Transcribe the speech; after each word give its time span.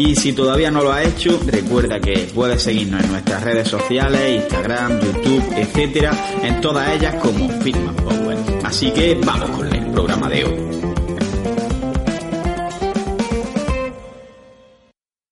Y 0.00 0.14
si 0.14 0.32
todavía 0.32 0.70
no 0.70 0.84
lo 0.84 0.92
has 0.92 1.08
hecho, 1.08 1.40
recuerda 1.44 1.98
que 1.98 2.30
puedes 2.32 2.62
seguirnos 2.62 3.02
en 3.02 3.10
nuestras 3.10 3.42
redes 3.42 3.66
sociales, 3.66 4.42
Instagram, 4.42 5.00
YouTube, 5.00 5.52
etcétera, 5.56 6.12
en 6.40 6.60
todas 6.60 6.88
ellas 6.94 7.16
como 7.16 7.48
Fitman 7.48 7.96
Power. 7.96 8.38
Así 8.62 8.92
que 8.92 9.16
vamos 9.16 9.50
con 9.50 9.74
el 9.74 9.90
programa 9.90 10.28
de 10.28 10.44
hoy. 10.44 10.68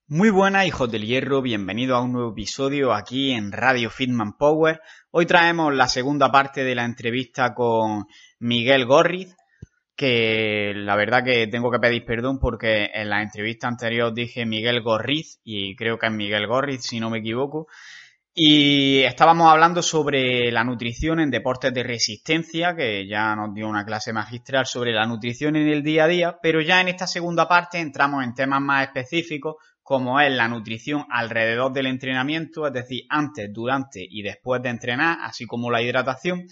Muy 0.08 0.30
buenas 0.30 0.66
hijos 0.66 0.90
del 0.90 1.06
hierro, 1.06 1.42
bienvenido 1.42 1.94
a 1.94 2.02
un 2.02 2.12
nuevo 2.12 2.32
episodio 2.32 2.92
aquí 2.92 3.30
en 3.30 3.52
Radio 3.52 3.88
Fitman 3.88 4.36
Power. 4.36 4.80
Hoy 5.12 5.26
traemos 5.26 5.72
la 5.76 5.86
segunda 5.86 6.32
parte 6.32 6.64
de 6.64 6.74
la 6.74 6.84
entrevista 6.84 7.54
con 7.54 8.06
Miguel 8.40 8.84
Gorriz, 8.84 9.35
que 9.96 10.74
la 10.76 10.94
verdad 10.94 11.24
que 11.24 11.46
tengo 11.46 11.70
que 11.70 11.78
pedir 11.78 12.04
perdón 12.04 12.38
porque 12.38 12.90
en 12.92 13.08
la 13.08 13.22
entrevista 13.22 13.66
anterior 13.66 14.12
dije 14.12 14.44
Miguel 14.44 14.82
Gorriz 14.82 15.40
y 15.42 15.74
creo 15.74 15.98
que 15.98 16.06
es 16.06 16.12
Miguel 16.12 16.46
Gorriz 16.46 16.82
si 16.82 17.00
no 17.00 17.10
me 17.10 17.18
equivoco. 17.18 17.66
Y 18.38 18.98
estábamos 19.04 19.50
hablando 19.50 19.80
sobre 19.80 20.52
la 20.52 20.62
nutrición 20.62 21.20
en 21.20 21.30
deportes 21.30 21.72
de 21.72 21.82
resistencia, 21.82 22.76
que 22.76 23.08
ya 23.08 23.34
nos 23.34 23.54
dio 23.54 23.66
una 23.66 23.86
clase 23.86 24.12
magistral 24.12 24.66
sobre 24.66 24.92
la 24.92 25.06
nutrición 25.06 25.56
en 25.56 25.66
el 25.68 25.82
día 25.82 26.04
a 26.04 26.08
día, 26.08 26.38
pero 26.42 26.60
ya 26.60 26.82
en 26.82 26.88
esta 26.88 27.06
segunda 27.06 27.48
parte 27.48 27.78
entramos 27.78 28.22
en 28.22 28.34
temas 28.34 28.60
más 28.60 28.88
específicos, 28.88 29.54
como 29.82 30.20
es 30.20 30.30
la 30.30 30.48
nutrición 30.48 31.06
alrededor 31.08 31.72
del 31.72 31.86
entrenamiento, 31.86 32.66
es 32.66 32.74
decir, 32.74 33.04
antes, 33.08 33.50
durante 33.50 34.06
y 34.06 34.20
después 34.20 34.60
de 34.60 34.68
entrenar, 34.68 35.16
así 35.22 35.46
como 35.46 35.70
la 35.70 35.80
hidratación. 35.80 36.46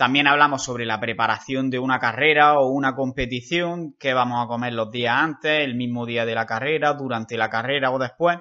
También 0.00 0.28
hablamos 0.28 0.64
sobre 0.64 0.86
la 0.86 0.98
preparación 0.98 1.68
de 1.68 1.78
una 1.78 1.98
carrera 1.98 2.58
o 2.58 2.70
una 2.70 2.94
competición, 2.94 3.96
qué 3.98 4.14
vamos 4.14 4.42
a 4.42 4.48
comer 4.48 4.72
los 4.72 4.90
días 4.90 5.14
antes, 5.14 5.62
el 5.62 5.74
mismo 5.74 6.06
día 6.06 6.24
de 6.24 6.34
la 6.34 6.46
carrera, 6.46 6.94
durante 6.94 7.36
la 7.36 7.50
carrera 7.50 7.90
o 7.90 7.98
después. 7.98 8.38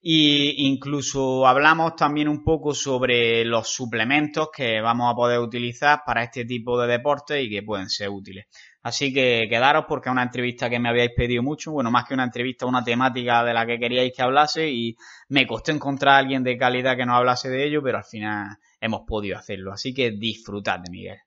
Y 0.00 0.68
incluso 0.68 1.44
hablamos 1.48 1.96
también 1.96 2.28
un 2.28 2.44
poco 2.44 2.72
sobre 2.72 3.44
los 3.44 3.66
suplementos 3.66 4.50
que 4.56 4.80
vamos 4.80 5.12
a 5.12 5.16
poder 5.16 5.40
utilizar 5.40 6.02
para 6.06 6.22
este 6.22 6.44
tipo 6.44 6.80
de 6.80 6.86
deportes 6.86 7.44
y 7.44 7.50
que 7.50 7.64
pueden 7.64 7.88
ser 7.88 8.08
útiles. 8.08 8.46
Así 8.84 9.12
que 9.12 9.48
quedaros 9.50 9.86
porque 9.88 10.08
es 10.08 10.12
una 10.12 10.22
entrevista 10.22 10.70
que 10.70 10.78
me 10.78 10.88
habíais 10.88 11.10
pedido 11.16 11.42
mucho, 11.42 11.72
bueno, 11.72 11.90
más 11.90 12.04
que 12.04 12.14
una 12.14 12.24
entrevista, 12.24 12.64
una 12.64 12.84
temática 12.84 13.42
de 13.42 13.54
la 13.54 13.66
que 13.66 13.80
queríais 13.80 14.12
que 14.14 14.22
hablase 14.22 14.70
y 14.70 14.96
me 15.30 15.48
costó 15.48 15.72
encontrar 15.72 16.14
a 16.14 16.18
alguien 16.18 16.44
de 16.44 16.56
calidad 16.56 16.96
que 16.96 17.06
nos 17.06 17.16
hablase 17.16 17.50
de 17.50 17.66
ello, 17.66 17.82
pero 17.82 17.98
al 17.98 18.04
final 18.04 18.56
hemos 18.82 19.02
podido 19.06 19.38
hacerlo. 19.38 19.72
Así 19.72 19.94
que 19.94 20.10
disfrutad 20.10 20.80
de 20.80 20.90
Miguel. 20.90 21.18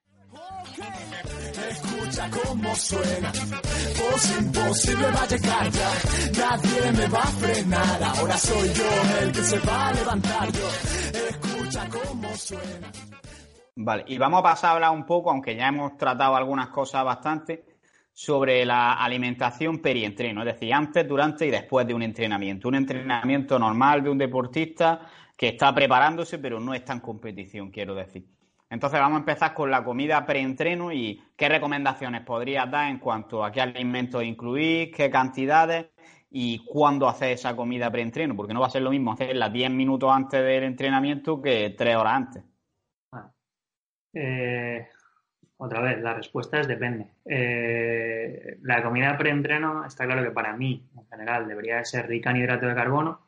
Escucha 1.68 2.30
cómo 2.30 2.74
suena, 2.74 3.32
voz 3.32 4.38
imposible 4.38 5.06
va 5.06 5.22
a 5.22 5.26
llegar 5.26 5.70
ya, 5.70 5.90
nadie 6.38 6.92
me 6.92 7.08
va 7.08 7.22
a 7.22 7.26
frenar, 7.26 8.02
ahora 8.02 8.36
soy 8.36 8.68
yo 8.72 9.22
el 9.22 9.32
que 9.32 9.42
se 9.42 9.58
va 9.60 9.88
a 9.88 9.92
levantar 9.94 10.52
yo, 10.52 10.68
escucha 11.28 11.88
cómo 11.88 12.34
suena. 12.34 12.92
Vale, 13.76 14.04
y 14.06 14.18
vamos 14.18 14.40
a 14.40 14.42
pasar 14.42 14.70
a 14.70 14.72
hablar 14.74 14.90
un 14.92 15.06
poco, 15.06 15.30
aunque 15.30 15.56
ya 15.56 15.68
hemos 15.68 15.96
tratado 15.96 16.36
algunas 16.36 16.68
cosas 16.68 17.04
bastante, 17.04 17.64
sobre 18.12 18.64
la 18.64 18.94
alimentación 18.94 19.78
perientreno, 19.80 20.40
es 20.40 20.46
decir, 20.46 20.72
antes, 20.72 21.06
durante 21.06 21.46
y 21.46 21.50
después 21.50 21.86
de 21.86 21.92
un 21.92 22.02
entrenamiento. 22.02 22.68
Un 22.68 22.76
entrenamiento 22.76 23.58
normal 23.58 24.02
de 24.02 24.08
un 24.08 24.16
deportista 24.16 25.00
que 25.36 25.48
está 25.48 25.74
preparándose, 25.74 26.38
pero 26.38 26.60
no 26.60 26.74
está 26.74 26.94
en 26.94 27.00
competición, 27.00 27.70
quiero 27.70 27.94
decir. 27.94 28.26
Entonces 28.68 28.98
vamos 28.98 29.16
a 29.16 29.20
empezar 29.20 29.54
con 29.54 29.70
la 29.70 29.84
comida 29.84 30.26
preentreno 30.26 30.92
y 30.92 31.22
qué 31.36 31.48
recomendaciones 31.48 32.22
podrías 32.22 32.68
dar 32.70 32.90
en 32.90 32.98
cuanto 32.98 33.44
a 33.44 33.52
qué 33.52 33.60
alimentos 33.60 34.24
incluir, 34.24 34.90
qué 34.90 35.08
cantidades 35.08 35.86
y 36.30 36.64
cuándo 36.64 37.08
hacer 37.08 37.32
esa 37.32 37.54
comida 37.54 37.90
preentreno, 37.90 38.34
porque 38.34 38.52
no 38.52 38.60
va 38.60 38.66
a 38.66 38.70
ser 38.70 38.82
lo 38.82 38.90
mismo 38.90 39.12
hacerla 39.12 39.48
10 39.48 39.70
minutos 39.70 40.10
antes 40.12 40.42
del 40.42 40.64
entrenamiento 40.64 41.40
que 41.40 41.74
3 41.76 41.96
horas 41.96 42.12
antes. 42.14 42.44
Eh, 44.12 44.88
otra 45.58 45.80
vez, 45.80 46.00
la 46.00 46.14
respuesta 46.14 46.58
es 46.58 46.66
depende. 46.66 47.12
Eh, 47.24 48.58
la 48.62 48.82
comida 48.82 49.16
preentreno 49.16 49.84
está 49.84 50.06
claro 50.06 50.22
que 50.22 50.30
para 50.30 50.56
mí, 50.56 50.88
en 50.96 51.06
general, 51.06 51.46
debería 51.46 51.84
ser 51.84 52.08
rica 52.08 52.30
en 52.30 52.38
hidrato 52.38 52.66
de 52.66 52.74
carbono, 52.74 53.25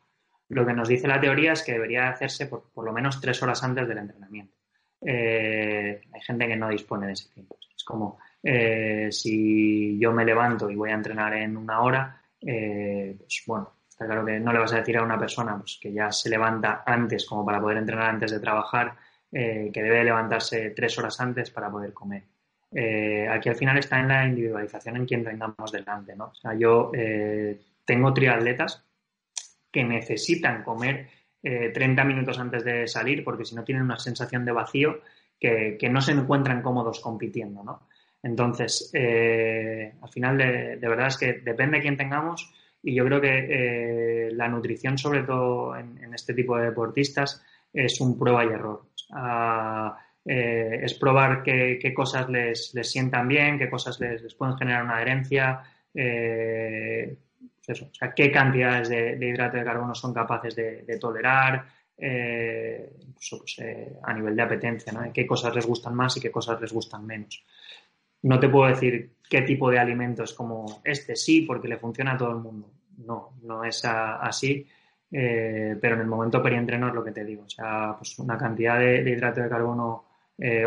lo 0.49 0.65
que 0.65 0.73
nos 0.73 0.87
dice 0.87 1.07
la 1.07 1.21
teoría 1.21 1.53
es 1.53 1.63
que 1.63 1.73
debería 1.73 2.09
hacerse 2.09 2.47
por, 2.47 2.83
lo 2.83 2.91
menos 2.91 3.21
tres 3.21 3.41
horas 3.43 3.63
antes 3.63 3.87
del 3.87 3.99
entrenamiento. 3.99 4.55
Eh, 5.01 6.01
hay 6.11 6.21
gente 6.21 6.47
que 6.47 6.55
no 6.55 6.69
dispone 6.69 7.07
de 7.07 7.13
ese 7.13 7.29
tiempo. 7.29 7.57
Es 7.75 7.83
como 7.83 8.19
eh, 8.41 9.09
si 9.11 9.97
yo 9.99 10.11
me 10.11 10.25
levanto 10.25 10.69
y 10.69 10.75
voy 10.75 10.89
a 10.89 10.95
entrenar 10.95 11.33
en 11.35 11.55
una 11.55 11.81
hora, 11.81 12.21
eh, 12.41 13.15
pues 13.19 13.43
bueno, 13.45 13.73
está 13.87 14.05
claro 14.05 14.25
que 14.25 14.39
no 14.39 14.51
le 14.51 14.59
vas 14.59 14.73
a 14.73 14.77
decir 14.77 14.97
a 14.97 15.03
una 15.03 15.19
persona 15.19 15.57
pues, 15.57 15.77
que 15.79 15.93
ya 15.93 16.11
se 16.11 16.29
levanta 16.29 16.83
antes 16.85 17.25
como 17.25 17.45
para 17.45 17.61
poder 17.61 17.77
entrenar 17.77 18.09
antes 18.09 18.31
de 18.31 18.39
trabajar, 18.39 18.95
que 19.31 19.71
debe 19.71 20.03
levantarse 20.03 20.71
tres 20.71 20.97
horas 20.97 21.19
antes 21.21 21.51
para 21.51 21.69
poder 21.69 21.93
comer. 21.93 22.23
aquí 23.29 23.49
al 23.49 23.55
final 23.55 23.77
está 23.77 23.99
en 23.99 24.07
la 24.07 24.25
individualización 24.25 24.95
en 24.95 25.05
quien 25.05 25.23
tengamos 25.23 25.71
delante, 25.71 26.15
¿no? 26.15 26.29
O 26.29 26.33
sea, 26.33 26.55
yo 26.55 26.91
tengo 27.85 28.11
triatletas 28.11 28.88
que 29.71 29.83
necesitan 29.83 30.63
comer 30.63 31.07
30 31.41 32.01
eh, 32.01 32.05
minutos 32.05 32.39
antes 32.39 32.63
de 32.63 32.87
salir 32.87 33.23
porque 33.23 33.45
si 33.45 33.55
no 33.55 33.63
tienen 33.63 33.83
una 33.83 33.99
sensación 33.99 34.45
de 34.45 34.51
vacío 34.51 35.01
que, 35.39 35.77
no 35.89 36.01
se 36.01 36.11
encuentran 36.11 36.61
cómodos 36.61 36.99
compitiendo, 36.99 37.63
¿no? 37.63 37.87
Entonces, 38.21 38.91
eh, 38.93 39.93
al 40.01 40.09
final, 40.09 40.37
de, 40.37 40.75
verdad 40.81 41.07
es 41.07 41.17
que 41.17 41.33
depende 41.35 41.77
de 41.77 41.83
quién 41.83 41.95
tengamos 41.95 42.53
y 42.83 42.93
yo 42.93 43.05
creo 43.05 43.21
que 43.21 44.27
eh, 44.27 44.31
la 44.33 44.49
nutrición, 44.49 44.97
sobre 44.97 45.23
todo 45.23 45.77
en, 45.77 46.13
este 46.13 46.33
tipo 46.33 46.57
de 46.57 46.65
deportistas, 46.65 47.41
es 47.71 48.01
un 48.01 48.19
prueba 48.19 48.43
y 48.43 48.49
error. 48.49 48.87
es 50.25 50.93
probar 50.95 51.41
qué, 51.43 51.93
cosas 51.95 52.27
les, 52.27 52.73
sientan 52.83 53.29
bien, 53.29 53.57
qué 53.57 53.69
cosas 53.69 53.97
les, 54.01 54.33
pueden 54.33 54.57
generar 54.57 54.83
una 54.83 54.97
adherencia, 54.97 55.61
o 57.73 57.93
sea, 57.93 58.13
qué 58.13 58.31
cantidades 58.31 58.89
de, 58.89 59.17
hidrato 59.21 59.57
de 59.57 59.63
carbono 59.63 59.93
son 59.93 60.13
capaces 60.13 60.55
de, 60.55 60.97
tolerar, 60.99 61.65
eh, 61.97 62.93
pues, 63.13 63.59
eh, 63.59 63.97
a 64.03 64.13
nivel 64.13 64.35
de 64.35 64.41
apetencia, 64.41 64.93
¿no? 64.93 65.11
qué 65.13 65.27
cosas 65.27 65.53
les 65.53 65.65
gustan 65.65 65.93
más 65.95 66.15
y 66.17 66.21
qué 66.21 66.31
cosas 66.31 66.59
les 66.61 66.71
gustan 66.71 67.05
menos. 67.05 67.43
No 68.23 68.39
te 68.39 68.49
puedo 68.49 68.69
decir 68.69 69.11
qué 69.29 69.41
tipo 69.41 69.69
de 69.69 69.79
alimento 69.79 70.23
es 70.23 70.33
como 70.33 70.81
este 70.83 71.15
sí, 71.15 71.41
porque 71.41 71.67
le 71.67 71.77
funciona 71.77 72.13
a 72.13 72.17
todo 72.17 72.31
el 72.31 72.37
mundo. 72.37 72.71
No, 72.97 73.33
no 73.43 73.63
es 73.63 73.83
así, 73.85 74.67
eh, 75.11 75.77
pero 75.79 75.95
en 75.95 76.01
el 76.01 76.07
momento 76.07 76.43
perientreno 76.43 76.89
es 76.89 76.93
lo 76.93 77.03
que 77.03 77.11
te 77.11 77.23
digo. 77.23 77.43
O 77.43 77.49
sea, 77.49 77.95
pues 77.97 78.17
una 78.19 78.37
cantidad 78.37 78.77
de, 78.77 79.09
hidrato 79.09 79.41
de 79.41 79.49
carbono 79.49 80.05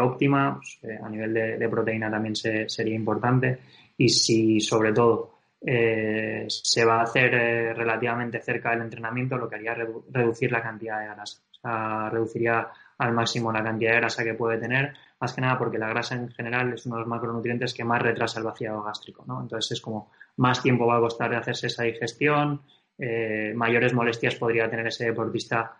óptima, 0.00 0.58
pues, 0.58 0.80
a 1.02 1.08
nivel 1.08 1.32
de, 1.32 1.68
proteína 1.68 2.10
también 2.10 2.36
sería 2.36 2.94
importante. 2.94 3.58
Y 3.98 4.08
si, 4.08 4.60
sobre 4.60 4.92
todo, 4.92 5.41
eh, 5.64 6.46
se 6.48 6.84
va 6.84 7.00
a 7.00 7.02
hacer 7.04 7.34
eh, 7.34 7.72
relativamente 7.72 8.40
cerca 8.40 8.70
del 8.70 8.82
entrenamiento, 8.82 9.36
lo 9.36 9.48
que 9.48 9.56
haría 9.56 9.74
reducir 10.10 10.50
la 10.50 10.62
cantidad 10.62 10.98
de 10.98 11.06
grasa. 11.06 11.40
O 11.50 11.54
sea, 11.54 12.10
reduciría 12.10 12.68
al 12.98 13.12
máximo 13.12 13.52
la 13.52 13.62
cantidad 13.62 13.92
de 13.92 13.98
grasa 13.98 14.24
que 14.24 14.34
puede 14.34 14.58
tener, 14.58 14.92
más 15.20 15.32
que 15.32 15.40
nada 15.40 15.58
porque 15.58 15.78
la 15.78 15.88
grasa 15.88 16.16
en 16.16 16.30
general 16.30 16.72
es 16.72 16.84
uno 16.86 16.96
de 16.96 17.00
los 17.02 17.08
macronutrientes 17.08 17.74
que 17.74 17.84
más 17.84 18.02
retrasa 18.02 18.40
el 18.40 18.44
vaciado 18.44 18.82
gástrico. 18.82 19.24
¿no? 19.26 19.40
Entonces 19.40 19.72
es 19.72 19.80
como 19.80 20.10
más 20.36 20.60
tiempo 20.60 20.86
va 20.86 20.96
a 20.96 21.00
costar 21.00 21.30
de 21.30 21.36
hacerse 21.36 21.68
esa 21.68 21.84
digestión, 21.84 22.62
eh, 22.98 23.52
mayores 23.54 23.94
molestias 23.94 24.34
podría 24.34 24.68
tener 24.68 24.88
ese 24.88 25.06
deportista, 25.06 25.76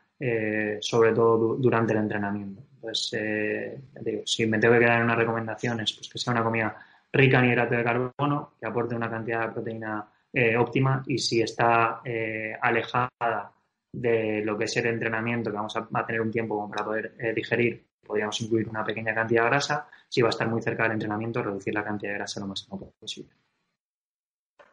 sobre 0.81 1.13
todo 1.13 1.57
durante 1.57 1.93
el 1.93 1.99
entrenamiento. 1.99 2.63
Entonces, 2.77 3.83
si 4.25 4.47
me 4.47 4.61
tengo 4.61 4.79
que 4.79 4.85
en 4.85 5.03
unas 5.03 5.19
recomendaciones, 5.19 5.93
pues 5.95 6.09
que 6.09 6.19
sea 6.19 6.33
una 6.33 6.45
comida 6.45 6.77
rica 7.13 7.39
en 7.41 7.51
hidrato 7.51 7.75
de 7.75 7.85
carbono, 7.85 8.55
que 8.59 8.67
aporte 8.67 8.95
una 8.95 9.11
cantidad 9.11 9.47
de 9.47 9.53
proteína 9.53 10.09
eh, 10.33 10.57
óptima 10.57 11.03
y 11.07 11.19
si 11.19 11.43
está 11.43 12.01
eh, 12.05 12.57
alejada 12.61 13.53
de 13.93 14.43
lo 14.43 14.57
que 14.57 14.65
es 14.65 14.77
el 14.79 14.87
entrenamiento, 14.87 15.51
que 15.51 15.57
vamos 15.57 15.77
a, 15.77 16.07
tener 16.07 16.23
un 16.23 16.31
tiempo 16.31 16.57
como 16.57 16.71
para 16.71 16.85
poder 16.85 17.15
eh, 17.19 17.35
digerir, 17.35 17.85
podríamos 18.05 18.41
incluir 18.41 18.69
una 18.69 18.85
pequeña 18.85 19.15
cantidad 19.15 19.45
de 19.45 19.51
grasa. 19.51 19.89
Si 20.09 20.23
va 20.23 20.29
a 20.29 20.31
estar 20.31 20.49
muy 20.49 20.63
cerca 20.63 20.85
del 20.85 20.93
entrenamiento, 20.93 21.43
reducir 21.43 21.75
la 21.75 21.85
cantidad 21.85 22.13
de 22.13 22.19
grasa 22.19 22.41
lo 22.41 22.47
máximo 22.47 22.93
posible. 22.99 23.31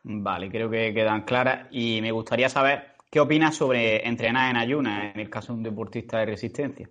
Vale, 0.04 0.50
creo 0.50 0.70
que 0.70 0.94
quedan 0.94 1.24
claras 1.24 1.68
y 1.72 2.00
me 2.02 2.12
gustaría 2.12 2.48
saber 2.48 2.96
¿qué 3.12 3.20
opinas 3.20 3.56
sobre 3.56 4.08
entrenar 4.08 4.50
en 4.50 4.58
ayunas 4.58 5.14
en 5.14 5.20
el 5.20 5.30
caso 5.30 5.52
de 5.52 5.58
un 5.58 5.64
deportista 5.64 6.20
de 6.20 6.26
resistencia? 6.26 6.90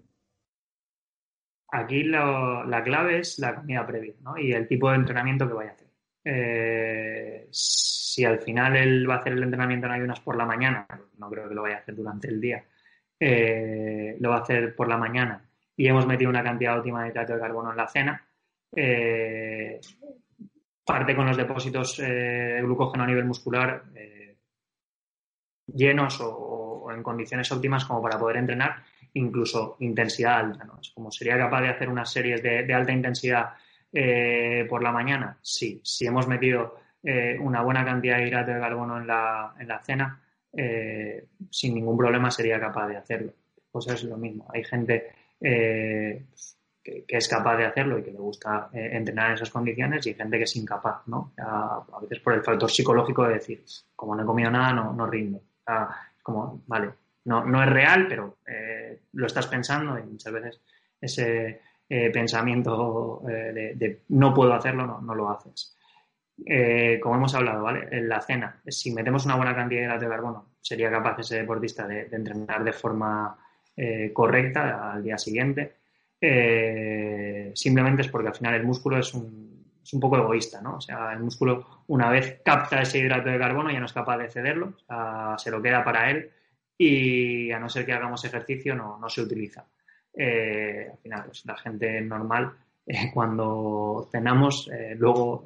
Aquí 1.70 2.04
la 2.04 2.82
clave 2.82 3.18
es 3.18 3.38
la 3.38 3.54
comida 3.54 3.86
previa 3.86 4.14
¿no? 4.22 4.38
y 4.38 4.52
el 4.52 4.66
tipo 4.66 4.90
de 4.90 4.96
entrenamiento 4.96 5.46
que 5.46 5.54
vaya 5.54 5.70
a 5.70 5.74
hacer. 5.74 5.88
Eh, 6.24 7.48
si 7.50 8.24
al 8.24 8.38
final 8.40 8.76
él 8.76 9.08
va 9.08 9.16
a 9.16 9.18
hacer 9.18 9.34
el 9.34 9.42
entrenamiento 9.42 9.86
en 9.86 9.92
ayunas 9.92 10.20
por 10.20 10.36
la 10.36 10.46
mañana, 10.46 10.86
no 11.18 11.30
creo 11.30 11.48
que 11.48 11.54
lo 11.54 11.62
vaya 11.62 11.76
a 11.76 11.78
hacer 11.80 11.94
durante 11.94 12.28
el 12.28 12.40
día, 12.40 12.64
eh, 13.20 14.16
lo 14.18 14.30
va 14.30 14.36
a 14.36 14.40
hacer 14.40 14.74
por 14.74 14.88
la 14.88 14.96
mañana 14.96 15.42
y 15.76 15.86
hemos 15.86 16.06
metido 16.06 16.30
una 16.30 16.42
cantidad 16.42 16.78
óptima 16.78 17.02
de 17.02 17.10
hidrato 17.10 17.34
de 17.34 17.40
carbono 17.40 17.70
en 17.70 17.76
la 17.76 17.86
cena, 17.86 18.26
eh, 18.74 19.80
parte 20.84 21.14
con 21.14 21.26
los 21.26 21.36
depósitos 21.36 21.98
de 21.98 22.60
glucógeno 22.62 23.04
a 23.04 23.06
nivel 23.06 23.26
muscular 23.26 23.84
llenos 25.74 26.18
o, 26.20 26.90
en 26.90 27.02
condiciones 27.02 27.50
óptimas 27.52 27.84
como 27.84 28.02
para 28.02 28.18
poder 28.18 28.38
entrenar 28.38 28.82
incluso 29.14 29.76
intensidad 29.80 30.40
alta. 30.40 30.64
¿no? 30.64 30.78
Es 30.80 30.90
como 30.90 31.10
sería 31.10 31.38
capaz 31.38 31.62
de 31.62 31.68
hacer 31.68 31.88
unas 31.88 32.10
series 32.10 32.42
de, 32.42 32.72
alta 32.72 32.92
intensidad 32.92 33.50
eh, 33.92 34.66
por 34.68 34.82
la 34.82 34.92
mañana. 34.92 35.38
Sí, 35.42 35.80
si 35.84 36.06
hemos 36.06 36.26
metido 36.28 36.76
eh, 37.02 37.36
una 37.40 37.62
buena 37.62 37.84
cantidad 37.84 38.18
de 38.18 38.28
hidrato 38.28 38.52
de 38.52 38.60
carbono 38.60 38.98
en 38.98 39.06
la, 39.06 39.54
en 39.58 39.68
la 39.68 39.82
cena, 39.82 40.20
eh, 40.52 41.26
sin 41.50 41.74
ningún 41.74 41.96
problema 41.96 42.30
sería 42.30 42.60
capaz 42.60 42.88
de 42.88 42.96
hacerlo. 42.96 43.32
Pues 43.70 43.86
es 43.88 44.04
lo 44.04 44.16
mismo. 44.16 44.46
Hay 44.52 44.64
gente 44.64 45.12
que, 45.40 46.24
es 47.06 47.28
capaz 47.28 47.56
de 47.58 47.66
hacerlo 47.66 47.98
y 47.98 48.02
que 48.02 48.12
le 48.12 48.18
gusta 48.18 48.70
entrenar 48.72 49.28
en 49.28 49.34
esas 49.34 49.50
condiciones 49.50 50.06
y 50.06 50.10
hay 50.10 50.14
gente 50.14 50.38
que 50.38 50.44
es 50.44 50.56
incapaz, 50.56 51.06
¿no? 51.06 51.32
A, 51.36 51.84
veces 52.00 52.20
por 52.20 52.32
el 52.32 52.42
factor 52.42 52.70
psicológico 52.70 53.26
de 53.26 53.34
decir, 53.34 53.62
como 53.94 54.14
no 54.14 54.22
he 54.22 54.26
comido 54.26 54.50
nada, 54.50 54.72
no, 54.72 54.94
no 54.94 55.06
rindo. 55.06 55.42
como, 56.22 56.62
vale, 56.66 56.92
no, 57.28 57.44
no 57.44 57.62
es 57.62 57.68
real, 57.68 58.06
pero 58.08 58.38
eh, 58.46 59.00
lo 59.12 59.26
estás 59.26 59.46
pensando 59.46 59.98
y 59.98 60.02
muchas 60.02 60.32
veces 60.32 60.60
ese 60.98 61.60
eh, 61.86 62.10
pensamiento 62.10 63.22
eh, 63.28 63.74
de, 63.76 64.02
no 64.08 64.32
puedo 64.32 64.54
hacerlo, 64.54 64.98
no, 65.02 65.14
lo 65.14 65.28
haces. 65.28 65.76
como 67.02 67.16
hemos 67.16 67.34
hablado, 67.34 67.62
¿vale? 67.62 67.86
En 67.90 68.08
la 68.08 68.22
cena, 68.22 68.62
si 68.66 68.94
metemos 68.94 69.26
una 69.26 69.36
buena 69.36 69.54
cantidad 69.54 70.00
de 70.00 70.08
carbono, 70.08 70.54
sería 70.62 70.90
capaz 70.90 71.18
ese 71.18 71.36
deportista 71.36 71.86
de, 71.86 72.08
entrenar 72.10 72.64
de 72.64 72.72
forma 72.72 73.36
correcta 74.12 74.92
al 74.92 75.04
día 75.04 75.18
siguiente. 75.18 75.76
simplemente 77.54 78.02
es 78.02 78.08
porque 78.08 78.28
al 78.28 78.34
final 78.34 78.54
el 78.54 78.64
músculo 78.64 78.98
es 78.98 79.12
un, 79.12 79.66
es 79.82 79.92
un 79.92 80.00
poco 80.00 80.16
egoísta, 80.16 80.62
¿no? 80.62 80.76
O 80.76 80.80
sea, 80.80 81.12
el 81.12 81.20
músculo 81.20 81.84
una 81.88 82.10
vez 82.10 82.40
capta 82.42 82.80
ese 82.80 82.98
hidrato 82.98 83.28
de 83.28 83.38
carbono 83.38 83.70
ya 83.70 83.80
no 83.80 83.86
es 83.86 83.92
capaz 83.92 84.16
de 84.16 84.30
cederlo, 84.30 84.72
se 85.36 85.50
lo 85.50 85.60
queda 85.60 85.84
para 85.84 86.10
él 86.10 86.30
y 86.78 87.50
a 87.50 87.58
no 87.58 87.68
ser 87.68 87.84
que 87.84 87.92
hagamos 87.92 88.24
ejercicio 88.24 88.74
no, 88.74 88.98
no 88.98 89.08
se 89.08 89.20
utiliza. 89.20 89.66
Eh, 90.14 90.88
al 90.90 90.98
final, 90.98 91.24
pues 91.26 91.44
la 91.44 91.56
gente 91.56 92.00
normal, 92.00 92.52
eh, 92.86 93.10
cuando 93.12 94.08
cenamos, 94.10 94.70
eh, 94.72 94.94
luego 94.96 95.44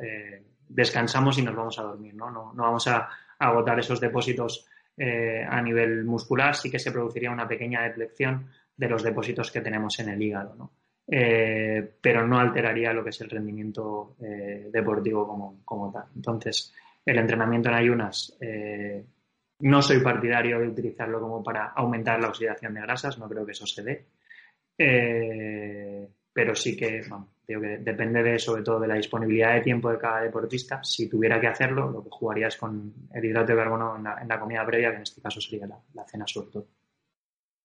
descansamos 0.69 1.39
y 1.39 1.43
nos 1.43 1.55
vamos 1.57 1.79
a 1.79 1.83
dormir, 1.83 2.15
¿no? 2.15 2.31
No, 2.31 2.53
no 2.55 2.63
vamos 2.63 2.87
a, 2.89 3.09
agotar 3.39 3.77
esos 3.81 4.01
depósitos 4.01 4.69
a 4.97 5.61
nivel 5.61 6.05
muscular, 6.05 6.55
sí 6.55 6.71
que 6.71 6.79
se 6.79 6.93
produciría 6.93 7.33
una 7.33 7.49
pequeña 7.49 7.83
deplección 7.83 8.47
de 8.77 8.89
los 8.89 9.03
depósitos 9.03 9.51
que 9.51 9.61
tenemos 9.61 9.99
en 9.99 10.11
el 10.11 10.23
hígado, 10.23 10.55
¿no? 10.55 10.71
pero 11.05 12.25
no 12.25 12.39
alteraría 12.39 12.93
lo 12.93 13.03
que 13.03 13.11
es 13.11 13.21
el 13.21 13.31
rendimiento 13.31 14.15
deportivo 14.71 15.27
como, 15.27 15.61
como, 15.65 15.91
tal. 15.91 16.05
Entonces, 16.15 16.73
el 17.05 17.19
entrenamiento 17.19 17.69
en 17.69 17.75
ayunas 17.75 18.39
no 19.63 19.81
soy 19.81 20.01
partidario 20.01 20.59
de 20.59 20.69
utilizarlo 20.69 21.21
como 21.21 21.43
para 21.43 21.69
aumentar 21.69 22.21
la 22.21 22.29
oxidación 22.29 22.75
de 22.75 22.81
grasas, 22.81 23.19
no 23.19 23.29
creo 23.29 23.47
que 23.47 23.53
eso 23.53 23.67
se 23.67 23.83
dé. 23.83 24.07
Eh, 24.77 26.09
pero 26.33 26.55
sí 26.55 26.77
que, 26.77 27.01
que 27.47 27.57
depende 27.57 28.23
de, 28.23 28.39
sobre 28.39 28.63
todo 28.63 28.81
de 28.81 28.89
la 28.89 28.97
disponibilidad 28.97 29.55
de 29.55 29.61
tiempo 29.61 29.91
de 29.91 29.99
cada 29.99 30.23
deportista. 30.23 30.83
Si 30.83 31.09
tuviera 31.09 31.41
que 31.41 31.47
hacerlo, 31.47 31.91
lo 31.91 32.03
que 32.03 32.11
jugaría 32.11 32.49
es 32.49 32.57
con 32.57 32.93
el 33.13 33.25
hidrato 33.25 33.53
de 33.53 33.59
carbono 33.59 33.97
en 33.97 34.29
la, 34.29 34.41
comida 34.41 34.67
previa, 34.67 34.91
que 34.91 34.97
en 34.97 35.03
este 35.03 35.23
caso 35.23 35.41
sería 35.41 35.67
la, 35.67 36.05
cena 36.07 36.27
sobre. 36.27 36.67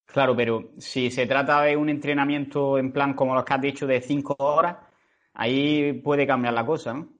Claro, 0.05 0.35
pero 0.35 0.71
si 0.77 1.09
se 1.09 1.25
trata 1.25 1.63
de 1.63 1.75
un 1.75 1.89
entrenamiento 1.89 2.77
en 2.77 2.91
plan 2.91 3.13
como 3.15 3.33
los 3.33 3.43
que 3.43 3.53
has 3.53 3.61
dicho 3.61 3.87
de 3.87 4.01
cinco 4.01 4.35
horas, 4.37 4.77
ahí 5.33 5.93
puede 5.93 6.27
cambiar 6.27 6.53
la 6.53 6.65
cosa, 6.65 6.93
¿no? 6.93 7.16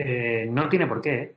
Eh, 0.00 0.46
no 0.48 0.68
tiene 0.68 0.86
por 0.86 1.00
qué. 1.00 1.20
¿eh? 1.22 1.36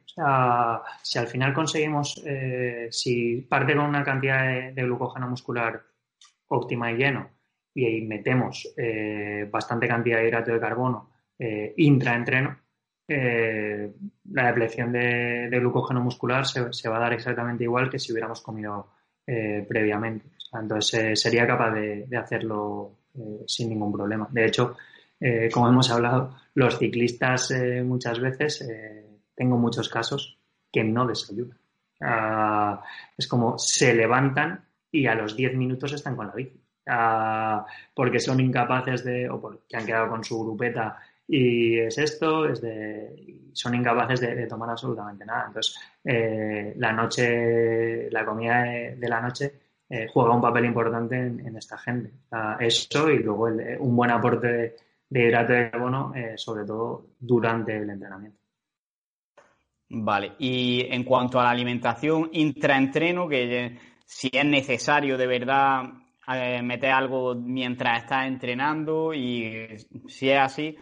Si 1.02 1.18
al 1.18 1.28
final 1.28 1.52
conseguimos, 1.52 2.22
eh, 2.24 2.90
si 2.92 3.38
parte 3.50 3.76
con 3.76 3.86
una 3.86 4.04
cantidad 4.04 4.72
de, 4.72 4.84
glucógeno 4.84 5.28
muscular 5.28 5.82
óptima 6.48 6.92
y 6.92 6.98
lleno 6.98 7.28
y, 7.74 8.02
metemos 8.02 8.72
bastante 9.50 9.88
cantidad 9.88 10.20
de 10.20 10.28
hidrato 10.28 10.52
de 10.52 10.60
carbono 10.60 11.10
intraentreno, 11.78 12.60
la 13.08 14.48
depleción 14.48 14.92
de, 14.92 15.50
glucógeno 15.60 16.02
muscular 16.02 16.46
se, 16.46 16.90
va 16.90 16.98
a 16.98 17.00
dar 17.00 17.14
exactamente 17.14 17.64
igual 17.64 17.90
que 17.90 17.98
si 17.98 18.12
hubiéramos 18.12 18.42
comido 18.42 18.92
previamente. 19.26 20.26
entonces 20.54 21.20
sería 21.20 21.48
capaz 21.48 21.72
de 21.72 22.18
hacerlo 22.18 22.98
sin 23.48 23.70
ningún 23.70 23.92
problema. 23.92 24.28
De 24.30 24.46
hecho, 24.46 24.76
como 25.54 25.70
hemos 25.70 25.92
hablado, 25.92 26.36
los 26.54 26.78
ciclistas 26.78 27.52
eh, 27.52 27.84
muchas 27.84 28.20
veces, 28.20 28.62
eh, 28.62 29.20
tengo 29.36 29.58
muchos 29.58 29.90
casos 29.90 30.38
que 30.72 30.84
no 30.84 31.06
desayunan. 31.06 31.58
Ah, 32.02 32.82
es 33.18 33.28
como 33.28 33.58
se 33.58 33.94
levantan 33.94 34.66
y 34.92 35.06
a 35.06 35.16
los 35.16 35.36
10 35.36 35.56
minutos 35.56 35.94
están 35.94 36.16
con 36.16 36.28
la 36.28 36.34
bici. 36.34 36.60
Ah, 36.88 37.66
porque 37.94 38.20
son 38.20 38.40
incapaces 38.40 39.04
de, 39.04 39.30
o 39.30 39.40
porque 39.40 39.78
han 39.78 39.86
quedado 39.86 40.10
con 40.10 40.24
su 40.24 40.44
grupeta 40.44 40.98
y 41.28 41.78
es 41.78 41.98
esto, 41.98 42.46
es 42.48 42.60
de, 42.60 43.52
son 43.54 43.76
incapaces 43.76 44.20
de, 44.20 44.48
tomar 44.48 44.72
absolutamente 44.72 45.26
nada. 45.26 45.46
Entonces, 45.48 45.80
eh, 46.04 46.74
la 46.78 46.92
noche, 46.92 48.10
la 48.10 48.26
comida 48.26 48.64
de, 48.64 49.08
la 49.08 49.22
noche 49.22 49.54
juega 50.14 50.36
un 50.36 50.42
papel 50.42 50.66
importante 50.66 51.18
en, 51.18 51.56
esta 51.56 51.78
gente. 51.78 52.12
Ah, 52.32 52.58
eso 52.60 53.10
y 53.10 53.20
luego 53.20 53.48
un 53.80 53.96
buen 53.96 54.12
aporte 54.12 54.76
de 55.12 55.28
hidrato 55.28 55.52
de 55.52 55.70
carbono, 55.70 56.14
eh, 56.16 56.38
sobre 56.38 56.66
todo 56.66 57.08
durante 57.20 57.76
el 57.76 57.90
entrenamiento. 57.90 58.40
Vale, 59.90 60.36
y 60.40 60.88
en 60.90 61.04
cuanto 61.04 61.38
a 61.38 61.44
la 61.44 61.50
alimentación 61.50 62.30
intraentreno, 62.32 63.28
que 63.28 63.78
si 64.06 64.30
es 64.32 64.46
necesario 64.46 65.18
de 65.18 65.28
verdad 65.28 65.84
eh, 66.34 66.62
meter 66.64 66.92
algo 66.92 67.36
mientras 67.36 68.04
estás 68.04 68.26
entrenando 68.26 69.14
y 69.14 69.68
si 70.08 70.30
es 70.30 70.40
así, 70.40 70.78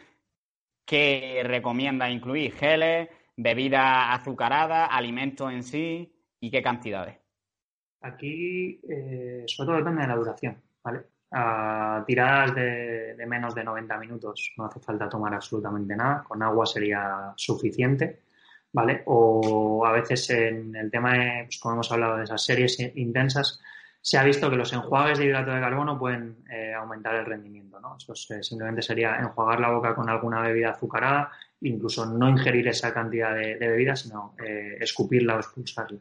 ¿qué 0.85 1.41
recomienda 1.43 2.07
incluir? 2.07 2.53
¿Geles, 2.53 3.09
bebidas 3.35 4.19
azucaradas, 4.19 4.89
alimentos 4.91 5.51
en 5.51 5.63
sí 5.63 6.13
y 6.39 6.51
qué 6.51 6.61
cantidades? 6.61 7.17
Aquí, 8.01 8.79
eh, 8.87 9.43
sobre 9.47 9.67
todo 9.67 9.77
depende 9.77 10.03
de 10.03 10.07
la 10.07 10.15
duración, 10.15 10.61
¿vale? 10.83 10.99
A 11.31 12.03
tiradas 12.07 12.55
de, 12.55 13.15
menos 13.27 13.53
de 13.53 13.63
90 13.63 13.97
minutos 13.97 14.53
no 14.57 14.65
hace 14.65 14.79
falta 14.79 15.07
tomar 15.07 15.33
absolutamente 15.33 15.95
nada, 15.95 16.23
con 16.27 16.41
agua 16.41 16.65
sería 16.65 17.33
suficiente, 17.35 18.21
¿vale? 18.73 19.03
O 19.05 19.85
a 19.85 19.91
veces 19.91 20.29
en 20.31 20.75
el 20.75 20.89
tema 20.89 21.13
de, 21.13 21.43
pues 21.45 21.59
como 21.59 21.75
hemos 21.75 21.91
hablado 21.91 22.17
de 22.17 22.23
esas 22.23 22.43
series 22.43 22.79
intensas, 22.95 23.59
se 24.01 24.17
ha 24.17 24.23
visto 24.23 24.49
que 24.49 24.55
los 24.55 24.71
enjuagues 24.73 25.19
de 25.19 25.25
hidrato 25.25 25.51
de 25.51 25.59
carbono 25.59 25.99
pueden 25.99 26.37
eh, 26.49 26.73
aumentar 26.73 27.15
el 27.15 27.25
rendimiento, 27.25 27.79
¿no? 27.79 27.97
Eso 27.97 28.15
simplemente 28.15 28.81
sería 28.81 29.17
enjuagar 29.17 29.59
la 29.59 29.71
boca 29.71 29.93
con 29.93 30.09
alguna 30.09 30.41
bebida 30.41 30.71
azucarada, 30.71 31.31
incluso 31.61 32.05
no 32.05 32.29
ingerir 32.29 32.67
esa 32.69 32.93
cantidad 32.93 33.35
de, 33.35 33.55
bebida, 33.55 33.95
sino 33.95 34.35
eh, 34.43 34.77
escupirla 34.79 35.35
o 35.35 35.39
expulsarla. 35.39 35.99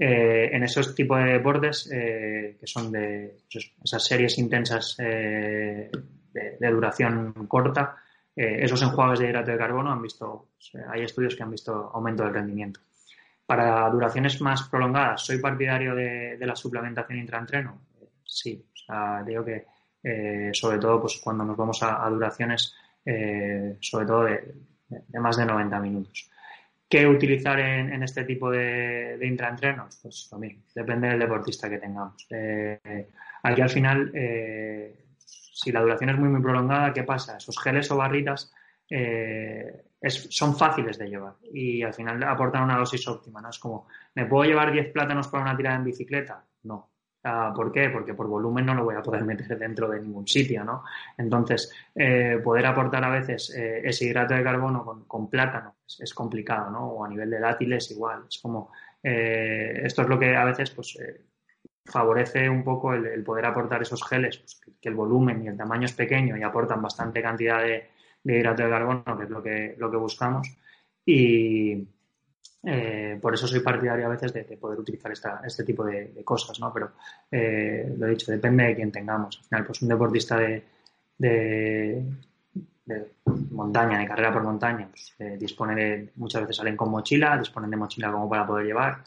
Eh, 0.00 0.50
en 0.52 0.62
esos 0.62 0.94
tipos 0.94 1.18
de 1.18 1.32
deportes 1.32 1.90
eh, 1.92 2.56
que 2.60 2.68
son 2.68 2.92
de 2.92 3.38
pues 3.52 3.72
esas 3.82 4.04
series 4.04 4.38
intensas 4.38 4.94
eh, 5.00 5.90
de, 6.32 6.70
duración 6.70 7.32
corta, 7.48 7.96
esos 8.36 8.80
enjuagues 8.82 9.18
de 9.18 9.28
hidrato 9.28 9.50
de 9.50 9.58
carbono 9.58 9.90
han 9.90 10.00
visto, 10.00 10.50
hay 10.88 11.02
estudios 11.02 11.34
que 11.34 11.42
han 11.42 11.50
visto 11.50 11.90
aumento 11.92 12.22
del 12.22 12.32
rendimiento. 12.32 12.78
Para 13.44 13.90
duraciones 13.90 14.40
más 14.40 14.68
prolongadas, 14.68 15.22
¿soy 15.22 15.40
partidario 15.40 15.96
de, 15.96 16.38
la 16.38 16.54
suplementación 16.54 17.18
intraentreno? 17.18 17.80
sí, 18.24 18.64
o 18.72 18.76
sea, 18.76 19.24
digo 19.24 19.44
que 19.44 19.66
sobre 20.52 20.78
todo 20.78 21.00
pues, 21.00 21.18
cuando 21.20 21.44
nos 21.44 21.56
vamos 21.56 21.82
a, 21.82 22.08
duraciones, 22.08 22.72
sobre 23.80 24.06
todo 24.06 24.22
de 24.22 25.18
más 25.18 25.36
de 25.36 25.44
90 25.44 25.80
minutos. 25.80 26.30
¿Qué 26.88 27.06
utilizar 27.06 27.60
en, 27.60 28.02
este 28.02 28.24
tipo 28.24 28.50
de, 28.50 29.18
intraentrenos? 29.22 29.98
Pues 30.02 30.30
mismo, 30.38 30.62
depende 30.74 31.08
del 31.08 31.18
deportista 31.18 31.68
que 31.68 31.78
tengamos. 31.78 32.26
Eh, 32.30 33.08
aquí 33.42 33.60
al 33.60 33.68
final, 33.68 34.10
eh, 34.14 35.04
si 35.18 35.70
la 35.70 35.82
duración 35.82 36.10
es 36.10 36.18
muy, 36.18 36.30
muy 36.30 36.40
prolongada, 36.40 36.92
¿qué 36.94 37.02
pasa? 37.02 37.36
Esos 37.36 37.58
geles 37.58 37.90
o 37.90 37.96
barritas 37.96 38.52
son 40.30 40.56
fáciles 40.56 40.96
de 40.96 41.08
llevar 41.08 41.34
y 41.52 41.82
al 41.82 41.92
final 41.92 42.22
aportan 42.22 42.62
una 42.62 42.78
dosis 42.78 43.06
óptima, 43.08 43.42
¿no? 43.42 43.50
Es 43.50 43.58
como, 43.58 43.86
¿me 44.14 44.24
puedo 44.24 44.48
llevar 44.48 44.72
10 44.72 44.92
plátanos 44.92 45.28
para 45.28 45.42
una 45.42 45.56
tirada 45.56 45.76
en 45.76 45.84
bicicleta? 45.84 46.42
No. 46.62 46.88
Ah, 47.30 47.52
¿Por 47.54 47.70
qué? 47.70 47.90
Porque 47.90 48.14
por 48.14 48.26
volumen 48.26 48.64
no 48.64 48.74
lo 48.74 48.84
voy 48.84 48.94
a 48.94 49.02
poder 49.02 49.22
meter 49.22 49.58
dentro 49.58 49.86
de 49.90 50.00
ningún 50.00 50.26
sitio, 50.26 50.64
¿no? 50.64 50.84
Entonces, 51.18 51.70
eh, 51.94 52.40
poder 52.42 52.64
aportar 52.64 53.04
a 53.04 53.10
veces 53.10 53.54
eh, 53.54 53.82
ese 53.84 54.06
hidrato 54.06 54.32
de 54.32 54.42
carbono 54.42 55.04
con, 55.06 55.28
plátano 55.28 55.76
es, 55.98 56.14
complicado, 56.14 56.70
¿no? 56.70 56.86
O 56.86 57.04
a 57.04 57.08
nivel 57.08 57.28
de 57.28 57.38
dátiles 57.38 57.90
igual. 57.90 58.24
Es 58.28 58.38
como, 58.38 58.72
eh, 59.02 59.82
esto 59.84 60.02
es 60.02 60.08
lo 60.08 60.18
que 60.18 60.34
a 60.34 60.44
veces, 60.44 60.70
pues, 60.70 60.96
favorece 61.84 62.48
un 62.48 62.64
poco 62.64 62.94
el, 62.94 63.22
poder 63.22 63.44
aportar 63.44 63.82
esos 63.82 64.02
geles, 64.08 64.38
pues, 64.38 64.60
que, 64.80 64.88
el 64.88 64.94
volumen 64.94 65.44
y 65.44 65.48
el 65.48 65.56
tamaño 65.56 65.84
es 65.84 65.92
pequeño 65.92 66.34
y 66.36 66.42
aportan 66.42 66.80
bastante 66.80 67.20
cantidad 67.20 67.62
de, 67.62 67.88
de 68.22 68.38
hidrato 68.38 68.62
de 68.62 68.70
carbono, 68.70 69.18
que 69.18 69.24
es 69.24 69.30
lo 69.30 69.42
que, 69.42 69.74
lo 69.76 69.90
que 69.90 69.96
buscamos. 69.98 70.48
Y, 71.04 71.88
eh, 72.62 73.18
por 73.20 73.34
eso 73.34 73.46
soy 73.46 73.60
partidario 73.60 74.06
a 74.06 74.10
veces 74.10 74.32
de, 74.32 74.44
poder 74.56 74.80
utilizar 74.80 75.12
este 75.44 75.64
tipo 75.64 75.84
de, 75.84 76.12
cosas, 76.24 76.58
¿no? 76.60 76.72
Pero 76.72 76.92
eh, 77.30 77.94
lo 77.96 78.06
he 78.06 78.10
dicho, 78.10 78.30
depende 78.32 78.64
de 78.64 78.76
quién 78.76 78.90
tengamos. 78.90 79.38
Al 79.38 79.44
final, 79.44 79.66
pues 79.66 79.82
un 79.82 79.88
deportista 79.88 80.36
de, 80.38 80.64
de, 81.16 82.02
montaña, 83.50 83.98
de 83.98 84.06
carrera 84.06 84.32
por 84.32 84.42
montaña, 84.42 84.88
pues, 84.88 85.14
eh, 85.18 85.36
dispone 85.38 85.74
de, 85.74 86.10
muchas 86.16 86.42
veces 86.42 86.56
salen 86.56 86.76
con 86.76 86.90
mochila, 86.90 87.38
disponen 87.38 87.70
de 87.70 87.76
mochila 87.76 88.10
como 88.10 88.28
para 88.28 88.46
poder 88.46 88.66
llevar. 88.66 89.04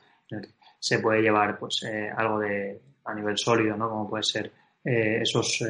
Se 0.80 1.00
puede 1.00 1.22
llevar, 1.22 1.60
pues, 1.60 1.86
algo 2.16 2.40
de 2.40 2.82
a 3.04 3.14
nivel 3.14 3.38
sólido, 3.38 3.76
¿no? 3.76 3.90
Como 3.90 4.10
puede 4.10 4.24
ser 4.24 4.52
esos 4.84 5.64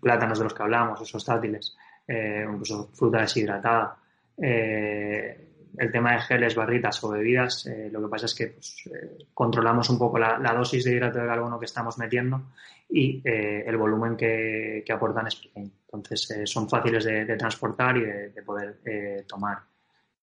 plátanos 0.00 0.38
de 0.38 0.44
los 0.44 0.54
que 0.54 0.62
hablamos, 0.62 1.00
esos 1.02 1.26
dátiles, 1.26 1.76
incluso 2.08 2.88
fruta 2.94 3.20
deshidratada. 3.20 3.98
Eh, 4.38 5.55
el 5.78 5.92
tema 5.92 6.12
de 6.12 6.20
geles, 6.20 6.54
barritas 6.54 7.02
o 7.04 7.10
bebidas, 7.10 7.66
eh, 7.66 7.88
lo 7.92 8.02
que 8.02 8.08
pasa 8.08 8.26
es 8.26 8.34
que 8.34 8.48
pues, 8.48 8.86
eh, 8.86 9.26
controlamos 9.32 9.88
un 9.90 9.98
poco 9.98 10.18
la, 10.18 10.38
dosis 10.54 10.84
de 10.84 10.92
hidrato 10.92 11.18
de 11.18 11.26
carbono 11.26 11.58
que 11.58 11.66
estamos 11.66 11.98
metiendo 11.98 12.52
y 12.88 13.20
eh, 13.24 13.64
el 13.66 13.76
volumen 13.76 14.16
que, 14.16 14.84
aportan 14.90 15.26
es 15.26 15.36
pequeño. 15.36 15.70
Entonces, 15.92 16.42
son 16.44 16.68
fáciles 16.68 17.04
de, 17.04 17.36
transportar 17.36 17.96
y 17.96 18.04
de, 18.04 18.42
poder 18.44 18.78
tomar. 19.26 19.58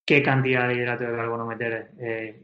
¿Qué 0.06 0.22
cantidad 0.22 0.68
de 0.68 0.76
hidrato 0.76 1.06
de 1.06 1.16
carbono 1.16 1.46
meter 1.46 1.92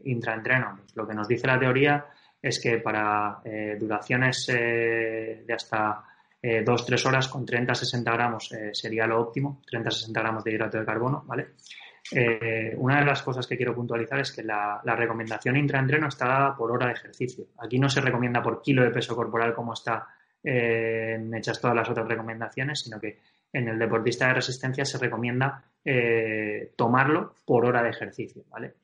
intraentreno? 0.04 0.78
Pues 0.80 0.96
lo 0.96 1.06
que 1.06 1.14
nos 1.14 1.28
dice 1.28 1.46
la 1.46 1.58
teoría 1.58 2.06
es 2.42 2.60
que 2.60 2.78
para 2.78 3.40
duraciones 3.78 4.46
de 4.46 5.54
hasta 5.54 6.02
2-3 6.42 7.06
horas 7.06 7.28
con 7.28 7.46
30-60 7.46 8.02
gramos 8.04 8.50
sería 8.72 9.06
lo 9.06 9.20
óptimo, 9.20 9.62
30-60 9.70 10.12
gramos 10.12 10.42
de 10.42 10.52
hidrato 10.52 10.78
de 10.78 10.86
carbono, 10.86 11.22
¿vale? 11.26 11.50
Eh, 12.12 12.74
una 12.76 12.98
de 12.98 13.04
las 13.04 13.22
cosas 13.22 13.46
que 13.46 13.56
quiero 13.56 13.74
puntualizar 13.74 14.18
es 14.20 14.32
que 14.32 14.42
la, 14.42 14.80
recomendación 14.84 15.56
intraentreno 15.56 16.08
está 16.08 16.54
por 16.56 16.72
hora 16.72 16.86
de 16.86 16.92
ejercicio. 16.92 17.46
Aquí 17.58 17.78
no 17.78 17.88
se 17.88 18.00
recomienda 18.00 18.42
por 18.42 18.60
kilo 18.60 18.82
de 18.82 18.90
peso 18.90 19.14
corporal 19.14 19.54
como 19.54 19.74
está 19.74 20.08
eh, 20.42 21.18
hechas 21.34 21.60
todas 21.60 21.76
las 21.76 21.88
otras 21.88 22.08
recomendaciones, 22.08 22.80
sino 22.80 23.00
que 23.00 23.18
en 23.52 23.68
el 23.68 23.78
deportista 23.78 24.28
de 24.28 24.34
resistencia 24.34 24.84
se 24.84 24.98
recomienda 24.98 25.62
eh, 25.84 26.72
tomarlo 26.76 27.34
por 27.44 27.64
hora 27.64 27.82
de 27.82 27.90
ejercicio, 27.90 28.44
¿vale? 28.50 28.74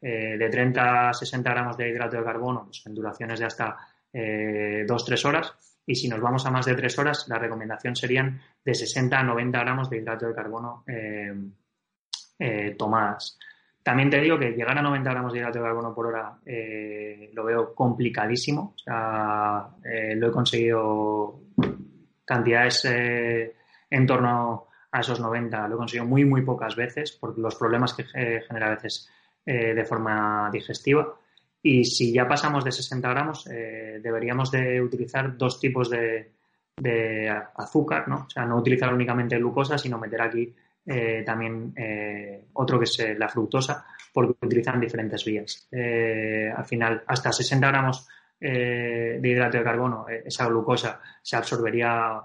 de 0.00 0.48
30 0.50 1.10
a 1.10 1.12
60 1.12 1.50
gramos 1.50 1.76
de 1.76 1.90
hidrato 1.90 2.16
de 2.16 2.24
carbono 2.24 2.64
pues, 2.64 2.82
en 2.86 2.94
duraciones 2.94 3.38
de 3.38 3.44
hasta 3.44 3.76
2-3 4.12 5.24
horas 5.26 5.54
y 5.84 5.94
si 5.94 6.08
nos 6.08 6.20
vamos 6.20 6.46
a 6.46 6.50
más 6.50 6.64
de 6.64 6.74
3 6.74 6.98
horas 6.98 7.28
la 7.28 7.38
recomendación 7.38 7.94
serían 7.94 8.40
de 8.64 8.74
60 8.74 9.18
a 9.18 9.22
90 9.22 9.60
gramos 9.60 9.90
de 9.90 9.98
hidrato 9.98 10.26
de 10.26 10.34
carbono 10.34 10.84
eh, 12.42 12.74
tomadas. 12.78 13.38
También 13.82 14.08
te 14.08 14.18
digo 14.18 14.38
que 14.38 14.52
llegar 14.52 14.78
a 14.78 14.82
90 14.82 15.10
gramos 15.10 15.32
de 15.32 15.40
hidrato 15.40 15.58
de 15.58 15.64
carbono 15.64 15.94
por 15.94 16.06
hora 16.06 16.38
eh, 16.46 17.30
lo 17.34 17.44
veo 17.44 17.74
complicadísimo. 17.74 18.74
Eh, 19.84 20.14
lo 20.16 20.28
he 20.28 20.30
conseguido 20.30 21.40
cantidades 22.24 22.86
en 22.86 24.06
torno 24.06 24.68
a 24.90 25.00
esos 25.00 25.20
90, 25.20 25.68
lo 25.68 25.74
he 25.74 25.78
conseguido 25.78 26.06
muy, 26.06 26.24
muy 26.24 26.40
pocas 26.40 26.74
veces 26.76 27.12
por 27.12 27.38
los 27.38 27.56
problemas 27.56 27.92
que 27.92 28.04
genera 28.04 28.68
a 28.68 28.74
veces 28.74 29.10
de 29.44 29.84
forma 29.84 30.48
digestiva. 30.50 31.14
Y 31.62 31.84
si 31.84 32.10
ya 32.12 32.26
pasamos 32.26 32.64
de 32.64 32.72
60 32.72 33.08
gramos, 33.10 33.44
deberíamos 33.44 34.50
de 34.50 34.80
utilizar 34.80 35.36
dos 35.36 35.60
tipos 35.60 35.90
de, 35.90 36.32
de 36.76 37.28
azúcar, 37.56 38.08
¿no? 38.08 38.24
O 38.26 38.30
sea, 38.30 38.46
no 38.46 38.56
utilizar 38.56 38.92
únicamente 38.94 39.36
glucosa, 39.36 39.76
sino 39.76 39.98
meter 39.98 40.22
aquí 40.22 40.54
eh, 40.86 41.22
también 41.24 41.72
eh, 41.76 42.46
otro 42.54 42.78
que 42.78 42.84
es 42.84 42.98
eh, 43.00 43.14
la 43.14 43.28
fructosa, 43.28 43.84
porque 44.12 44.46
utilizan 44.46 44.80
diferentes 44.80 45.24
vías. 45.24 45.68
al 45.70 46.64
final, 46.64 47.04
hasta 47.06 47.32
60 47.32 47.68
gramos 47.68 48.08
de 48.40 49.20
hidrato 49.22 49.58
de 49.58 49.64
carbono, 49.64 50.06
esa 50.08 50.48
glucosa 50.48 51.00
se 51.22 51.36
absorbería 51.36 52.22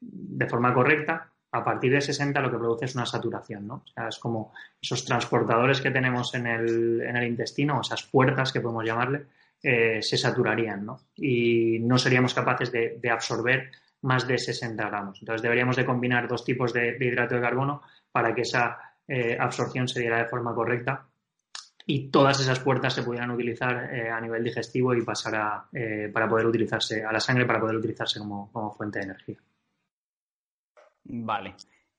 de 0.00 0.46
forma 0.46 0.74
correcta. 0.74 1.30
A 1.52 1.62
partir 1.62 1.92
de 1.92 2.00
60 2.00 2.40
lo 2.40 2.50
que 2.50 2.58
produce 2.58 2.86
es 2.86 2.94
una 2.94 3.06
saturación, 3.06 3.66
¿no? 3.66 3.84
es 4.08 4.18
como 4.18 4.52
esos 4.80 5.04
transportadores 5.04 5.80
que 5.80 5.90
tenemos 5.90 6.34
en 6.34 6.46
el, 6.46 7.02
en 7.02 7.16
el 7.16 7.28
intestino, 7.28 7.80
esas 7.80 8.02
puertas 8.04 8.52
que 8.52 8.60
podemos 8.60 8.84
llamarle, 8.84 9.26
se 9.60 10.16
saturarían, 10.16 10.86
¿no? 10.86 11.00
Y 11.14 11.78
no 11.80 11.98
seríamos 11.98 12.34
capaces 12.34 12.72
de, 12.72 12.98
de 13.00 13.10
absorber 13.10 13.70
más 14.02 14.26
de 14.26 14.38
60 14.38 14.86
gramos. 14.86 15.18
Entonces 15.20 15.42
deberíamos 15.42 15.76
de 15.76 15.84
combinar 15.84 16.28
dos 16.28 16.44
tipos 16.44 16.72
de, 16.72 16.96
hidrato 17.00 17.34
de 17.34 17.40
carbono 17.40 17.82
para 18.10 18.34
que 18.34 18.42
esa 18.42 18.78
eh, 19.06 19.36
absorción 19.38 19.88
se 19.88 20.00
diera 20.00 20.18
de 20.18 20.28
forma 20.28 20.54
correcta 20.54 21.06
y 21.86 22.08
todas 22.10 22.40
esas 22.40 22.60
puertas 22.60 22.94
se 22.94 23.02
pudieran 23.02 23.30
utilizar 23.30 23.92
eh, 23.92 24.10
a 24.10 24.20
nivel 24.20 24.44
digestivo 24.44 24.94
y 24.94 25.02
pasar 25.02 25.34
a, 25.34 25.68
eh, 25.72 26.10
para 26.12 26.28
poder 26.28 26.46
utilizarse 26.46 27.04
a 27.04 27.12
la 27.12 27.20
sangre 27.20 27.46
para 27.46 27.60
poder 27.60 27.76
utilizarse 27.76 28.20
como, 28.20 28.50
fuente 28.76 29.00
de 29.00 29.04
energía. 29.06 29.36
Vale. 31.04 31.54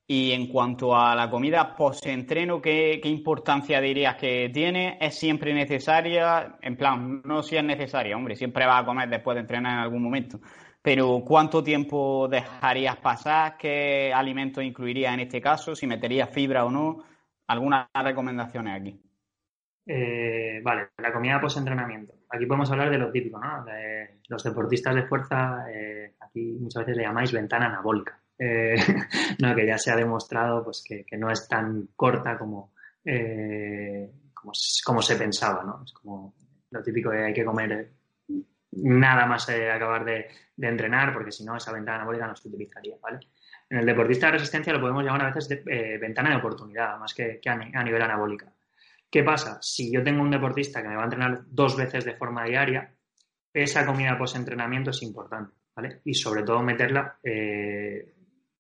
Y 0.08 0.32
en 0.32 0.48
cuanto 0.48 0.96
a 0.96 1.16
la 1.16 1.30
comida 1.30 1.76
post-entreno, 1.76 2.62
¿qué, 2.62 3.00
¿qué, 3.02 3.10
importancia 3.10 3.80
dirías 3.80 4.16
que 4.16 4.50
tiene? 4.54 4.98
¿Es 5.00 5.18
siempre 5.18 5.54
necesaria? 5.54 6.58
En 6.62 6.76
plan, 6.76 7.22
no 7.24 7.42
si 7.42 7.56
es 7.56 7.64
necesaria, 7.64 8.18
hombre, 8.18 8.36
siempre 8.36 8.66
va 8.66 8.80
a 8.80 8.86
comer 8.86 9.10
después 9.10 9.36
de 9.36 9.42
entrenar 9.42 9.74
en 9.74 9.80
algún 9.80 10.04
momento. 10.04 10.40
Pero 10.82 11.24
¿cuánto 11.26 11.64
tiempo 11.64 12.28
dejarías 12.28 12.98
pasar? 12.98 13.56
¿Qué 13.58 14.12
alimentos 14.14 14.64
incluirías 14.64 15.14
en 15.14 15.22
este 15.22 15.40
caso? 15.40 15.76
¿Si 15.76 15.86
meterías 15.86 16.30
fibra 16.30 16.66
o 16.66 16.72
no? 16.72 17.04
¿Algunas 17.48 17.88
recomendaciones 17.94 18.80
aquí? 18.80 19.00
Eh, 19.86 20.60
vale, 20.64 20.90
la 20.98 21.14
comida 21.14 21.40
post-entrenamiento. 21.40 22.14
Aquí 22.30 22.46
podemos 22.46 22.72
hablar 22.72 22.90
de 22.90 22.98
lo 22.98 23.12
típico, 23.12 23.40
¿no? 23.40 23.66
Los 24.28 24.44
deportistas 24.44 24.96
de 24.96 25.04
fuerza, 25.04 25.66
eh, 25.72 26.16
aquí 26.20 26.58
muchas 26.60 26.86
veces 26.86 26.98
le 26.98 27.04
llamáis 27.04 27.32
ventana 27.32 27.68
anabólica. 27.68 28.20
Eh, 28.40 28.76
no, 29.40 29.56
que 29.56 29.68
ya 29.68 29.78
se 29.78 29.92
ha 29.92 29.96
demostrado 29.96 30.64
pues, 30.64 30.84
que, 30.84 31.06
no 31.18 31.30
es 31.30 31.48
tan 31.48 31.90
corta 31.96 32.38
como, 32.40 32.74
como, 34.34 34.54
como, 34.86 35.02
se 35.02 35.16
pensaba, 35.16 35.64
¿no? 35.64 35.84
Es 35.84 35.94
como 35.94 36.34
lo 36.72 36.82
típico 36.82 37.12
de 37.12 37.26
hay 37.26 37.34
que 37.34 37.46
comer 37.46 37.92
nada 38.72 39.26
más 39.26 39.48
eh, 39.50 39.70
acabar 39.70 40.06
de, 40.06 40.28
entrenar, 40.58 41.12
porque 41.12 41.32
si 41.32 41.44
no, 41.44 41.58
esa 41.58 41.72
ventana 41.72 41.98
anabólica 41.98 42.28
no 42.28 42.36
se 42.36 42.48
utilizaría, 42.48 42.96
¿vale? 43.02 43.20
En 43.70 43.80
el 43.80 43.86
deportista 43.86 44.28
de 44.28 44.34
resistencia 44.34 44.74
lo 44.74 44.80
podemos 44.80 45.04
llamar 45.04 45.24
a 45.24 45.34
veces 45.34 45.64
eh, 45.66 45.98
ventana 45.98 46.30
de 46.30 46.36
oportunidad, 46.36 47.00
más 47.00 47.14
que, 47.14 47.42
a, 47.46 47.84
nivel 47.84 48.02
anabólica. 48.02 48.54
¿Qué 49.10 49.24
pasa? 49.24 49.58
Si 49.62 49.92
yo 49.92 50.04
tengo 50.04 50.22
un 50.22 50.30
deportista 50.30 50.82
que 50.82 50.88
me 50.88 50.96
va 50.96 51.02
a 51.02 51.06
entrenar 51.06 51.42
dos 51.48 51.76
veces 51.76 52.06
de 52.06 52.14
forma 52.14 52.46
diaria, 52.46 52.94
esa 53.52 53.86
comida 53.86 54.18
post-entrenamiento 54.18 54.92
es 54.92 55.02
importante, 55.02 55.56
¿vale? 55.76 56.02
Y 56.06 56.14
sobre 56.14 56.44
todo 56.44 56.62
meterla 56.62 57.18
eh, 57.24 58.14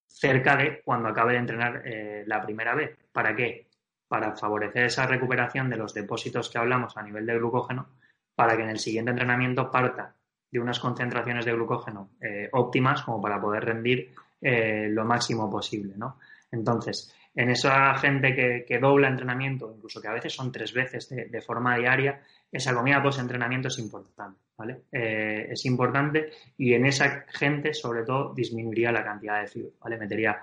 cerca 0.07 0.55
de 0.55 0.81
cuando 0.81 1.09
acabe 1.09 1.33
de 1.33 1.39
entrenar 1.39 1.83
la 2.25 2.41
primera 2.41 2.73
vez. 2.73 2.97
¿Para 3.11 3.35
qué? 3.35 3.67
Para 4.07 4.35
favorecer 4.35 4.85
esa 4.85 5.05
recuperación 5.05 5.69
de 5.69 5.77
los 5.77 5.93
depósitos 5.93 6.49
que 6.49 6.57
hablamos 6.57 6.97
a 6.97 7.03
nivel 7.03 7.25
de 7.25 7.37
glucógeno 7.37 7.89
para 8.35 8.55
que 8.55 8.63
en 8.63 8.69
el 8.69 8.79
siguiente 8.79 9.11
entrenamiento 9.11 9.69
parta 9.69 10.15
de 10.51 10.59
unas 10.59 10.79
concentraciones 10.79 11.45
de 11.45 11.53
glucógeno 11.53 12.11
eh, 12.21 12.49
óptimas 12.51 13.01
como 13.03 13.21
para 13.21 13.39
poder 13.39 13.63
rendir 13.65 14.13
eh, 14.41 14.87
lo 14.89 15.05
máximo 15.05 15.49
posible, 15.49 15.93
¿no? 15.95 16.19
Entonces, 16.51 17.15
en 17.33 17.49
esa 17.49 17.95
gente 17.95 18.65
que, 18.67 18.79
dobla 18.79 19.07
entrenamiento, 19.07 19.71
incluso 19.73 20.01
que 20.01 20.09
a 20.09 20.13
veces 20.13 20.33
son 20.33 20.51
tres 20.51 20.73
veces 20.73 21.07
de, 21.07 21.41
forma 21.41 21.77
diaria, 21.77 22.21
esa 22.51 22.73
comida 22.73 23.01
post-entrenamiento 23.01 23.69
es 23.69 23.79
importante, 23.79 24.41
¿vale? 24.57 24.81
Eh, 24.91 25.47
es 25.49 25.65
importante 25.65 26.29
y 26.57 26.73
en 26.73 26.85
esa 26.85 27.23
gente, 27.29 27.73
sobre 27.73 28.03
todo, 28.03 28.33
disminuiría 28.33 28.91
la 28.91 29.05
cantidad 29.05 29.39
de 29.39 29.47
fibra, 29.47 29.71
¿vale? 29.79 29.97
Metería 29.97 30.41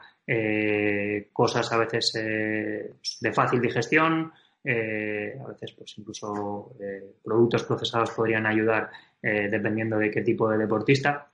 cosas 1.33 1.73
a 1.73 1.79
veces 1.79 2.13
de 2.13 3.33
fácil 3.33 3.61
digestión, 3.61 4.33
eh, 4.65 5.39
a 5.41 5.49
veces, 5.49 5.73
pues 5.73 5.95
incluso 5.99 6.75
eh, 6.81 7.15
productos 7.23 7.63
procesados 7.65 8.11
podrían 8.11 8.47
ayudar 8.47 8.91
eh, 9.23 9.49
dependiendo 9.51 9.99
de 9.99 10.11
qué 10.11 10.23
tipo 10.23 10.49
de 10.51 10.59
deportista. 10.59 11.31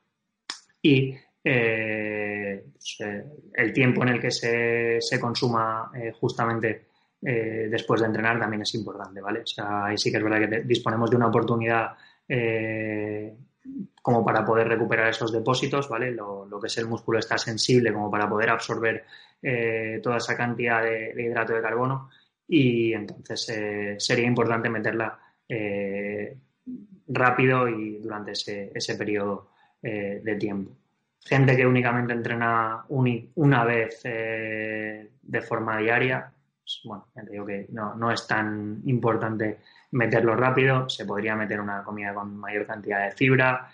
Y 0.83 1.17
pues, 1.43 2.99
el 3.55 3.73
tiempo 3.73 4.03
en 4.03 4.09
el 4.09 4.21
que 4.21 4.31
se, 4.31 4.99
se 5.01 5.21
consuma 5.21 5.91
justamente 6.19 6.87
después 7.21 8.01
de 8.01 8.07
entrenar 8.07 8.39
también 8.39 8.63
es 8.63 8.75
importante, 8.75 9.21
¿vale? 9.21 9.41
O 9.41 9.47
sea, 9.47 9.87
ahí 9.87 9.99
sí 9.99 10.11
que 10.11 10.19
es 10.19 10.23
verdad 10.23 10.49
que 10.49 10.61
disponemos 10.63 11.11
de 11.11 11.17
una 11.17 11.29
oportunidad 11.29 11.93
como 14.01 14.25
para 14.25 14.45
poder 14.45 14.69
recuperar 14.69 15.09
esos 15.09 15.33
depósitos, 15.33 15.89
¿vale? 15.89 16.13
Lo, 16.13 16.49
que 16.61 16.67
es 16.67 16.79
el 16.79 16.87
músculo 16.87 17.19
está 17.19 17.37
sensible 17.37 17.93
como 17.93 18.11
para 18.11 18.29
poder 18.29 18.51
absorber 18.51 19.05
toda 20.03 20.17
esa 20.17 20.37
cantidad 20.37 20.83
de, 20.83 21.15
hidrato 21.17 21.55
de 21.55 21.63
carbono 21.63 22.11
y 22.49 22.93
entonces 22.93 23.49
eh, 23.51 23.97
sería 23.99 24.27
importante 24.27 24.69
meterla 24.69 25.19
eh, 25.49 26.37
rápido 27.09 27.69
y 27.69 27.99
durante 27.99 28.33
ese, 28.33 28.73
ese 28.75 28.97
periodo 28.97 29.51
de 29.83 30.37
tiempo. 30.41 30.73
Gente 31.21 31.55
que 31.55 31.67
únicamente 31.67 32.15
entrena 32.15 32.87
una 32.89 33.65
vez 33.65 34.03
de 34.03 35.41
forma 35.47 35.77
diaria, 35.77 36.33
pues, 36.65 36.81
bueno, 36.85 37.07
digo 37.31 37.45
que 37.45 37.67
no, 37.71 37.95
no 37.95 38.11
es 38.11 38.27
tan 38.27 38.81
importante 38.87 39.59
meterlo 39.91 40.35
rápido, 40.35 40.89
se 40.89 41.05
podría 41.05 41.37
meter 41.37 41.61
una 41.61 41.85
comida 41.85 42.15
con 42.15 42.35
mayor 42.35 42.67
cantidad 42.67 43.05
de 43.05 43.13
fibra, 43.13 43.71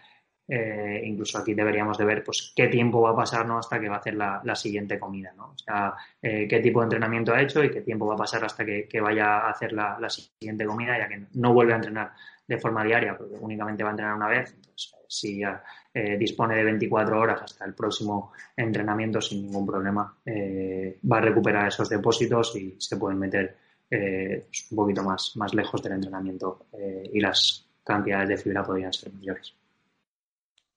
eh, 0.52 1.02
incluso 1.04 1.38
aquí 1.38 1.54
deberíamos 1.54 1.96
de 1.96 2.04
ver 2.04 2.24
pues 2.24 2.52
qué 2.56 2.66
tiempo 2.66 3.00
va 3.00 3.10
a 3.10 3.14
pasar 3.14 3.46
¿no? 3.46 3.58
hasta 3.58 3.78
que 3.78 3.88
va 3.88 3.94
a 3.94 3.98
hacer 4.00 4.14
la, 4.14 4.54
siguiente 4.56 4.98
comida, 4.98 5.32
¿no? 5.36 5.50
O 5.50 5.56
sea, 5.56 5.94
eh, 6.20 6.48
qué 6.48 6.58
tipo 6.58 6.80
de 6.80 6.86
entrenamiento 6.86 7.32
ha 7.32 7.40
hecho 7.40 7.62
y 7.62 7.70
qué 7.70 7.82
tiempo 7.82 8.04
va 8.06 8.14
a 8.14 8.18
pasar 8.18 8.44
hasta 8.44 8.64
que, 8.64 9.00
vaya 9.00 9.46
a 9.46 9.50
hacer 9.50 9.72
la, 9.72 10.10
siguiente 10.10 10.66
comida, 10.66 10.98
ya 10.98 11.06
que 11.06 11.22
no 11.34 11.54
vuelve 11.54 11.72
a 11.72 11.76
entrenar 11.76 12.10
de 12.48 12.58
forma 12.58 12.82
diaria, 12.82 13.16
porque 13.16 13.36
únicamente 13.38 13.84
va 13.84 13.90
a 13.90 13.92
entrenar 13.92 14.16
una 14.16 14.26
vez. 14.26 14.52
Entonces, 14.52 14.92
si 15.06 15.38
ya 15.38 15.62
eh, 15.94 16.16
dispone 16.18 16.56
de 16.56 16.64
24 16.64 17.20
horas 17.20 17.42
hasta 17.42 17.64
el 17.64 17.74
próximo 17.74 18.32
entrenamiento 18.56 19.20
sin 19.20 19.42
ningún 19.42 19.64
problema, 19.64 20.12
va 20.26 21.18
a 21.18 21.20
recuperar 21.20 21.68
esos 21.68 21.88
depósitos 21.88 22.56
y 22.56 22.74
se 22.76 22.96
pueden 22.96 23.20
meter 23.20 23.56
pues, 23.88 24.66
un 24.72 24.76
poquito 24.76 25.04
más, 25.04 25.36
más 25.36 25.54
lejos 25.54 25.80
del 25.80 25.92
entrenamiento 25.92 26.66
y 27.12 27.20
las 27.20 27.68
cantidades 27.84 28.30
de 28.30 28.36
fibra 28.36 28.64
podrían 28.64 28.92
ser 28.92 29.12
mayores. 29.12 29.54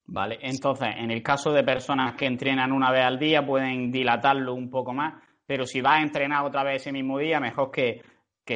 Vale, 0.06 0.38
entonces, 0.42 0.90
en 0.98 1.12
el 1.12 1.24
caso 1.24 1.52
de 1.54 1.64
personas 1.64 2.16
que 2.16 2.26
entrenan 2.26 2.72
una 2.72 2.92
vez 2.92 3.06
al 3.06 3.18
día, 3.18 3.46
pueden 3.46 3.92
dilatarlo 3.92 4.54
un 4.54 4.70
poco 4.70 4.94
más, 4.94 5.14
pero 5.46 5.66
si 5.66 5.82
vas 5.82 6.00
a 6.00 6.04
entrenar 6.04 6.46
otra 6.46 6.64
vez 6.64 6.82
ese 6.82 6.92
mismo 6.92 7.18
día, 7.18 7.40
mejor 7.40 7.72
que, 7.72 8.02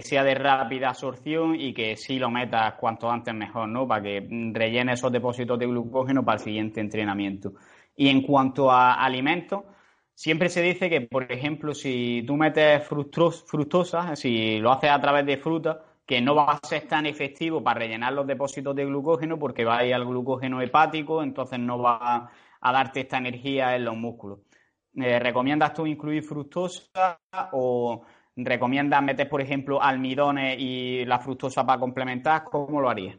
sea 0.01 0.23
de 0.23 0.35
rápida 0.35 0.89
absorción 0.89 1.55
y 1.55 1.73
que 1.73 1.95
sí 1.95 2.19
lo 2.19 2.29
metas 2.29 2.73
cuanto 2.75 3.09
antes 3.09 3.33
mejor, 3.33 3.69
¿no? 3.69 3.87
Para 3.87 4.03
que 4.03 4.27
rellene 4.53 4.93
esos 4.93 5.11
depósitos 5.11 5.57
de 5.57 5.65
glucógeno 5.65 6.23
para 6.25 6.37
el 6.37 6.43
siguiente 6.43 6.81
entrenamiento. 6.81 7.53
Y 7.95 8.09
en 8.09 8.21
cuanto 8.21 8.69
a 8.69 8.93
alimentos, 8.93 9.63
siempre 10.13 10.49
se 10.49 10.61
dice 10.61 10.89
que, 10.89 11.01
por 11.01 11.31
ejemplo, 11.31 11.73
si 11.73 12.23
tú 12.27 12.35
metes 12.35 12.85
fructosa, 12.85 14.15
si 14.15 14.59
lo 14.59 14.71
haces 14.71 14.91
a 14.91 14.99
través 14.99 15.25
de 15.25 15.37
fruta, 15.37 15.81
que 16.07 16.21
no 16.21 16.35
va 16.35 16.53
a 16.53 16.67
ser 16.67 16.87
tan 16.87 17.05
efectivo 17.05 17.61
para 17.61 17.81
rellenar 17.81 18.13
los 18.13 18.25
depósitos 18.25 18.73
de 18.75 18.85
glucógeno 18.85 19.37
porque 19.37 19.65
va 19.65 19.79
a 19.79 19.85
ir 19.85 19.93
al 19.93 20.05
glucógeno 20.05 20.61
hepático, 20.61 21.21
entonces 21.21 21.59
no 21.59 21.79
va 21.79 22.31
a 22.61 22.71
darte 22.71 23.01
esta 23.01 23.17
energía 23.17 23.75
en 23.75 23.83
los 23.85 23.97
músculos. 23.97 24.39
Eh, 24.95 25.19
¿Recomiendas 25.19 25.73
tú 25.73 25.85
incluir 25.85 26.23
fructosa 26.23 27.19
o 27.51 28.03
recomiendas 28.37 29.03
meter, 29.03 29.27
por 29.29 29.41
ejemplo, 29.41 29.81
almidones 29.81 30.57
y 30.57 31.03
la 31.05 31.19
fructosa 31.19 31.65
para 31.65 31.79
complementar? 31.79 32.45
¿Cómo 32.45 32.79
lo 32.79 32.89
harías? 32.89 33.17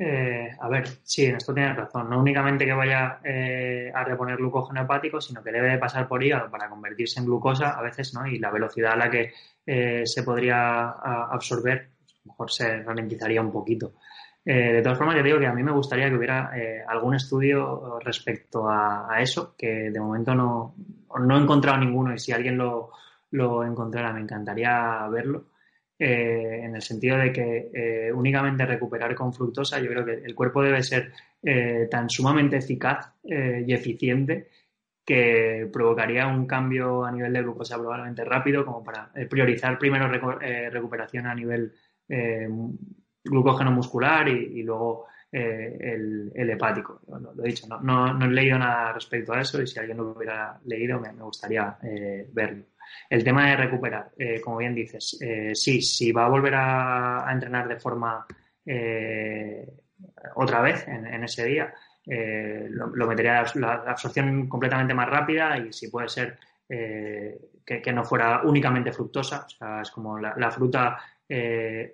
Eh, 0.00 0.48
a 0.60 0.68
ver, 0.68 0.86
sí, 1.02 1.26
en 1.26 1.36
esto 1.36 1.52
tienes 1.52 1.76
razón. 1.76 2.08
No 2.08 2.20
únicamente 2.20 2.64
que 2.64 2.72
vaya 2.72 3.18
eh, 3.24 3.90
a 3.92 4.04
reponer 4.04 4.36
glucógeno 4.36 4.82
hepático, 4.82 5.20
sino 5.20 5.42
que 5.42 5.50
debe 5.50 5.70
de 5.70 5.78
pasar 5.78 6.06
por 6.06 6.22
hígado 6.22 6.48
para 6.48 6.68
convertirse 6.68 7.18
en 7.18 7.26
glucosa 7.26 7.70
a 7.70 7.82
veces, 7.82 8.14
¿no? 8.14 8.24
Y 8.24 8.38
la 8.38 8.52
velocidad 8.52 8.92
a 8.92 8.96
la 8.96 9.10
que 9.10 9.32
eh, 9.66 10.02
se 10.06 10.22
podría 10.22 10.90
absorber, 10.90 11.90
pues, 11.98 12.14
a 12.14 12.20
lo 12.24 12.32
mejor 12.32 12.52
se 12.52 12.82
ralentizaría 12.84 13.40
un 13.40 13.50
poquito. 13.50 13.94
de 14.44 14.80
todas 14.82 14.96
formas, 14.96 15.16
yo 15.16 15.22
digo 15.22 15.38
que 15.40 15.46
a 15.46 15.52
mí 15.52 15.62
me 15.62 15.72
gustaría 15.72 16.08
que 16.08 16.16
hubiera 16.16 16.52
algún 16.88 17.14
estudio 17.14 17.98
respecto 18.00 18.68
a, 18.68 19.20
eso, 19.20 19.54
que 19.58 19.90
de 19.90 20.00
momento 20.00 20.34
no, 20.34 20.74
no 21.20 21.36
he 21.36 21.42
encontrado 21.42 21.78
ninguno 21.78 22.14
y 22.14 22.18
si 22.18 22.32
alguien 22.32 22.56
lo, 22.56 22.92
lo 23.32 23.64
encontrara 23.64 24.12
me 24.12 24.20
encantaría 24.20 25.06
verlo 25.08 25.46
eh, 26.00 26.60
en 26.62 26.76
el 26.76 26.82
sentido 26.82 27.16
de 27.18 27.32
que 27.32 27.70
eh, 27.74 28.12
únicamente 28.12 28.64
recuperar 28.64 29.16
con 29.16 29.32
fructosa, 29.34 29.80
yo 29.80 29.88
creo 29.88 30.04
que 30.04 30.14
el 30.24 30.32
cuerpo 30.32 30.62
debe 30.62 30.80
ser 30.84 31.10
eh, 31.42 31.88
tan 31.90 32.08
sumamente 32.08 32.58
eficaz 32.58 33.14
y 33.24 33.72
eficiente 33.72 34.48
que 35.04 35.68
provocaría 35.72 36.26
un 36.28 36.46
cambio 36.46 37.04
a 37.04 37.10
nivel 37.10 37.32
de 37.32 37.42
glucosa 37.42 37.76
probablemente 37.76 38.24
rápido, 38.24 38.64
como 38.64 38.84
para 38.84 39.10
priorizar 39.28 39.78
primero 39.78 40.08
recuperación 40.08 41.26
a 41.26 41.34
nivel 41.34 41.72
glucógeno 43.24 43.70
muscular 43.70 44.28
y, 44.28 44.62
luego 44.62 45.06
el, 45.32 46.32
hepático. 46.34 47.00
Lo, 47.08 47.44
he 47.44 47.48
dicho, 47.48 47.66
no, 47.82 48.24
he 48.24 48.28
leído 48.28 48.58
nada 48.58 48.92
respecto 48.92 49.32
a 49.32 49.40
eso 49.40 49.60
y 49.60 49.66
si 49.66 49.78
alguien 49.78 49.98
lo 49.98 50.12
hubiera 50.12 50.58
leído 50.64 51.00
me 51.00 51.12
gustaría 51.22 51.76
verlo. 52.32 52.64
El 53.08 53.24
tema 53.24 53.48
de 53.48 53.56
recuperar, 53.56 54.10
eh, 54.18 54.40
como 54.40 54.58
bien 54.58 54.74
dices, 54.74 55.18
eh, 55.20 55.54
sí, 55.54 55.80
si 55.80 56.12
va 56.12 56.26
a 56.26 56.28
volver 56.28 56.54
a, 56.56 57.26
entrenar 57.30 57.68
de 57.68 57.80
forma 57.80 58.26
eh, 58.64 59.66
otra 60.34 60.60
vez 60.60 60.86
en, 60.88 61.24
ese 61.24 61.44
día, 61.44 61.72
lo, 62.70 63.06
metería 63.06 63.44
la, 63.54 63.72
absorción 63.86 64.48
completamente 64.48 64.94
más 64.94 65.08
rápida 65.08 65.58
y 65.58 65.72
si 65.72 65.88
puede 65.88 66.08
ser 66.08 66.38
que, 66.68 67.92
no 67.92 68.04
fuera 68.04 68.42
únicamente 68.44 68.92
fructosa, 68.92 69.44
o 69.46 69.48
sea, 69.48 69.82
es 69.82 69.90
como 69.90 70.18
la, 70.18 70.50
fruta 70.50 70.98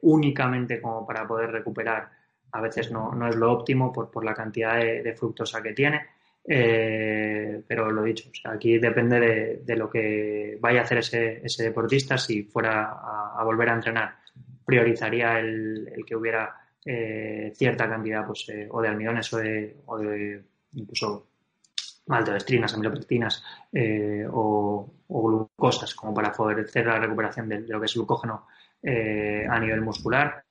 únicamente 0.03 0.81
como 0.81 1.07
para 1.07 1.27
poder 1.27 1.51
recuperar, 1.51 2.11
a 2.53 2.61
veces 2.61 2.91
no, 2.91 3.29
es 3.29 3.37
lo 3.37 3.53
óptimo 3.53 3.93
por, 3.93 4.25
la 4.25 4.35
cantidad 4.35 4.77
de 4.79 5.15
fructosa 5.17 5.63
que 5.63 5.73
tiene. 5.73 6.14
Eh, 6.47 7.63
pero 7.67 7.91
lo 7.91 8.03
dicho, 8.03 8.31
aquí 8.45 8.79
depende 8.79 9.63
de, 9.65 9.77
lo 9.77 9.91
que 9.91 10.59
vaya 10.61 10.81
a 10.81 10.83
hacer 10.85 10.99
ese, 10.99 11.63
deportista. 11.63 12.19
Si 12.19 12.45
fuera 12.45 12.93
a, 13.37 13.43
volver 13.45 13.71
a 13.71 13.75
entrenar, 13.75 14.17
priorizaría 14.65 15.39
el, 15.39 16.05
que 16.07 16.17
hubiera 16.17 16.55
eh, 16.85 17.53
cierta 17.55 17.89
cantidad 17.89 18.27
pues, 18.27 18.47
eh, 18.51 18.69
o 18.71 18.83
de 18.83 18.89
almidones 18.89 19.33
o 19.33 19.39
de, 19.39 19.77
o 19.87 19.99
de 19.99 20.45
incluso 20.75 21.29
maltodextrinas, 22.07 22.75
amilopectinas 22.75 23.43
o, 24.31 24.91
glucosas, 25.09 25.95
como 25.95 26.13
para 26.13 26.35
favorecer 26.35 26.85
la 26.87 26.99
recuperación 26.99 27.49
de, 27.49 27.61
lo 27.61 27.81
que 27.81 27.87
es 27.87 27.95
glucógeno 27.95 28.47
a 28.83 29.59
nivel 29.59 29.81
muscular 29.81 30.45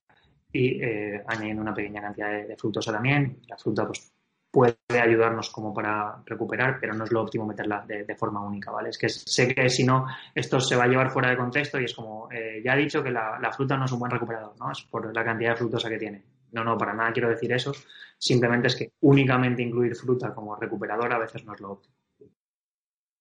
y 0.51 0.81
añadiendo 1.27 1.61
una 1.61 1.73
pequeña 1.73 2.01
cantidad 2.01 2.31
de, 2.31 2.45
de 2.45 2.57
fructosa 2.57 2.91
también. 2.91 3.41
La 3.47 3.57
fruta, 3.57 3.85
pues 3.85 4.12
puede 4.53 4.77
ayudarnos 5.01 5.49
como 5.49 5.73
para 5.73 6.21
recuperar, 6.27 6.77
pero 6.79 6.93
no 6.93 7.05
es 7.05 7.11
lo 7.11 7.23
óptimo 7.23 7.47
meterla 7.47 7.83
de, 7.87 8.15
forma 8.15 8.45
única, 8.45 8.69
¿vale? 8.69 8.89
Es 8.89 8.99
que 8.99 9.09
sé 9.09 9.47
que 9.47 9.67
si 9.67 9.83
no, 9.83 10.05
esto 10.35 10.59
se 10.59 10.75
va 10.75 10.83
a 10.83 10.87
llevar 10.87 11.09
fuera 11.09 11.31
de 11.31 11.37
contexto 11.37 11.81
y 11.81 11.85
es 11.85 11.95
como, 11.95 12.31
eh, 12.31 12.61
ya 12.63 12.75
he 12.75 12.77
dicho 12.77 13.01
que 13.01 13.09
la, 13.09 13.51
fruta 13.51 13.75
no 13.75 13.85
es 13.85 13.91
un 13.91 13.97
buen 13.97 14.11
recuperador, 14.11 14.53
¿no? 14.59 14.71
Es 14.71 14.83
por 14.83 15.11
la 15.11 15.23
cantidad 15.23 15.49
de 15.49 15.55
fructosa 15.55 15.89
que 15.89 15.97
tiene. 15.97 16.23
No, 16.51 16.63
no, 16.63 16.77
para 16.77 16.93
nada 16.93 17.11
quiero 17.11 17.29
decir 17.29 17.51
eso. 17.51 17.71
Simplemente 18.15 18.67
es 18.67 18.75
que 18.75 18.91
únicamente 19.01 19.63
incluir 19.63 19.95
fruta 19.95 20.35
como 20.35 20.55
recuperador 20.55 21.11
a 21.11 21.17
veces 21.17 21.43
no 21.45 21.55
es 21.55 21.59
lo 21.59 21.71
óptimo. 21.71 21.95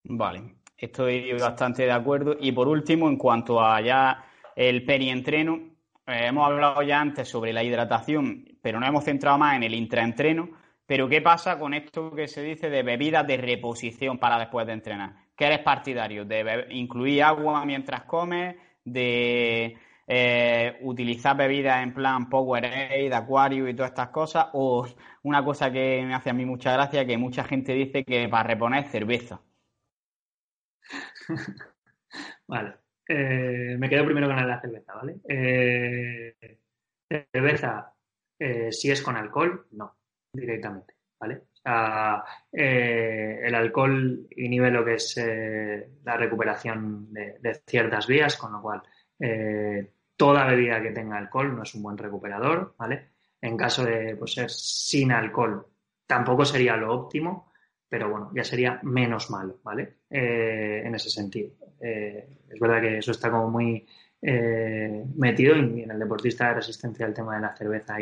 Vale, 0.05 0.57
estoy 0.77 1.33
bastante 1.33 1.85
de 1.85 1.92
acuerdo. 1.92 2.37
Y 2.38 2.53
por 2.53 2.68
último, 2.68 3.09
en 3.09 3.16
cuanto 3.16 3.59
a 3.59 3.81
ya 3.81 4.23
el 4.55 4.85
perientreno, 4.85 5.55
eh, 6.07 6.27
hemos 6.27 6.47
hablado 6.47 6.83
ya 6.83 7.01
antes 7.01 7.27
sobre 7.27 7.55
la 7.55 7.64
hidratación, 7.64 8.45
pero 8.61 8.79
no 8.79 8.87
hemos 8.87 9.05
centrado 9.05 9.38
más 9.38 9.57
en 9.57 9.62
el 9.62 9.75
intraentreno 9.75 10.61
pero 10.87 11.09
¿qué 11.09 11.23
pasa 11.23 11.59
con 11.59 11.75
esto 11.75 12.14
que 12.14 12.29
se 12.29 12.42
dice 12.42 12.68
de 12.68 12.83
bebidas 12.83 13.27
de 13.27 13.37
reposición 13.37 14.18
para 14.18 14.38
después 14.38 14.66
de 14.66 14.73
entrenar? 14.73 15.14
¿Qué 15.37 15.47
eres 15.47 15.61
partidario? 15.61 16.25
¿De 16.25 16.66
incluir 16.71 17.23
agua 17.23 17.64
mientras 17.64 18.03
comes? 18.05 18.57
¿De 18.85 19.79
eh, 20.07 20.79
utilizar 20.83 21.37
bebidas 21.37 21.83
en 21.83 21.95
plan 21.95 22.29
Powerade, 22.29 23.14
Aquarius 23.14 23.71
y 23.71 23.75
todas 23.75 23.92
estas 23.92 24.09
cosas? 24.09 24.49
¿O 24.55 24.87
una 25.23 25.45
cosa 25.45 25.71
que 25.73 26.03
me 26.05 26.14
hace 26.14 26.31
a 26.31 26.35
mí 26.35 26.45
mucha 26.45 26.73
gracia, 26.73 27.07
que 27.07 27.16
mucha 27.16 27.45
gente 27.45 27.73
dice 27.75 28.05
que 28.05 28.29
para 28.29 28.49
reponer 28.49 28.85
cerveza? 28.88 29.40
vale. 32.47 32.75
Eh, 33.09 33.77
me 33.79 33.88
quedo 33.88 34.05
primero 34.05 34.27
con 34.29 34.37
la 34.37 34.61
cerveza, 34.61 34.95
¿vale? 34.95 35.16
Eh, 35.29 36.59
cerveza, 37.33 37.95
si 38.71 38.90
es 38.90 39.03
con 39.03 39.16
alcohol, 39.16 39.66
no 39.73 40.02
directamente, 40.33 40.95
¿vale? 41.21 41.42
Eh, 42.53 43.40
el 43.45 43.55
alcohol 43.55 44.27
inhibe 44.37 44.71
lo 44.71 44.85
que 44.85 44.95
es 44.95 45.16
eh, 45.16 45.90
la 46.05 46.16
recuperación 46.16 47.12
de, 47.12 47.62
ciertas 47.66 48.07
vías, 48.07 48.37
con 48.37 48.53
lo 48.53 48.62
cual 48.62 48.83
eh, 49.18 49.92
toda 50.16 50.47
bebida 50.47 50.83
que 50.83 50.90
tenga 50.90 51.18
alcohol 51.18 51.55
no 51.55 51.62
es 51.62 51.75
un 51.75 51.83
buen 51.83 51.99
recuperador, 51.99 52.75
¿vale? 52.79 53.11
En 53.40 53.57
caso 53.57 53.85
de 53.85 54.16
pues, 54.16 54.35
ser 54.35 54.51
sin 54.51 55.12
alcohol, 55.12 55.66
tampoco 56.07 56.45
sería 56.45 56.77
lo 56.77 56.92
óptimo, 56.92 57.53
pero 57.88 58.11
bueno, 58.11 58.31
ya 58.35 58.45
sería 58.45 58.81
menos 58.83 59.31
malo, 59.31 59.61
¿vale? 59.62 59.99
En 60.09 60.95
ese 60.95 61.11
sentido. 61.11 61.51
Es 61.79 62.61
verdad 62.61 62.81
que 62.81 62.99
eso 62.99 63.11
está 63.11 63.31
como 63.31 63.51
muy 63.51 63.87
metido 65.16 65.57
y 65.57 65.83
en 65.83 65.90
el 65.90 65.99
deportista 65.99 66.49
de 66.49 66.55
resistencia 66.55 67.05
el 67.05 67.12
tema 67.12 67.35
de 67.35 67.42
la 67.42 67.55
cerveza 67.55 68.01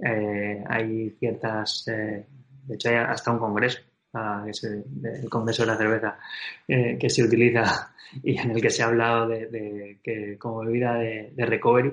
hay, 0.00 0.62
hay 0.68 1.10
ciertas, 1.18 1.84
de 1.86 2.74
hecho 2.74 2.88
hay 2.88 2.96
hasta 2.96 3.32
un 3.32 3.38
congreso, 3.38 3.80
ah, 4.14 4.44
el 4.46 5.30
Congreso 5.30 5.62
de 5.62 5.66
la 5.66 5.76
Cerveza, 5.76 6.18
que 6.66 7.10
se 7.10 7.22
utiliza 7.22 7.94
y 8.22 8.38
en 8.38 8.50
el 8.52 8.60
que 8.60 8.70
se 8.70 8.82
ha 8.82 8.86
hablado 8.86 9.28
de, 9.28 9.98
que 10.02 10.38
como 10.38 10.60
bebida 10.60 10.94
de 10.94 11.46
recovery 11.46 11.92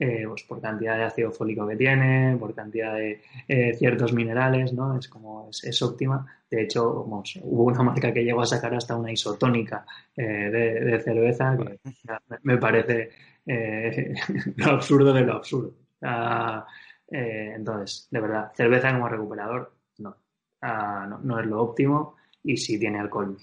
eh, 0.00 0.26
pues 0.28 0.44
por 0.44 0.60
cantidad 0.60 0.96
de 0.96 1.02
ácido 1.02 1.32
fólico 1.32 1.66
que 1.66 1.74
tiene, 1.74 2.36
por 2.38 2.54
cantidad 2.54 2.94
de 2.94 3.20
eh, 3.48 3.74
ciertos 3.74 4.12
minerales, 4.12 4.72
¿no? 4.72 4.96
Es 4.96 5.08
como, 5.08 5.50
es, 5.50 5.82
óptima. 5.82 6.24
De 6.48 6.62
hecho, 6.62 7.02
hubo 7.02 7.64
una 7.64 7.82
marca 7.82 8.12
que 8.12 8.22
llegó 8.22 8.42
a 8.42 8.46
sacar 8.46 8.72
hasta 8.76 8.94
una 8.94 9.10
isotónica 9.10 9.84
eh, 10.16 10.22
de, 10.22 11.00
cerveza 11.00 11.56
que 11.56 11.80
me 12.44 12.58
parece 12.58 13.10
lo 14.56 14.70
absurdo 14.70 15.12
de 15.12 15.22
lo 15.22 15.32
absurdo. 15.34 15.74
Entonces, 17.10 18.08
de 18.10 18.20
verdad, 18.20 18.52
cerveza 18.54 18.92
como 18.92 19.08
recuperador, 19.08 19.72
no. 19.98 20.16
no, 20.62 21.18
no, 21.18 21.40
es 21.40 21.46
lo 21.46 21.62
óptimo 21.62 22.16
y 22.42 22.56
si 22.56 22.78
tiene 22.78 23.00
alcohol, 23.00 23.36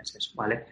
es 0.00 0.16
eso, 0.16 0.32
¿vale? 0.34 0.64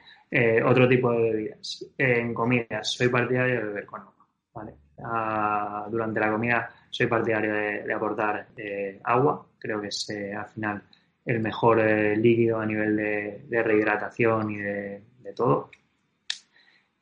otro 0.64 0.88
tipo 0.88 1.12
de 1.12 1.32
bebidas. 1.32 1.86
en 1.96 2.34
comidas, 2.34 2.92
soy 2.92 3.08
partidario 3.08 3.56
de 3.56 3.64
beber 3.64 3.86
con 3.86 4.00
agua. 4.00 4.14
¿vale? 4.52 4.74
Ah, 5.02 5.86
durante 5.90 6.20
la 6.20 6.30
comida 6.30 6.70
soy 6.90 7.06
partidario 7.06 7.52
de, 7.52 7.92
aportar 7.92 8.48
eh, 8.56 9.00
agua, 9.02 9.46
creo 9.58 9.80
que 9.80 9.88
es 9.88 10.08
eh, 10.10 10.32
al 10.32 10.46
final 10.46 10.82
el 11.24 11.40
mejor 11.40 11.80
eh, 11.80 12.16
líquido 12.16 12.60
a 12.60 12.66
nivel 12.66 12.96
de, 12.96 13.62
rehidratación 13.62 14.50
y 14.50 14.58
de, 14.58 15.02
todo. 15.34 15.70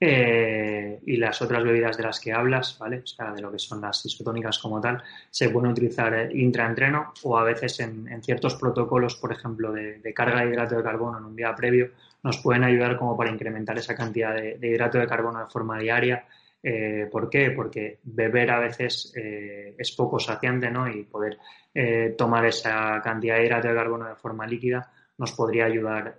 Y 0.05 1.17
las 1.17 1.41
otras 1.43 1.63
bebidas 1.63 1.97
de 1.97 2.03
las 2.03 2.19
que 2.19 2.33
hablas, 2.33 2.77
¿vale? 2.79 2.99
O 2.99 3.07
sea, 3.07 3.31
de 3.33 3.41
lo 3.41 3.53
que 3.53 3.59
son 3.59 3.81
las 3.81 4.05
isotónicas 4.05 4.59
como 4.59 4.81
tal, 4.81 5.03
se 5.31 5.49
pueden 5.51 5.71
utilizar 5.71 6.35
intraentreno 6.35 7.13
o 7.23 7.39
a 7.39 7.45
veces 7.45 7.79
en, 7.81 8.23
ciertos 8.23 8.57
protocolos, 8.57 9.17
por 9.17 9.33
ejemplo, 9.33 9.71
de, 9.71 10.13
carga 10.15 10.45
de 10.45 10.51
hidrato 10.51 10.77
de 10.77 10.83
carbono 10.83 11.19
en 11.19 11.25
un 11.25 11.37
día 11.37 11.55
previo, 11.55 11.91
nos 12.23 12.39
pueden 12.39 12.65
ayudar 12.65 12.99
como 12.99 13.17
para 13.17 13.31
incrementar 13.31 13.79
esa 13.79 13.95
cantidad 13.95 14.35
de 14.35 14.69
hidrato 14.69 14.99
de 14.99 15.07
carbono 15.07 15.39
de 15.39 15.47
forma 15.47 15.79
diaria 15.79 16.27
eh, 16.63 17.09
¿Por 17.11 17.29
qué? 17.29 17.51
Porque 17.51 17.99
beber 18.05 18.51
a 18.51 18.61
veces 18.61 19.13
eh, 19.17 19.75
es 19.77 19.93
poco 19.93 20.19
saciante, 20.21 20.71
¿no? 20.71 20.89
Y 20.89 21.03
poder 21.05 21.39
eh, 21.75 22.15
tomar 22.17 22.45
esa 22.47 23.01
cantidad 23.03 23.37
de 23.37 23.47
hidrato 23.47 23.69
de 23.69 23.75
carbono 23.75 24.09
de 24.09 24.15
forma 24.15 24.47
líquida 24.47 24.91
nos 25.19 25.33
podría 25.33 25.67
ayudar 25.67 26.19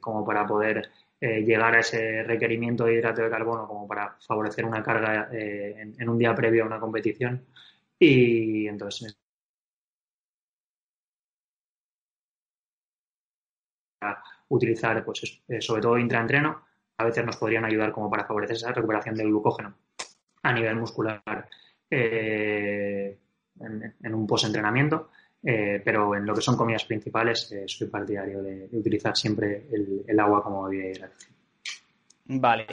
como 0.00 0.24
para 0.24 0.44
poder 0.44 0.90
llegar 1.22 1.74
a 1.76 1.80
ese 1.80 2.24
requerimiento 2.24 2.84
de 2.84 2.94
hidrato 2.94 3.22
de 3.22 3.30
carbono 3.30 3.66
como 3.68 3.86
para 3.86 4.16
favorecer 4.26 4.64
una 4.64 4.82
carga 4.82 5.28
en, 5.32 6.08
un 6.08 6.18
día 6.18 6.34
previo 6.34 6.64
a 6.64 6.66
una 6.66 6.80
competición. 6.80 7.46
Y 7.98 8.66
entonces 8.66 9.16
utilizar, 14.48 15.04
pues, 15.04 15.42
sobre 15.60 15.82
todo 15.82 15.98
intraentreno, 15.98 16.62
a 16.98 17.04
veces 17.04 17.24
nos 17.24 17.36
podrían 17.36 17.64
ayudar 17.64 17.92
como 17.92 18.10
para 18.10 18.24
favorecer 18.24 18.56
esa 18.56 18.72
recuperación 18.72 19.14
del 19.14 19.28
glucógeno 19.28 19.74
a 20.42 20.52
nivel 20.52 20.76
muscular 20.76 21.48
eh, 21.90 23.18
en, 23.60 24.14
un 24.14 24.26
post-entrenamiento. 24.26 25.10
Eh, 25.44 25.82
pero 25.84 26.14
en 26.14 26.24
lo 26.24 26.34
que 26.34 26.40
son 26.40 26.56
comidas 26.56 26.84
principales 26.84 27.50
eh, 27.50 27.64
soy 27.66 27.88
partidario 27.88 28.42
de, 28.42 28.68
utilizar 28.72 29.16
siempre 29.16 29.66
el, 30.06 30.20
agua 30.20 30.42
como 30.42 30.64
bebida 30.64 30.90
hidratación. 30.90 31.34
Vale, 32.24 32.66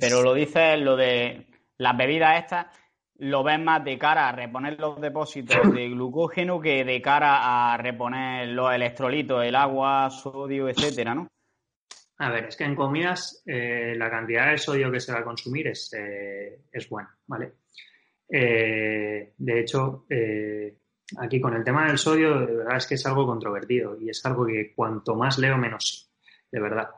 pero 0.00 0.22
lo 0.22 0.34
dices, 0.34 0.80
lo 0.80 0.96
de 0.96 1.46
las 1.78 1.96
bebidas 1.96 2.42
estas, 2.42 2.66
lo 3.18 3.42
ves 3.42 3.58
más 3.60 3.84
de 3.84 3.98
cara 3.98 4.28
a 4.28 4.32
reponer 4.32 4.78
los 4.78 5.00
depósitos 5.00 5.72
de 5.72 5.88
glucógeno 5.90 6.60
que 6.60 6.84
de 6.84 7.00
cara 7.02 7.72
a 7.72 7.76
reponer 7.76 8.48
los 8.48 8.72
electrolitos, 8.72 9.44
el 9.44 9.54
agua, 9.54 10.10
sodio, 10.10 10.68
etcétera, 10.68 11.14
¿no? 11.14 11.28
A 12.18 12.30
ver, 12.30 12.46
es 12.46 12.56
que 12.56 12.64
en 12.64 12.74
comidas 12.74 13.42
eh, 13.46 13.94
la 13.96 14.10
cantidad 14.10 14.50
de 14.50 14.58
sodio 14.58 14.90
que 14.90 15.00
se 15.00 15.12
va 15.12 15.20
a 15.20 15.24
consumir 15.24 15.68
es, 15.68 15.92
eh, 15.94 16.62
es 16.72 16.88
buena, 16.88 17.16
¿vale? 17.26 17.52
Eh, 18.28 19.34
de 19.36 19.60
hecho, 19.60 20.04
aquí 21.16 21.40
con 21.40 21.54
el 21.54 21.64
tema 21.64 21.86
del 21.86 21.98
sodio, 21.98 22.40
de 22.40 22.56
verdad 22.56 22.76
es 22.76 22.86
que 22.86 22.94
es 22.94 23.06
algo 23.06 23.26
controvertido 23.26 23.96
y 23.98 24.10
es 24.10 24.24
algo 24.26 24.46
que 24.46 24.72
cuanto 24.74 25.14
más 25.14 25.38
leo, 25.38 25.56
menos, 25.56 26.10
de 26.50 26.60
verdad. 26.60 26.90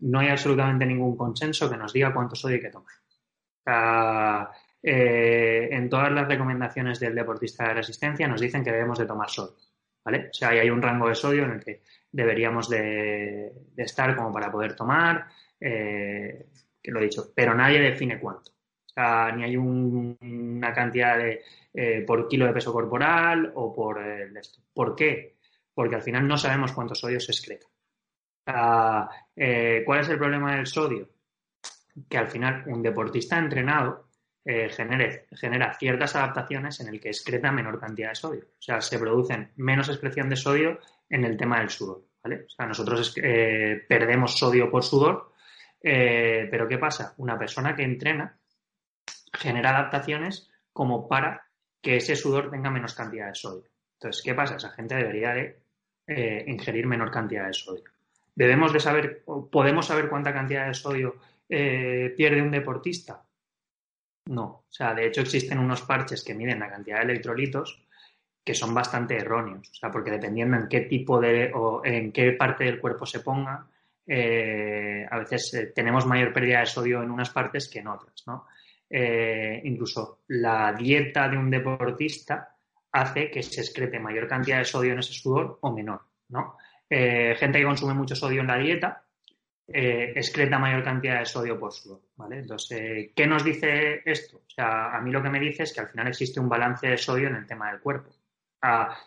no 0.00 0.18
hay 0.20 0.28
absolutamente 0.28 0.86
ningún 0.86 1.16
consenso 1.16 1.70
que 1.70 1.76
nos 1.76 1.92
diga 1.92 2.14
cuánto 2.14 2.34
sodio 2.34 2.56
hay 2.56 2.62
que 2.62 2.70
tomar. 2.70 4.50
en 4.82 5.88
todas 5.88 6.12
las 6.12 6.28
recomendaciones 6.28 7.00
del 7.00 7.14
deportista 7.14 7.68
de 7.68 7.74
resistencia 7.74 8.28
nos 8.28 8.40
dicen 8.40 8.64
que 8.64 8.72
debemos 8.72 8.98
de 8.98 9.06
tomar 9.06 9.28
sodio, 9.28 9.56
¿vale? 10.04 10.28
O 10.30 10.34
sea, 10.34 10.50
hay 10.50 10.70
un 10.70 10.80
rango 10.80 11.08
de 11.08 11.14
sodio 11.14 11.44
en 11.44 11.50
el 11.52 11.64
que 11.64 11.82
deberíamos 12.16 12.70
de, 12.70 13.52
estar 13.76 14.16
como 14.16 14.32
para 14.32 14.50
poder 14.50 14.74
tomar, 14.74 15.26
eh, 15.60 16.46
que 16.82 16.90
lo 16.90 17.00
he 17.00 17.04
dicho, 17.04 17.32
pero 17.34 17.54
nadie 17.54 17.80
define 17.80 18.18
cuánto. 18.18 18.52
Ni 18.96 19.44
hay 19.44 19.56
una 19.56 20.72
cantidad 20.72 21.18
eh, 21.20 22.04
por 22.06 22.28
kilo 22.28 22.46
de 22.46 22.52
peso 22.52 22.72
corporal 22.72 23.52
o 23.54 23.74
por 23.74 24.02
eh, 24.02 24.30
esto. 24.38 24.60
¿Por 24.72 24.96
qué? 24.96 25.36
Porque 25.74 25.96
al 25.96 26.02
final 26.02 26.26
no 26.26 26.38
sabemos 26.38 26.72
cuánto 26.72 26.94
sodio 26.94 27.20
se 27.20 27.32
excreta. 27.32 27.66
¿Cuál 28.44 30.00
es 30.00 30.08
el 30.08 30.18
problema 30.18 30.56
del 30.56 30.66
sodio? 30.66 31.08
Que 32.08 32.18
al 32.18 32.28
final 32.28 32.64
un 32.66 32.82
deportista 32.82 33.38
entrenado 33.38 34.08
genera 34.44 35.74
ciertas 35.74 36.14
adaptaciones 36.14 36.80
en 36.80 36.88
el 36.88 37.00
que 37.00 37.08
excreta 37.08 37.50
menor 37.50 37.80
cantidad 37.80 38.10
de 38.10 38.14
sodio. 38.14 38.44
O 38.58 38.62
sea, 38.62 38.80
se 38.80 38.98
producen 38.98 39.50
menos 39.56 39.88
excreción 39.88 40.28
de 40.28 40.36
sodio 40.36 40.78
en 41.10 41.24
el 41.24 41.36
tema 41.36 41.58
del 41.58 41.70
sudor. 41.70 42.04
¿vale? 42.22 42.44
O 42.46 42.48
sea, 42.48 42.66
nosotros 42.66 43.14
eh, 43.22 43.84
perdemos 43.88 44.38
sodio 44.38 44.70
por 44.70 44.82
sudor, 44.82 45.32
eh, 45.82 46.48
pero 46.50 46.66
¿qué 46.66 46.78
pasa? 46.78 47.14
Una 47.18 47.38
persona 47.38 47.74
que 47.74 47.82
entrena 47.82 48.38
genera 49.32 49.70
adaptaciones 49.70 50.50
como 50.72 51.08
para 51.08 51.46
que 51.80 51.96
ese 51.96 52.16
sudor 52.16 52.50
tenga 52.50 52.70
menos 52.70 52.94
cantidad 52.94 53.28
de 53.28 53.34
sodio. 53.34 53.68
Entonces, 53.94 54.22
¿qué 54.22 54.34
pasa? 54.34 54.56
Esa 54.56 54.70
gente 54.70 54.94
debería 54.94 55.32
de 55.34 55.60
eh, 56.06 56.44
ingerir 56.46 56.86
menor 56.86 57.10
cantidad 57.10 57.46
de 57.46 57.54
sodio. 57.54 57.84
Debemos 58.34 58.72
de 58.72 58.80
saber, 58.80 59.24
podemos 59.50 59.86
saber 59.86 60.08
cuánta 60.08 60.32
cantidad 60.32 60.66
de 60.66 60.74
sodio 60.74 61.16
pierde 61.48 62.42
un 62.42 62.50
deportista. 62.50 63.22
No, 64.26 64.44
o 64.44 64.64
sea, 64.68 64.92
de 64.92 65.06
hecho 65.06 65.20
existen 65.20 65.60
unos 65.60 65.82
parches 65.82 66.24
que 66.24 66.34
miden 66.34 66.58
la 66.58 66.68
cantidad 66.68 66.98
de 66.98 67.04
electrolitos 67.04 67.86
que 68.46 68.54
son 68.54 68.72
bastante 68.72 69.16
erróneos, 69.16 69.68
o 69.68 69.74
sea, 69.74 69.90
porque 69.90 70.12
dependiendo 70.12 70.56
en 70.56 70.68
qué 70.68 70.82
tipo 70.82 71.20
de 71.20 71.50
o 71.52 71.84
en 71.84 72.12
qué 72.12 72.30
parte 72.30 72.62
del 72.62 72.78
cuerpo 72.78 73.04
se 73.04 73.18
ponga, 73.18 73.66
eh, 74.06 75.04
a 75.10 75.18
veces 75.18 75.52
eh, 75.54 75.72
tenemos 75.74 76.06
mayor 76.06 76.32
pérdida 76.32 76.60
de 76.60 76.66
sodio 76.66 77.02
en 77.02 77.10
unas 77.10 77.30
partes 77.30 77.68
que 77.68 77.80
en 77.80 77.88
otras, 77.88 78.22
¿no? 78.28 78.46
Eh, 78.88 79.60
incluso 79.64 80.20
la 80.28 80.72
dieta 80.72 81.28
de 81.28 81.36
un 81.36 81.50
deportista 81.50 82.56
hace 82.92 83.30
que 83.30 83.42
se 83.42 83.60
excrete 83.60 83.98
mayor 83.98 84.28
cantidad 84.28 84.58
de 84.58 84.64
sodio 84.64 84.92
en 84.92 85.00
ese 85.00 85.12
sudor 85.12 85.58
o 85.60 85.72
menor, 85.72 86.02
¿no? 86.28 86.56
gente 86.88 87.58
que 87.58 87.64
consume 87.64 87.94
mucho 87.94 88.14
sodio 88.14 88.42
en 88.42 88.46
la 88.46 88.58
dieta 88.58 89.02
excreta 89.66 90.56
mayor 90.56 90.84
cantidad 90.84 91.18
de 91.18 91.26
sodio 91.26 91.58
por 91.58 91.72
sudor, 91.72 92.00
¿vale? 92.14 92.38
Entonces, 92.38 93.10
¿qué 93.12 93.26
nos 93.26 93.44
dice 93.44 94.02
esto? 94.04 94.36
O 94.36 94.48
sea, 94.48 94.96
a 94.96 95.00
mí 95.00 95.10
lo 95.10 95.20
que 95.20 95.30
me 95.30 95.40
dice 95.40 95.64
es 95.64 95.72
que 95.72 95.80
al 95.80 95.88
final 95.88 96.06
existe 96.06 96.38
un 96.38 96.48
balance 96.48 96.86
de 96.86 96.96
sodio 96.96 97.26
en 97.26 97.34
el 97.34 97.46
tema 97.46 97.72
del 97.72 97.80
cuerpo 97.80 98.14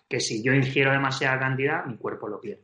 que 0.07 0.19
si 0.19 0.43
yo 0.43 0.53
ingiero 0.53 0.91
demasiada 0.91 1.39
cantidad, 1.39 1.85
mi 1.85 1.97
cuerpo 1.97 2.27
lo 2.27 2.39
pierde. 2.39 2.63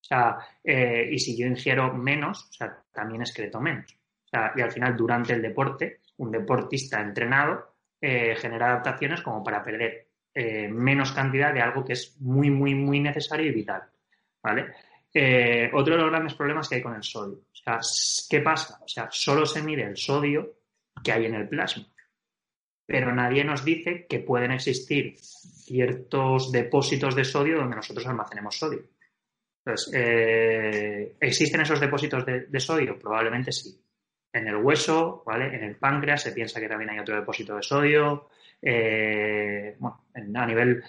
O 0.00 0.04
sea, 0.08 0.38
eh, 0.62 1.08
y 1.10 1.18
si 1.18 1.36
yo 1.36 1.46
ingiero 1.46 1.92
menos, 1.92 2.48
o 2.50 2.52
sea, 2.52 2.82
también 2.92 3.22
excreto 3.22 3.60
menos. 3.60 3.92
O 3.92 4.28
sea, 4.28 4.52
y 4.56 4.60
al 4.60 4.70
final, 4.70 4.96
durante 4.96 5.32
el 5.32 5.42
deporte, 5.42 6.00
un 6.18 6.30
deportista 6.30 7.00
entrenado 7.00 7.74
eh, 8.00 8.36
genera 8.36 8.68
adaptaciones 8.68 9.22
como 9.22 9.42
para 9.42 9.62
perder 9.62 10.08
eh, 10.34 10.68
menos 10.68 11.12
cantidad 11.12 11.52
de 11.52 11.60
algo 11.60 11.84
que 11.84 11.94
es 11.94 12.16
muy, 12.20 12.50
muy, 12.50 12.74
muy 12.74 13.00
necesario 13.00 13.46
y 13.46 13.54
vital. 13.54 13.82
¿Vale? 14.42 14.72
otro 15.72 15.96
de 15.96 16.02
los 16.02 16.10
grandes 16.10 16.34
problemas 16.34 16.68
que 16.68 16.74
hay 16.74 16.82
con 16.82 16.94
el 16.94 17.02
sodio. 17.02 17.38
O 17.50 17.54
sea, 17.54 17.80
¿qué 18.28 18.40
pasa? 18.40 18.78
O 18.84 18.86
sea, 18.86 19.08
solo 19.10 19.46
se 19.46 19.62
mide 19.62 19.82
el 19.82 19.96
sodio 19.96 20.56
que 21.02 21.10
hay 21.10 21.24
en 21.24 21.34
el 21.36 21.48
plasma 21.48 21.86
pero 22.86 23.12
nadie 23.12 23.44
nos 23.44 23.64
dice 23.64 24.06
que 24.08 24.20
pueden 24.20 24.52
existir 24.52 25.16
ciertos 25.18 26.52
depósitos 26.52 27.16
de 27.16 27.24
sodio 27.24 27.58
donde 27.58 27.76
nosotros 27.76 28.06
almacenemos 28.06 28.56
sodio. 28.56 28.84
Entonces, 29.64 29.92
eh, 29.92 31.16
¿existen 31.18 31.62
esos 31.62 31.80
depósitos 31.80 32.24
de, 32.24 32.60
sodio? 32.60 32.96
Probablemente 32.96 33.50
sí. 33.50 33.76
En 34.32 34.48
el 34.48 34.56
hueso, 34.56 35.22
¿vale? 35.24 35.54
En 35.54 35.64
el 35.64 35.76
páncreas 35.76 36.22
se 36.22 36.32
piensa 36.32 36.60
que 36.60 36.68
también 36.68 36.90
hay 36.90 36.98
otro 36.98 37.16
depósito 37.16 37.56
de 37.56 37.62
sodio. 37.62 38.28
bueno, 38.60 40.04
a 40.34 40.46
nivel 40.46 40.82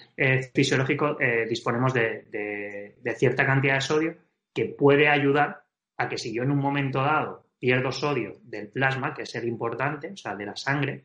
fisiológico 0.54 1.16
disponemos 1.48 1.94
de, 1.94 2.94
cierta 3.16 3.46
cantidad 3.46 3.74
de 3.74 3.80
sodio 3.80 4.16
que 4.52 4.66
puede 4.66 5.08
ayudar 5.08 5.64
a 5.96 6.08
que 6.08 6.18
si 6.18 6.34
yo 6.34 6.42
en 6.42 6.50
un 6.50 6.58
momento 6.58 7.00
dado 7.00 7.46
pierdo 7.58 7.90
sodio 7.90 8.38
del 8.42 8.68
plasma, 8.68 9.14
que 9.14 9.22
es 9.22 9.34
el 9.34 9.48
importante, 9.48 10.12
o 10.12 10.16
sea, 10.16 10.36
de 10.36 10.46
la 10.46 10.56
sangre, 10.56 11.04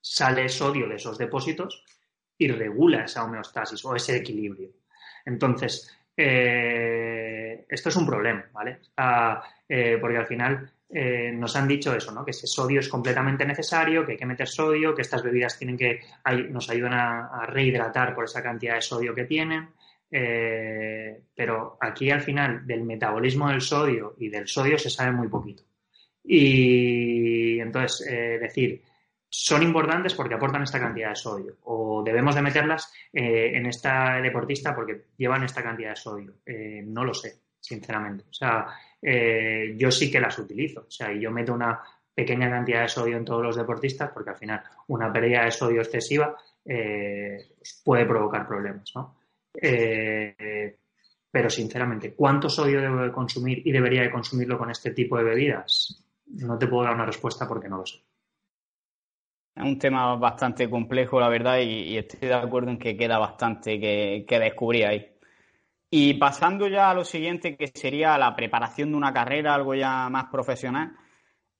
sale 0.00 0.48
sodio 0.48 0.86
de 0.86 0.96
esos 0.96 1.16
depósitos 1.16 1.84
y 2.36 2.48
regula 2.48 3.04
esa 3.04 3.24
homeostasis 3.24 3.84
o 3.84 3.96
ese 3.96 4.16
equilibrio. 4.16 4.70
Entonces, 5.24 5.90
eh, 6.16 7.64
esto 7.68 7.88
es 7.88 7.96
un 7.96 8.06
problema, 8.06 8.44
¿vale? 8.52 8.80
Ah, 8.96 9.42
eh, 9.68 9.96
porque 10.00 10.18
al 10.18 10.26
final 10.26 10.70
eh, 10.94 11.32
nos 11.32 11.56
han 11.56 11.68
dicho 11.68 11.94
eso, 11.94 12.12
¿no? 12.12 12.24
Que 12.24 12.30
ese 12.30 12.46
sodio 12.46 12.80
es 12.80 12.88
completamente 12.88 13.44
necesario, 13.44 14.06
que 14.06 14.12
hay 14.12 14.18
que 14.18 14.26
meter 14.26 14.48
sodio, 14.48 14.94
que 14.94 15.02
estas 15.02 15.22
bebidas 15.22 15.58
tienen 15.58 15.76
que 15.76 16.00
nos 16.50 16.70
ayudan 16.70 16.94
a, 16.94 17.46
rehidratar 17.46 18.14
por 18.14 18.24
esa 18.24 18.42
cantidad 18.42 18.76
de 18.76 18.82
sodio 18.82 19.14
que 19.14 19.24
tienen. 19.24 19.68
pero 21.34 21.76
aquí 21.80 22.10
al 22.10 22.20
final 22.22 22.66
del 22.66 22.84
metabolismo 22.84 23.48
del 23.48 23.60
sodio 23.60 24.14
y 24.18 24.28
del 24.28 24.46
sodio 24.46 24.78
se 24.78 24.90
sabe 24.90 25.12
muy 25.12 25.28
poquito. 25.28 25.64
Y 26.22 27.58
entonces, 27.60 28.06
decir, 28.40 28.82
son 29.36 29.64
importantes 29.64 30.14
porque 30.14 30.34
aportan 30.34 30.62
esta 30.62 30.78
cantidad 30.78 31.08
de 31.08 31.16
sodio 31.16 31.56
o 31.64 32.04
debemos 32.04 32.36
de 32.36 32.42
meterlas 32.42 32.92
eh, 33.12 33.50
en 33.54 33.66
esta 33.66 34.20
deportista 34.22 34.72
porque 34.72 35.06
llevan 35.16 35.42
esta 35.42 35.60
cantidad 35.60 35.90
de 35.90 35.96
sodio. 35.96 36.34
Eh, 36.46 36.84
no 36.86 37.04
lo 37.04 37.12
sé, 37.12 37.40
sinceramente. 37.58 38.26
O 38.30 38.32
sea, 38.32 38.64
eh, 39.04 39.74
yo 39.76 39.90
sí 39.90 40.10
que 40.10 40.20
las 40.20 40.38
utilizo. 40.38 40.86
O 40.88 40.90
sea, 40.90 41.12
yo 41.12 41.30
meto 41.30 41.52
una 41.52 41.80
pequeña 42.14 42.48
cantidad 42.48 42.82
de 42.82 42.88
sodio 42.88 43.16
en 43.16 43.24
todos 43.24 43.42
los 43.42 43.56
deportistas 43.56 44.10
porque 44.12 44.30
al 44.30 44.36
final 44.36 44.62
una 44.88 45.12
pérdida 45.12 45.44
de 45.44 45.50
sodio 45.50 45.80
excesiva 45.82 46.36
pues 46.64 47.82
puede 47.84 48.06
provocar 48.06 48.46
problemas, 48.46 48.90
¿no? 48.94 49.16
pero 51.34 51.50
sinceramente, 51.50 52.14
¿cuánto 52.14 52.48
sodio 52.48 52.80
debo 52.80 53.02
de 53.02 53.10
consumir 53.10 53.60
y 53.66 53.72
debería 53.72 54.02
de 54.02 54.10
consumirlo 54.10 54.56
con 54.56 54.70
este 54.70 54.92
tipo 54.92 55.18
de 55.18 55.24
bebidas? 55.24 56.04
No 56.26 56.56
te 56.56 56.68
puedo 56.68 56.84
dar 56.84 56.94
una 56.94 57.06
respuesta 57.06 57.48
porque 57.48 57.68
no 57.68 57.78
lo 57.78 57.86
sé. 57.86 57.98
Es 59.56 59.62
un 59.62 59.78
tema 59.78 60.16
bastante 60.16 60.68
complejo, 60.68 61.20
la 61.20 61.28
verdad, 61.28 61.58
y, 61.60 61.96
estoy 61.96 62.28
de 62.28 62.34
acuerdo 62.34 62.70
en 62.70 62.78
que 62.78 62.96
queda 62.96 63.18
bastante 63.18 63.78
que, 63.80 64.38
descubrir 64.38 64.86
ahí. 64.86 65.13
Y 65.96 66.14
pasando 66.14 66.66
ya 66.66 66.90
a 66.90 66.94
lo 66.94 67.04
siguiente, 67.04 67.56
que 67.56 67.68
sería 67.68 68.18
la 68.18 68.34
preparación 68.34 68.90
de 68.90 68.96
una 68.96 69.12
carrera, 69.12 69.54
algo 69.54 69.76
ya 69.76 70.08
más 70.10 70.24
profesional, 70.24 70.96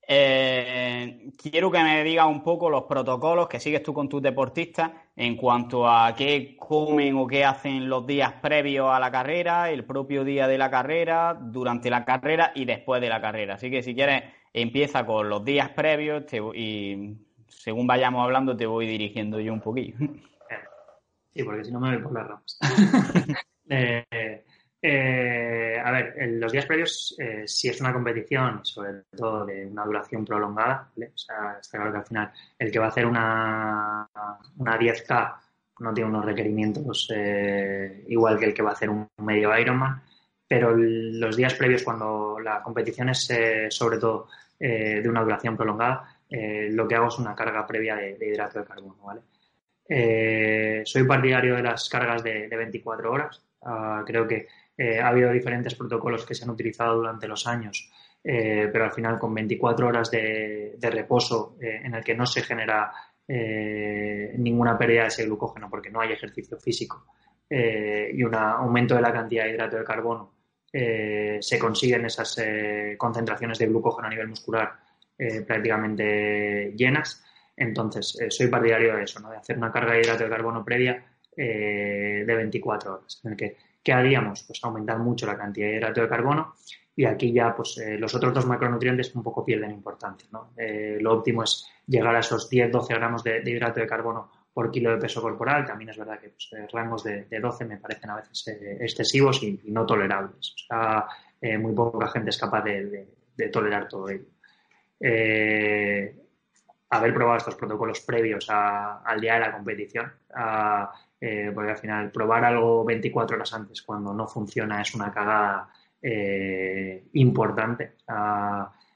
eh, 0.05 1.31
quiero 1.41 1.71
que 1.71 1.81
me 1.81 2.03
digas 2.03 2.27
un 2.27 2.43
poco 2.43 2.69
los 2.69 2.83
protocolos 2.83 3.47
que 3.47 3.61
sigues 3.61 3.81
tú 3.81 3.93
con 3.93 4.09
tus 4.09 4.21
deportistas 4.21 4.91
en 5.15 5.37
cuanto 5.37 5.87
a 5.87 6.13
qué 6.13 6.57
comen 6.59 7.15
o 7.15 7.25
qué 7.25 7.45
hacen 7.45 7.87
los 7.87 8.05
días 8.05 8.33
previos 8.41 8.89
a 8.91 8.99
la 8.99 9.09
carrera, 9.09 9.71
el 9.71 9.85
propio 9.85 10.25
día 10.25 10.49
de 10.49 10.57
la 10.57 10.69
carrera, 10.69 11.39
durante 11.41 11.89
la 11.89 12.03
carrera 12.03 12.51
y 12.55 12.65
después 12.65 12.99
de 12.99 13.07
la 13.07 13.21
carrera. 13.21 13.53
Así 13.53 13.71
que 13.71 13.83
si 13.83 13.95
quieres, 13.95 14.23
empieza 14.51 15.05
con 15.05 15.29
los 15.29 15.45
días 15.45 15.69
previos 15.69 16.25
y 16.53 17.15
según 17.47 17.87
vayamos 17.87 18.21
hablando, 18.21 18.57
te 18.57 18.65
voy 18.65 18.85
dirigiendo 18.85 19.39
yo 19.39 19.53
un 19.53 19.61
poquillo. 19.61 19.95
Sí, 21.33 21.41
porque 21.41 21.63
si 21.63 21.71
no 21.71 21.79
me 21.79 21.95
voy 21.95 22.03
por 22.03 22.11
las 22.11 22.27
ramas. 22.27 22.59
Eh, 23.69 24.43
eh, 24.81 25.81
a 25.83 25.91
ver, 25.91 26.15
los 26.33 26.51
días 26.51 26.65
previos, 26.65 27.15
eh, 27.17 27.43
si 27.47 27.69
es 27.69 27.81
una 27.81 27.91
competición, 27.91 28.63
sobre 28.63 29.03
todo 29.15 29.45
de 29.45 29.65
una 29.65 29.83
duración 29.83 30.23
prolongada, 30.23 30.91
o 30.95 31.17
sea, 31.17 31.57
está 31.59 31.77
claro 31.77 31.91
que 31.91 31.97
al 31.97 32.05
final 32.05 32.31
el 32.59 32.71
que 32.71 32.79
va 32.79 32.85
a 32.85 32.89
hacer 32.89 33.05
una, 33.05 34.09
una 34.57 34.79
10K 34.79 35.35
no 35.79 35.93
tiene 35.93 36.09
unos 36.09 36.23
requerimientos 36.23 37.09
igual 38.07 38.39
que 38.39 38.45
el 38.45 38.53
que 38.53 38.61
va 38.61 38.69
a 38.69 38.73
hacer 38.73 38.89
un 38.89 39.09
medio 39.17 39.57
Ironman, 39.57 40.01
pero 40.47 40.73
los 40.75 41.35
días 41.35 41.55
previos, 41.55 41.83
cuando 41.83 42.39
la 42.39 42.61
competición 42.61 43.09
es 43.09 43.27
sobre 43.69 43.97
todo 43.97 44.29
de 44.57 45.03
una 45.09 45.23
duración 45.23 45.57
prolongada, 45.57 46.15
eh, 46.29 46.69
lo 46.71 46.87
que 46.87 46.95
hago 46.95 47.07
es 47.07 47.19
una 47.19 47.35
carga 47.35 47.65
previa 47.67 47.95
de, 47.95 48.17
hidrato 48.21 48.59
de 48.59 48.65
carbono, 48.65 48.97
¿vale? 49.03 49.21
Eh, 49.87 50.81
soy 50.85 51.03
partidario 51.03 51.55
de 51.55 51.63
las 51.63 51.87
cargas 51.87 52.23
de, 52.23 52.47
24 52.47 53.11
horas. 53.11 53.41
Ah, 53.65 54.03
creo 54.05 54.27
que 54.27 54.47
eh, 54.77 54.99
ha 54.99 55.07
habido 55.07 55.31
diferentes 55.31 55.75
protocolos 55.75 56.25
que 56.25 56.35
se 56.35 56.43
han 56.43 56.51
utilizado 56.51 56.97
durante 56.97 57.27
los 57.27 57.47
años, 57.47 57.91
pero 58.23 58.85
al 58.85 58.91
final 58.91 59.19
con 59.19 59.35
24 59.35 59.87
horas 59.87 60.09
de, 60.09 60.77
reposo 60.81 61.57
en 61.61 61.93
el 61.93 62.03
que 62.03 62.15
no 62.15 62.25
se 62.25 62.41
genera 62.41 62.91
ninguna 63.27 64.75
pérdida 64.75 65.03
de 65.03 65.07
ese 65.09 65.25
glucógeno 65.25 65.69
porque 65.69 65.91
no 65.91 66.01
hay 66.01 66.11
ejercicio 66.11 66.57
físico 66.57 67.05
y 67.47 68.23
un 68.23 68.33
aumento 68.33 68.95
de 68.95 69.01
la 69.01 69.13
cantidad 69.13 69.43
de 69.43 69.51
hidrato 69.51 69.77
de 69.77 69.83
carbono, 69.83 70.31
se 70.71 71.59
consiguen 71.59 72.05
esas 72.05 72.35
concentraciones 72.97 73.59
de 73.59 73.67
glucógeno 73.67 74.07
a 74.07 74.09
nivel 74.09 74.27
muscular 74.27 74.73
eh, 75.17 75.41
prácticamente 75.41 76.73
llenas. 76.75 77.23
Entonces, 77.55 78.19
eh, 78.19 78.29
soy 78.29 78.47
partidario 78.47 78.97
de 78.97 79.03
eso, 79.03 79.21
¿no? 79.21 79.31
de 79.31 79.37
hacer 79.37 79.57
una 79.57 79.71
carga 79.71 79.93
de 79.93 80.01
hidrato 80.01 80.25
de 80.25 80.29
carbono 80.29 80.65
previa 80.65 81.05
eh, 81.37 82.23
de 82.25 82.35
24 82.35 82.93
horas, 82.93 83.21
que 83.37 83.57
¿qué 83.83 83.93
haríamos? 83.93 84.43
Pues 84.43 84.59
aumentar 84.63 84.99
mucho 84.99 85.25
la 85.25 85.37
cantidad 85.37 85.67
de 85.67 85.75
hidrato 85.75 86.01
de 86.01 86.09
carbono 86.09 86.55
y 86.95 87.05
aquí 87.05 87.31
ya 87.31 87.55
pues 87.55 87.79
los 87.99 88.15
otros 88.15 88.33
dos 88.33 88.45
macronutrientes 88.45 89.13
un 89.15 89.23
poco 89.23 89.43
pierden 89.43 89.71
importancia. 89.71 90.27
¿no? 90.31 90.51
lo 90.99 91.13
óptimo 91.13 91.43
es 91.43 91.69
llegar 91.85 92.15
a 92.15 92.19
esos 92.19 92.49
10-12 92.49 92.87
gramos 92.89 93.23
de, 93.23 93.43
hidrato 93.45 93.81
de 93.81 93.87
carbono 93.87 94.31
por 94.53 94.71
kilo 94.71 94.91
de 94.91 94.97
peso 94.97 95.21
corporal. 95.21 95.65
También 95.65 95.89
es 95.89 95.97
verdad 95.97 96.19
que 96.19 96.29
pues, 96.29 96.71
rangos 96.71 97.03
de, 97.03 97.27
12 97.29 97.65
me 97.65 97.77
parecen 97.77 98.09
a 98.11 98.15
veces 98.15 98.47
excesivos 98.79 99.43
y, 99.43 99.59
no 99.65 99.85
tolerables. 99.85 100.53
O 100.55 100.57
sea, 100.67 101.05
muy 101.59 101.73
poca 101.73 102.07
gente 102.07 102.29
es 102.29 102.37
capaz 102.37 102.63
de 102.63 103.49
tolerar 103.51 103.87
todo 103.89 104.09
ello 104.09 104.25
eh, 104.99 106.15
haber 106.89 107.13
probado 107.13 107.37
estos 107.37 107.55
protocolos 107.55 108.01
previos 108.01 108.47
al 108.49 109.19
día 109.19 109.35
de 109.35 109.39
la 109.39 109.51
competición, 109.51 110.11
eh, 111.19 111.51
porque 111.53 111.71
al 111.71 111.77
final 111.77 112.11
probar 112.11 112.45
algo 112.45 112.83
24 112.85 113.35
horas 113.35 113.53
antes 113.53 113.81
cuando 113.81 114.13
no 114.13 114.27
funciona 114.27 114.81
es 114.81 114.93
una 114.93 115.11
cagada 115.11 115.69
eh, 116.01 117.07
importante. 117.13 117.93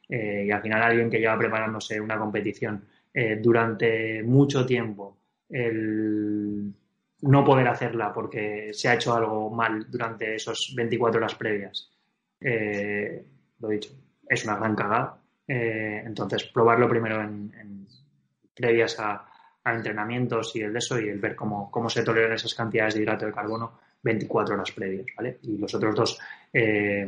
Eh, 0.08 0.46
y 0.48 0.52
al 0.52 0.62
final 0.62 0.82
alguien 0.82 1.10
que 1.10 1.20
lleva 1.20 1.38
preparándose 1.38 2.00
una 2.00 2.18
competición 2.18 2.86
durante 3.42 4.24
mucho 4.24 4.66
tiempo, 4.66 5.18
el 5.50 6.74
no 7.22 7.44
poder 7.44 7.68
hacerla 7.68 8.14
porque 8.14 8.70
se 8.72 8.88
ha 8.88 8.94
hecho 8.94 9.14
algo 9.14 9.50
mal 9.50 9.92
durante 9.92 10.36
esos 10.36 10.74
24 10.74 11.20
horas 11.20 11.36
previas, 11.36 11.92
lo 12.40 13.68
dicho, 13.68 13.92
es 14.30 14.46
una 14.46 14.56
gran 14.56 14.76
cagada 14.76 15.19
eh, 15.50 16.04
entonces, 16.06 16.44
probarlo 16.44 16.88
primero 16.88 17.22
en, 17.22 17.88
previas 18.56 19.00
a, 19.00 19.26
entrenamientos 19.66 20.56
y 20.56 20.62
el 20.62 20.74
de 20.74 20.80
eso 20.80 21.00
y 21.00 21.10
el 21.10 21.20
ver 21.20 21.36
cómo, 21.36 21.90
se 21.90 22.04
toleran 22.04 22.34
esas 22.34 22.56
cantidades 22.56 22.96
de 22.96 23.02
hidrato 23.02 23.26
de 23.26 23.32
carbono 23.32 23.80
24 24.02 24.56
horas 24.56 24.72
previas, 24.72 25.06
¿vale? 25.16 25.38
Y 25.44 25.58
los 25.58 25.74
otros 25.76 25.96
dos 25.96 26.20
eh, 26.52 27.08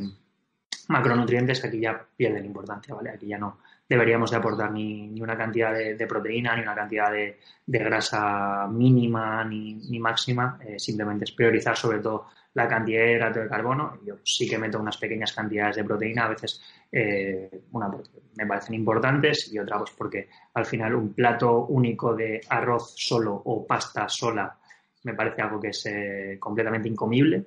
macronutrientes 0.90 1.64
aquí 1.66 1.80
ya 1.80 2.06
pierden 2.16 2.46
importancia, 2.46 2.94
¿vale? 2.94 3.10
Aquí 3.12 3.28
ya 3.28 3.40
no 3.40 3.58
deberíamos 3.90 4.30
de 4.30 4.38
aportar 4.38 4.72
ni, 4.72 5.20
una 5.20 5.36
cantidad 5.36 5.74
de, 5.74 6.08
proteína, 6.08 6.56
ni 6.56 6.62
una 6.62 6.76
cantidad 6.76 7.12
de, 7.12 7.38
grasa 7.66 8.68
mínima 8.68 9.44
ni, 9.44 10.00
máxima, 10.00 10.60
eh, 10.66 10.78
simplemente 10.78 11.26
es 11.26 11.32
priorizar 11.32 11.76
sobre 11.76 12.00
todo 12.00 12.28
la 12.54 12.68
cantidad 12.68 13.02
de 13.02 13.14
hidrato 13.14 13.40
de 13.40 13.48
carbono. 13.48 14.00
Yo 14.06 14.16
sí 14.24 14.48
que 14.48 14.58
meto 14.58 14.80
unas 14.80 14.98
pequeñas 14.98 15.34
cantidades 15.34 15.78
de 15.78 15.84
proteína, 15.84 16.26
a 16.26 16.30
veces 16.30 16.62
eh, 16.92 17.64
una 17.72 17.90
me 18.36 18.48
parecen 18.48 18.76
importantes 18.76 19.52
y 19.52 19.60
otra 19.60 19.78
pues 19.78 19.92
porque 19.92 20.30
al 20.54 20.66
final 20.66 20.96
un 20.96 21.14
plato 21.14 21.66
único 21.66 22.16
de 22.16 22.42
arroz 22.50 22.94
solo 22.96 23.34
o 23.46 23.66
pasta 23.66 24.08
sola 24.08 24.58
me 25.04 25.14
parece 25.14 25.42
algo 25.42 25.60
que 25.60 25.70
es 25.70 25.86
eh, 25.88 26.38
completamente 26.40 26.88
incomible. 26.88 27.46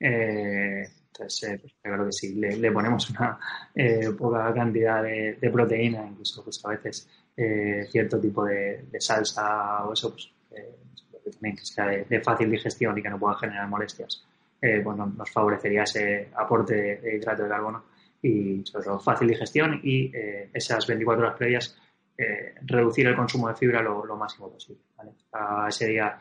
Eh, 0.00 0.88
entonces, 1.06 1.60
pues, 1.60 1.74
claro 1.80 2.06
que 2.06 2.12
sí, 2.12 2.34
le, 2.34 2.72
ponemos 2.72 3.10
una 3.10 3.38
poca 4.18 4.52
cantidad 4.52 5.02
de, 5.02 5.50
proteína, 5.52 6.04
incluso 6.04 6.42
pues 6.42 6.60
a 6.64 6.70
veces 6.70 7.08
cierto 7.90 8.18
tipo 8.20 8.44
de, 8.44 8.84
salsa 8.98 9.84
o 9.84 9.92
eso, 9.92 10.10
pues 10.10 10.32
que 11.40 11.64
sea 11.64 11.86
de, 11.86 12.20
fácil 12.20 12.50
digestión 12.50 12.96
y 12.98 13.02
que 13.02 13.10
no 13.10 13.18
pueda 13.18 13.36
generar 13.36 13.68
molestias, 13.68 14.24
eh, 14.60 14.80
bueno, 14.82 15.06
nos 15.06 15.30
favorecería 15.30 15.82
ese 15.82 16.30
aporte 16.36 16.74
de, 17.02 17.16
hidrato 17.16 17.42
de 17.42 17.48
carbono 17.48 17.84
y 18.22 18.62
sobre 18.64 18.84
todo 18.84 18.98
fácil 18.98 19.28
digestión 19.28 19.80
y 19.82 20.14
eh, 20.14 20.50
esas 20.52 20.86
24 20.86 21.24
horas 21.24 21.36
previas 21.36 21.76
eh, 22.16 22.54
reducir 22.62 23.06
el 23.06 23.16
consumo 23.16 23.48
de 23.48 23.54
fibra 23.54 23.82
lo, 23.82 24.16
máximo 24.16 24.50
posible. 24.50 24.80
A 25.32 25.66
ese 25.68 25.88
día 25.88 26.18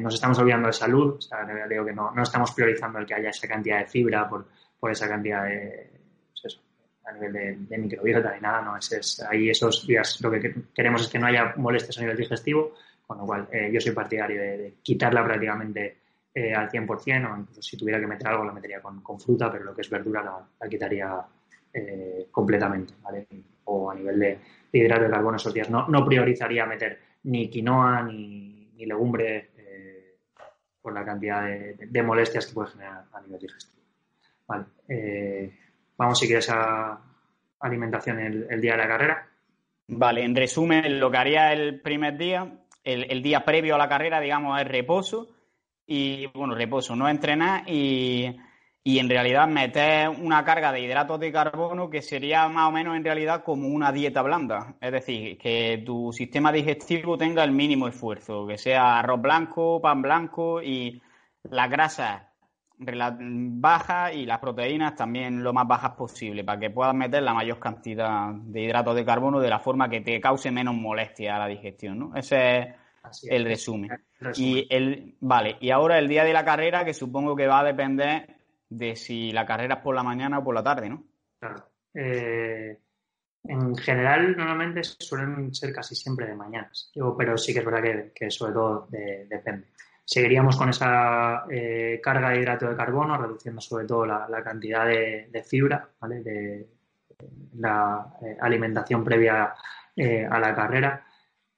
nos 0.00 0.14
estamos 0.14 0.38
olvidando 0.38 0.68
de 0.68 0.72
salud, 0.72 1.16
o 1.16 1.20
sea, 1.20 1.44
digo 1.68 1.84
que 1.84 1.92
no, 1.92 2.12
no, 2.12 2.22
estamos 2.22 2.52
priorizando 2.52 3.00
el 3.00 3.06
que 3.06 3.14
haya 3.14 3.30
esa 3.30 3.48
cantidad 3.48 3.80
de 3.80 3.86
fibra 3.86 4.28
por, 4.28 4.46
por 4.78 4.90
esa 4.90 5.08
cantidad 5.08 5.44
de... 5.44 5.90
Pues 6.40 6.60
a 7.04 7.12
nivel 7.12 7.66
de, 7.68 7.78
microbiota 7.78 8.34
ni 8.34 8.40
nada, 8.40 8.62
no 8.62 8.76
es, 8.76 9.22
ahí 9.28 9.50
esos 9.50 9.86
días 9.86 10.20
lo 10.20 10.30
que 10.30 10.54
queremos 10.74 11.02
es 11.02 11.08
que 11.08 11.18
no 11.18 11.26
haya 11.26 11.54
molestias 11.56 11.98
a 11.98 12.02
nivel 12.02 12.16
digestivo, 12.16 12.74
con 13.10 13.18
lo 13.18 13.26
cual 13.26 13.48
yo 13.72 13.80
soy 13.80 13.90
partidario 13.90 14.40
de, 14.40 14.74
quitarla 14.80 15.24
prácticamente 15.24 15.96
al 16.54 16.70
100% 16.70 17.32
o 17.32 17.38
incluso 17.40 17.60
si 17.60 17.76
tuviera 17.76 17.98
que 17.98 18.06
meter 18.06 18.28
algo 18.28 18.44
la 18.44 18.52
metería 18.52 18.80
con, 18.80 19.18
fruta, 19.18 19.50
pero 19.50 19.64
lo 19.64 19.74
que 19.74 19.80
es 19.80 19.90
verdura 19.90 20.22
la, 20.22 20.68
quitaría 20.68 21.20
completamente, 22.30 22.94
¿vale? 23.02 23.26
O 23.64 23.90
a 23.90 23.96
nivel 23.96 24.16
de, 24.16 24.38
hidrato 24.70 25.02
de 25.02 25.10
carbono 25.10 25.38
esos 25.38 25.52
días. 25.52 25.68
No, 25.68 26.06
priorizaría 26.06 26.66
meter 26.66 27.00
ni 27.24 27.50
quinoa 27.50 28.02
ni, 28.02 28.70
ni 28.76 28.86
legumbre 28.86 29.50
por 30.80 30.94
la 30.94 31.04
cantidad 31.04 31.44
de, 31.44 32.02
molestias 32.02 32.46
que 32.46 32.54
puede 32.54 32.70
generar 32.70 33.04
a 33.12 33.20
nivel 33.20 33.40
digestivo. 33.40 33.82
Vale. 34.46 34.64
Eh, 34.88 35.52
vamos, 35.96 36.18
si 36.18 36.26
quieres, 36.26 36.48
a 36.50 37.00
alimentación 37.60 38.18
el, 38.18 38.60
día 38.60 38.72
de 38.72 38.78
la 38.78 38.88
carrera. 38.88 39.28
Vale, 39.88 40.24
en 40.24 40.34
resumen, 40.34 40.98
lo 40.98 41.10
que 41.10 41.16
haría 41.16 41.52
el 41.52 41.80
primer 41.80 42.16
día, 42.16 42.50
el, 42.84 43.22
día 43.22 43.44
previo 43.44 43.74
a 43.74 43.78
la 43.78 43.88
carrera, 43.88 44.20
digamos, 44.20 44.60
es 44.60 44.66
reposo. 44.66 45.28
Y 45.86 46.26
bueno, 46.28 46.54
reposo, 46.54 46.94
no 46.94 47.08
entrenar 47.08 47.68
y 47.68 48.36
y 48.82 48.98
en 48.98 49.08
realidad 49.08 49.46
meter 49.46 50.08
una 50.08 50.44
carga 50.44 50.72
de 50.72 50.80
hidratos 50.80 51.20
de 51.20 51.32
carbono 51.32 51.90
que 51.90 52.00
sería 52.00 52.48
más 52.48 52.68
o 52.68 52.72
menos 52.72 52.96
en 52.96 53.04
realidad 53.04 53.44
como 53.44 53.68
una 53.68 53.92
dieta 53.92 54.22
blanda. 54.22 54.74
Es 54.80 54.92
decir, 54.92 55.36
que 55.38 55.82
tu 55.84 56.12
sistema 56.12 56.50
digestivo 56.50 57.18
tenga 57.18 57.44
el 57.44 57.52
mínimo 57.52 57.88
esfuerzo, 57.88 58.46
que 58.46 58.56
sea 58.56 58.98
arroz 58.98 59.20
blanco, 59.20 59.80
pan 59.80 60.00
blanco 60.00 60.62
y 60.62 61.02
la 61.42 61.68
grasa 61.68 62.29
baja 62.80 64.12
y 64.12 64.26
las 64.26 64.38
proteínas 64.38 64.94
también 64.94 65.42
lo 65.42 65.52
más 65.52 65.66
bajas 65.66 65.92
posible 65.92 66.44
para 66.44 66.58
que 66.58 66.70
puedas 66.70 66.94
meter 66.94 67.22
la 67.22 67.34
mayor 67.34 67.58
cantidad 67.58 68.32
de 68.32 68.62
hidratos 68.62 68.96
de 68.96 69.04
carbono 69.04 69.40
de 69.40 69.50
la 69.50 69.58
forma 69.58 69.88
que 69.88 70.00
te 70.00 70.20
cause 70.20 70.50
menos 70.50 70.74
molestia 70.74 71.36
a 71.36 71.40
la 71.40 71.46
digestión, 71.46 71.98
¿no? 71.98 72.16
Ese 72.16 72.60
es 72.60 73.28
el 73.28 73.44
resumen. 73.44 73.90
Y 74.36 74.66
el 74.70 75.16
vale, 75.20 75.56
y 75.60 75.70
ahora 75.70 75.98
el 75.98 76.08
día 76.08 76.24
de 76.24 76.32
la 76.32 76.44
carrera 76.44 76.84
que 76.84 76.94
supongo 76.94 77.36
que 77.36 77.46
va 77.46 77.60
a 77.60 77.64
depender 77.64 78.36
de 78.68 78.96
si 78.96 79.32
la 79.32 79.44
carrera 79.44 79.76
es 79.76 79.80
por 79.80 79.94
la 79.94 80.02
mañana 80.02 80.38
o 80.38 80.44
por 80.44 80.54
la 80.54 80.62
tarde, 80.62 80.88
¿no? 80.88 81.04
Claro. 81.38 81.64
Eh, 81.94 82.78
en 83.44 83.76
general, 83.76 84.36
normalmente 84.36 84.82
suelen 84.84 85.54
ser 85.54 85.72
casi 85.72 85.94
siempre 85.94 86.26
de 86.26 86.34
mañanas, 86.34 86.92
pero 87.16 87.38
sí 87.38 87.52
que 87.52 87.60
es 87.60 87.64
verdad 87.64 88.12
que, 88.14 88.30
sobre 88.30 88.52
todo 88.52 88.86
depende. 88.90 89.68
Seguiríamos 90.12 90.56
con 90.56 90.70
esa 90.70 91.44
eh, 91.48 92.00
carga 92.02 92.30
de 92.30 92.40
hidrato 92.40 92.68
de 92.68 92.74
carbono, 92.74 93.16
reduciendo 93.16 93.60
sobre 93.60 93.86
todo 93.86 94.04
la, 94.04 94.42
cantidad 94.42 94.84
de, 94.84 95.44
fibra, 95.46 95.88
¿vale? 96.00 96.20
De, 96.20 96.68
la 97.58 98.16
eh, 98.22 98.36
alimentación 98.40 99.04
previa 99.04 99.54
a 99.96 100.40
la 100.40 100.54
carrera. 100.54 101.04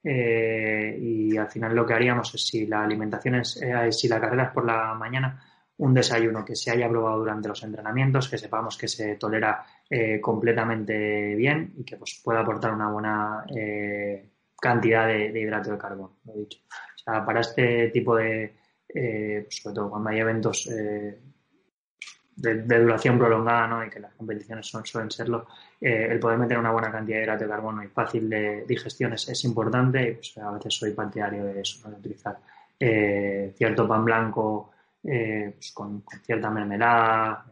y 0.03 1.37
al 1.37 1.49
final 1.49 1.73
lo 1.73 1.85
que 1.85 1.93
haríamos 1.93 2.35
es 2.35 2.45
si 2.45 2.67
la 2.67 2.83
alimentación 2.83 3.35
es, 3.35 3.59
si 3.91 4.07
la 4.07 4.19
carrera 4.19 4.43
es 4.43 4.51
por 4.51 4.65
la 4.65 4.93
mañana, 4.93 5.41
un 5.77 5.93
desayuno 5.93 6.45
que 6.45 6.55
se 6.55 6.71
haya 6.71 6.87
probado 6.89 7.19
durante 7.19 7.47
los 7.47 7.63
entrenamientos, 7.63 8.29
que 8.29 8.37
sepamos 8.37 8.77
que 8.77 8.87
se 8.87 9.15
tolera 9.15 9.65
eh, 9.89 10.19
completamente 10.21 11.35
bien 11.35 11.73
y 11.77 11.83
que 11.83 11.97
pues, 11.97 12.21
pueda 12.23 12.41
aportar 12.41 12.73
una 12.73 12.89
buena 12.89 13.45
eh, 13.55 14.29
cantidad 14.59 15.07
de, 15.07 15.39
hidrato 15.39 15.71
de 15.71 15.77
carbono, 15.77 16.19
lo 16.25 16.33
dicho. 17.05 17.25
para 17.25 17.41
este 17.41 17.89
tipo 17.89 18.15
de, 18.15 18.53
eh, 18.87 19.47
sobre 19.49 19.75
todo 19.75 19.89
cuando 19.89 20.09
hay 20.09 20.19
eventos 20.19 20.65
de, 20.65 21.19
duración 22.35 23.19
prolongada 23.19 23.67
¿no? 23.67 23.85
y 23.85 23.89
que 23.89 23.99
las 23.99 24.13
competiciones 24.15 24.67
suelen 24.67 25.11
serlo, 25.11 25.47
el 25.79 26.19
poder 26.19 26.39
meter 26.39 26.57
una 26.57 26.71
buena 26.71 26.91
cantidad 26.91 27.17
de 27.17 27.23
hidrato 27.23 27.43
de 27.43 27.49
carbono 27.49 27.83
y 27.83 27.87
fácil 27.87 28.29
de 28.29 28.65
digestión 28.65 29.13
es, 29.13 29.43
importante 29.43 30.09
y 30.09 30.13
pues, 30.15 30.37
a 30.37 30.51
veces 30.51 30.73
soy 30.73 30.91
partidario 30.91 31.45
de 31.45 31.61
eso, 31.61 31.89
de 31.89 31.95
utilizar 31.95 32.37
cierto 33.55 33.87
pan 33.87 34.03
blanco 34.03 34.73
eh, 35.03 35.51
pues 35.55 35.71
con, 35.73 36.03
cierta 36.25 36.49
mermelada, 36.49 37.45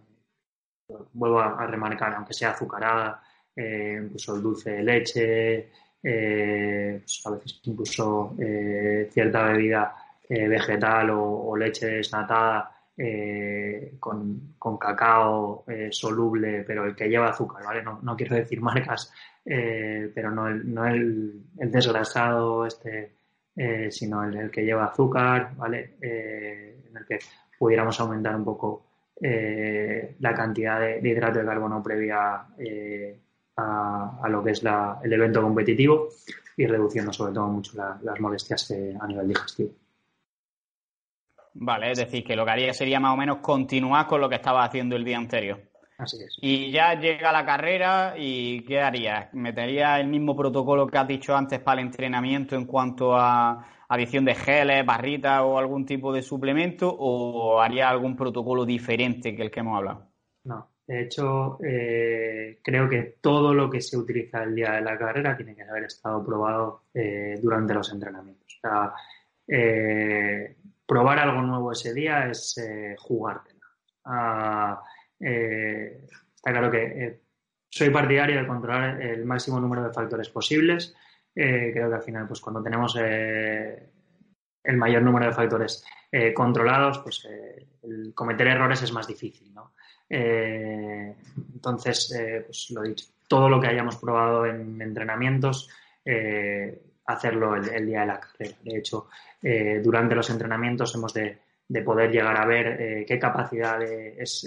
vuelvo 1.14 1.42
a, 1.42 1.68
remarcar, 1.68 2.14
aunque 2.14 2.34
sea 2.34 2.52
azucarada, 2.52 3.22
eh, 3.56 4.00
incluso 4.04 4.36
el 4.36 4.42
dulce 4.42 4.72
de 4.72 4.84
leche, 4.84 5.72
eh, 6.04 7.00
pues 7.02 7.22
a 7.26 7.32
veces 7.32 7.62
incluso 7.64 8.36
cierta 9.12 9.44
bebida 9.46 9.96
vegetal 10.30 11.10
o, 11.12 11.56
leche 11.56 11.88
desnatada 11.88 12.72
con, 14.00 14.56
cacao 14.80 15.66
soluble, 15.90 16.64
pero 16.66 16.86
el 16.86 16.96
que 16.96 17.10
lleva 17.10 17.30
azúcar, 17.30 17.64
¿vale? 17.64 17.84
No, 17.84 18.16
quiero 18.16 18.36
decir 18.36 18.62
marcas, 18.62 19.12
pero 19.44 20.32
no 20.32 20.48
el, 20.48 20.74
no 20.74 20.88
el, 20.88 21.44
desgrasado 21.56 22.66
este, 22.66 23.12
sino 23.90 24.24
el, 24.24 24.50
que 24.50 24.64
lleva 24.64 24.86
azúcar, 24.86 25.56
¿vale? 25.56 25.96
en 26.02 26.98
el 26.98 27.06
que 27.06 27.20
pudiéramos 27.60 28.00
aumentar 28.00 28.36
un 28.36 28.44
poco 28.44 28.86
eh, 29.24 30.16
la 30.20 30.34
cantidad 30.34 30.80
de, 30.80 31.00
hidrato 31.08 31.38
de 31.38 31.46
carbono 31.46 31.84
previa 31.84 32.44
a, 33.62 34.28
lo 34.30 34.44
que 34.44 34.52
es 34.52 34.64
el 34.64 35.14
evento 35.14 35.42
competitivo 35.42 36.10
y 36.58 36.66
reduciendo 36.66 37.14
sobre 37.14 37.34
todo 37.34 37.48
mucho 37.48 37.74
las 37.76 38.20
molestias 38.20 38.74
a 39.00 39.08
nivel 39.08 39.30
digestivo. 39.30 39.72
Vale, 41.54 41.92
es 41.92 41.98
decir, 41.98 42.24
que 42.24 42.36
lo 42.36 42.46
que 42.46 42.52
haría 42.52 42.74
sería 42.74 43.00
más 43.00 43.14
o 43.14 43.18
menos 43.18 43.38
continuar 43.38 44.08
con 44.08 44.22
lo 44.22 44.30
que 44.30 44.36
estaba 44.36 44.64
haciendo 44.64 44.96
el 44.96 45.04
día 45.04 45.18
anterior. 45.18 45.60
Así 45.98 46.18
es. 46.24 46.38
Y 46.42 46.72
ya 46.72 47.00
llega 47.00 47.32
la 47.32 47.46
carrera 47.46 48.16
y 48.18 48.62
¿qué 48.62 48.80
harías? 48.80 49.34
¿Meterías 49.34 50.00
el 50.00 50.08
mismo 50.08 50.36
protocolo 50.36 50.88
que 50.88 50.98
has 50.98 51.08
dicho 51.08 51.36
antes 51.36 51.60
para 51.60 51.82
el 51.82 51.88
entrenamiento 51.88 52.56
en 52.56 52.66
cuanto 52.66 53.16
a 53.16 53.68
adición 53.88 54.26
de 54.26 54.36
geles, 54.36 54.86
barritas 54.86 55.42
o 55.44 55.60
algún 55.60 55.86
tipo 55.86 56.14
de 56.14 56.22
suplemento 56.22 56.90
o 56.90 57.60
haría 57.60 57.90
algún 57.90 58.16
protocolo 58.16 58.66
diferente 58.66 59.36
que 59.36 59.44
el 59.44 59.52
que 59.52 59.60
hemos 59.60 59.78
hablado? 59.78 60.11
De 60.92 61.04
hecho 61.04 61.58
eh, 61.64 62.60
creo 62.62 62.90
que 62.90 63.16
todo 63.22 63.54
lo 63.54 63.70
que 63.70 63.80
se 63.80 63.96
utiliza 63.96 64.44
el 64.44 64.54
día 64.54 64.74
de 64.74 64.82
la 64.82 64.98
carrera 64.98 65.38
tiene 65.38 65.56
que 65.56 65.64
haber 65.64 65.86
estado 65.86 66.22
probado 66.22 66.84
eh, 66.94 67.40
durante 67.42 67.74
los 67.74 67.94
entrenamientos. 67.94 68.58
O 68.58 68.68
sea, 68.68 68.94
eh, 69.48 70.58
probar 70.86 71.20
algo 71.20 71.44
nuevo 71.44 71.72
ese 71.72 71.94
día 71.94 72.30
es 72.30 72.60
jugártela. 72.98 73.66
Ah, 74.04 74.84
está 75.18 76.52
claro 76.52 76.70
que 76.70 77.22
soy 77.70 77.90
partidario 77.90 78.42
de 78.42 78.48
controlar 78.48 79.02
el 79.02 79.24
máximo 79.24 79.62
número 79.62 79.86
de 79.86 79.94
factores 79.94 80.28
posibles 80.28 80.94
creo 81.34 81.88
que 81.88 81.96
al 81.96 82.02
final, 82.02 82.28
pues 82.28 82.42
cuando 82.42 82.62
tenemos 82.62 82.98
el 82.98 83.88
mayor 84.76 85.04
número 85.04 85.28
de 85.28 85.32
factores 85.32 85.86
controlados, 86.36 87.00
pues 87.00 87.26
el 87.82 88.14
cometer 88.14 88.48
errores 88.48 88.82
es 88.82 88.92
más 88.92 89.08
difícil, 89.08 89.54
¿no? 89.54 89.71
Entonces, 90.14 92.14
pues 92.46 92.72
lo 92.72 92.82
dicho, 92.82 93.06
todo 93.28 93.48
lo 93.48 93.62
que 93.62 93.68
hayamos 93.68 93.96
probado 93.96 94.46
en 94.46 94.82
entrenamientos, 94.82 95.70
hacerlo 97.06 97.56
el, 97.56 97.86
día 97.86 98.02
de 98.02 98.08
la 98.08 98.20
carrera. 98.20 98.58
De 98.64 98.78
hecho, 98.78 99.08
durante 99.82 100.16
los 100.16 100.30
entrenamientos 100.30 100.94
hemos 100.96 101.14
de, 101.14 101.38
poder 101.86 102.12
llegar 102.12 102.36
a 102.36 102.46
ver 102.46 103.06
qué 103.06 103.18
capacidad 103.18 103.82
es 103.82 104.46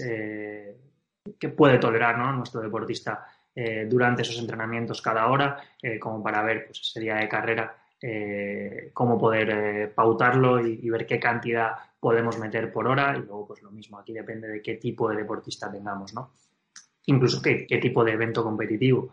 que 1.39 1.49
puede 1.49 1.79
tolerar 1.79 2.19
nuestro 2.19 2.61
deportista 2.61 3.27
eh, 3.55 3.87
durante 3.89 4.23
esos 4.23 4.39
entrenamientos 4.39 5.01
cada 5.01 5.29
hora, 5.29 5.59
eh, 5.81 5.99
como 5.99 6.23
para 6.23 6.43
ver 6.43 6.67
pues, 6.67 6.81
ese 6.81 7.01
día 7.01 7.15
de 7.15 7.29
carrera, 7.29 7.77
eh, 8.01 8.91
cómo 8.93 9.19
poder 9.19 9.93
pautarlo 9.95 10.67
y, 10.67 10.91
ver 10.91 11.07
qué 11.07 11.19
cantidad 11.19 11.73
podemos 12.05 12.39
meter 12.39 12.71
por 12.71 12.87
hora. 12.87 13.17
Y 13.17 13.21
luego, 13.21 13.47
pues 13.47 13.63
lo 13.63 13.71
mismo, 13.71 13.99
aquí 13.99 14.13
depende 14.13 14.47
de 14.47 14.61
qué 14.61 14.75
tipo 14.75 15.09
de 15.09 15.17
deportista 15.17 15.73
tengamos, 15.73 16.13
¿no? 16.13 16.33
Incluso 17.07 17.41
qué, 17.41 17.67
tipo 17.81 18.05
de 18.05 18.13
evento 18.13 18.43
competitivo, 18.43 19.11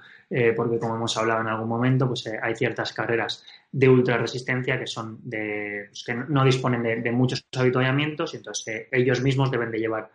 porque 0.55 0.77
como 0.79 0.95
hemos 0.95 1.15
hablado 1.17 1.41
en 1.41 1.47
algún 1.47 1.67
momento, 1.67 2.07
pues 2.07 2.25
hay 2.41 2.55
ciertas 2.55 2.93
carreras 2.93 3.45
de 3.71 3.89
ultra 3.89 4.17
resistencia 4.17 4.79
que 4.79 4.87
son 4.87 5.19
de, 5.23 5.87
pues, 5.89 6.03
que 6.05 6.13
no 6.13 6.45
disponen 6.45 7.03
de, 7.03 7.11
muchos 7.11 7.45
habituallamientos 7.57 8.33
y 8.33 8.37
entonces 8.37 8.87
ellos 8.91 9.21
mismos 9.21 9.51
deben 9.51 9.71
de 9.71 9.79
llevar 9.79 10.09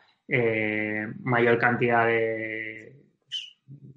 mayor 1.22 1.58
cantidad 1.58 2.06
de, 2.06 2.96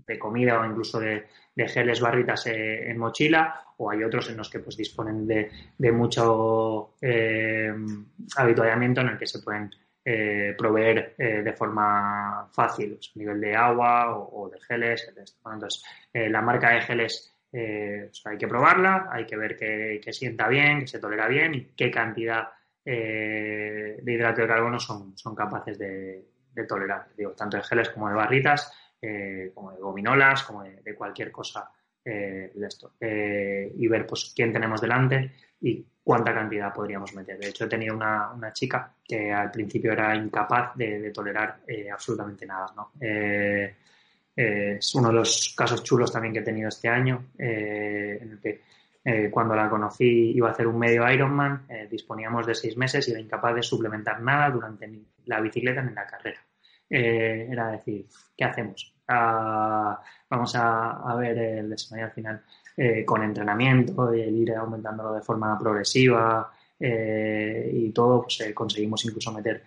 de 0.10 0.20
comida 0.20 0.60
o 0.60 0.66
incluso 0.66 1.00
de, 1.00 1.26
geles 1.68 2.00
barritas 2.00 2.48
eh, 2.48 2.90
en 2.90 2.98
mochila 2.98 3.62
o 3.80 3.90
hay 3.90 4.04
otros 4.04 4.30
en 4.30 4.38
los 4.38 4.50
que 4.50 4.60
pues 4.60 4.76
disponen 4.76 5.26
de, 5.26 5.92
mucho 5.92 6.96
eh, 7.02 7.74
habituallamiento 8.36 9.02
en 9.02 9.08
el 9.08 9.18
que 9.18 9.26
se 9.26 9.40
pueden 9.40 9.72
eh, 10.04 10.54
proveer 10.58 11.16
de 11.18 11.54
forma 11.54 12.50
fácil 12.54 12.96
pues, 12.96 13.12
a 13.16 13.20
nivel 13.20 13.42
de 13.42 13.56
agua 13.56 14.18
o, 14.18 14.50
de 14.50 14.60
geles 14.62 15.12
entonces 15.16 15.84
la 16.14 16.42
marca 16.42 16.72
de 16.72 16.82
geles 16.82 17.34
hay 17.52 18.38
que 18.38 18.48
probarla 18.48 19.10
hay 19.12 19.26
que 19.26 19.38
ver 19.38 19.56
que, 19.56 20.14
sienta 20.14 20.48
bien 20.48 20.82
que 20.82 20.88
se 20.88 21.00
tolera 21.00 21.28
bien 21.28 21.54
y 21.54 21.64
qué 21.76 21.90
cantidad 21.90 22.50
de 22.84 24.02
hidrato 24.06 24.42
de 24.42 24.48
carbono 24.48 24.80
son, 24.80 25.18
son 25.18 25.36
capaces 25.36 25.78
de, 25.78 26.26
de 26.54 26.66
tolerar. 26.66 27.10
Digo 27.16 27.32
tanto 27.34 27.58
de 27.58 27.64
geles 27.64 27.90
como 27.90 28.10
de 28.10 28.16
barritas 28.16 28.74
como 29.54 29.72
de 29.72 29.80
gominolas, 29.80 30.44
como 30.44 30.64
de, 30.64 30.96
cualquier 30.96 31.32
cosa 31.32 31.70
de 32.10 32.68
esto. 32.68 32.94
y 33.00 33.88
ver 33.88 34.06
pues 34.08 34.32
quién 34.36 34.52
tenemos 34.52 34.82
delante 34.82 35.32
y 35.62 35.86
cuánta 36.04 36.34
cantidad 36.34 36.74
podríamos 36.74 37.14
meter. 37.14 37.38
De 37.38 37.50
hecho, 37.50 37.66
he 37.66 37.70
tenido 37.70 37.96
una, 37.96 38.32
una 38.32 38.52
chica 38.54 38.94
que 39.04 39.32
al 39.32 39.52
principio 39.52 39.92
era 39.92 40.16
incapaz 40.16 40.76
de, 40.76 41.12
tolerar 41.12 41.60
absolutamente 41.92 42.46
nada. 42.46 42.68
¿no? 42.76 42.92
es 43.00 44.96
uno 44.96 45.10
de 45.10 45.14
los 45.14 45.54
casos 45.56 45.84
chulos 45.84 46.12
también 46.12 46.34
que 46.34 46.40
he 46.40 46.44
tenido 46.44 46.70
este 46.70 46.88
año, 46.88 47.26
en 47.38 48.32
el 48.32 48.40
que 48.40 48.62
eh, 49.04 49.30
cuando 49.32 49.56
la 49.56 49.70
conocí 49.70 50.34
iba 50.36 50.50
a 50.50 50.52
hacer 50.52 50.68
un 50.68 50.78
medio 50.78 51.10
Ironman, 51.10 51.66
eh, 51.70 51.88
disponíamos 51.90 52.46
de 52.46 52.54
seis 52.54 52.76
meses 52.76 53.08
y 53.08 53.12
era 53.12 53.20
incapaz 53.20 53.56
de 53.56 53.64
suplementar 53.64 54.22
nada 54.22 54.50
durante 54.50 54.88
la 55.26 55.40
bicicleta 55.40 55.82
ni 55.82 55.94
la 55.94 56.06
carrera. 56.06 56.40
Eh, 56.90 57.48
era 57.52 57.72
decir, 57.72 58.06
¿qué 58.36 58.44
hacemos? 58.44 58.94
Ah, 59.08 60.02
vamos 60.30 60.54
a, 60.56 61.16
ver 61.16 61.38
el 61.38 61.70
desarrollo 61.70 62.06
al 62.06 62.12
final 62.12 62.42
con 63.06 63.22
entrenamiento, 63.24 64.14
el 64.14 64.36
ir 64.38 64.56
aumentándolo 64.56 65.14
de 65.14 65.22
forma 65.22 65.60
progresiva 65.60 66.50
y 66.80 67.92
todo, 67.92 68.22
pues 68.22 68.54
conseguimos 68.54 69.04
incluso 69.04 69.34
meter 69.34 69.64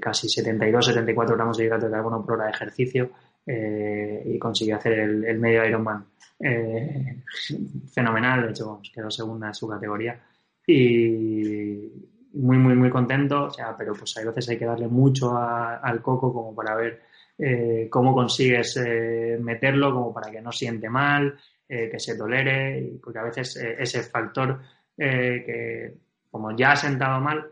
casi 0.00 0.26
72-74 0.26 1.36
gramos 1.36 1.56
de 1.56 1.64
hidrato 1.64 1.86
de 1.86 1.92
carbono 1.92 2.24
por 2.24 2.34
hora 2.34 2.46
de 2.46 2.50
ejercicio 2.50 3.10
y 3.46 4.36
conseguí 4.36 4.72
hacer 4.72 4.94
el, 4.94 5.24
el 5.26 5.38
medio 5.38 5.64
Ironman 5.64 6.06
eh, 6.38 7.22
fenomenal, 7.92 8.42
de 8.42 8.50
hecho, 8.50 8.80
quedó 8.92 9.10
segunda 9.10 9.48
en 9.48 9.54
su 9.54 9.68
categoría. 9.68 10.20
Y 10.66 11.90
muy, 12.36 12.58
muy, 12.58 12.74
muy 12.74 12.90
contento, 12.90 13.48
pero 13.76 13.94
pues 13.94 14.16
hay 14.16 14.24
veces 14.24 14.48
hay 14.48 14.58
que 14.58 14.64
darle 14.64 14.88
mucho 14.88 15.36
al 15.36 16.00
coco 16.02 16.32
como 16.32 16.54
para 16.54 16.74
ver 16.74 17.02
eh, 17.38 17.88
cómo 17.90 18.14
consigues 18.14 18.76
eh, 18.78 19.38
meterlo, 19.40 19.92
como 19.92 20.12
para 20.12 20.30
que 20.30 20.40
no 20.40 20.52
siente 20.52 20.88
mal, 20.88 21.36
que 21.68 21.98
se 21.98 22.16
tolere, 22.16 22.92
porque 23.02 23.18
a 23.18 23.24
veces 23.24 23.56
ese 23.56 24.00
factor 24.04 24.60
que 24.96 25.94
como 26.30 26.56
ya 26.56 26.72
ha 26.72 26.76
sentado 26.76 27.20
mal, 27.20 27.44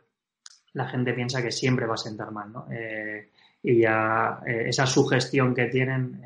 la 0.75 0.87
gente 0.87 1.13
piensa 1.15 1.43
que 1.43 1.51
siempre 1.51 1.85
va 1.85 1.95
a 1.95 1.97
sentar 1.97 2.31
mal, 2.31 2.53
¿no? 2.53 2.69
y 3.61 3.81
ya 3.81 4.41
esa 4.47 4.87
sugestión 4.87 5.53
que 5.53 5.65
tienen 5.67 6.21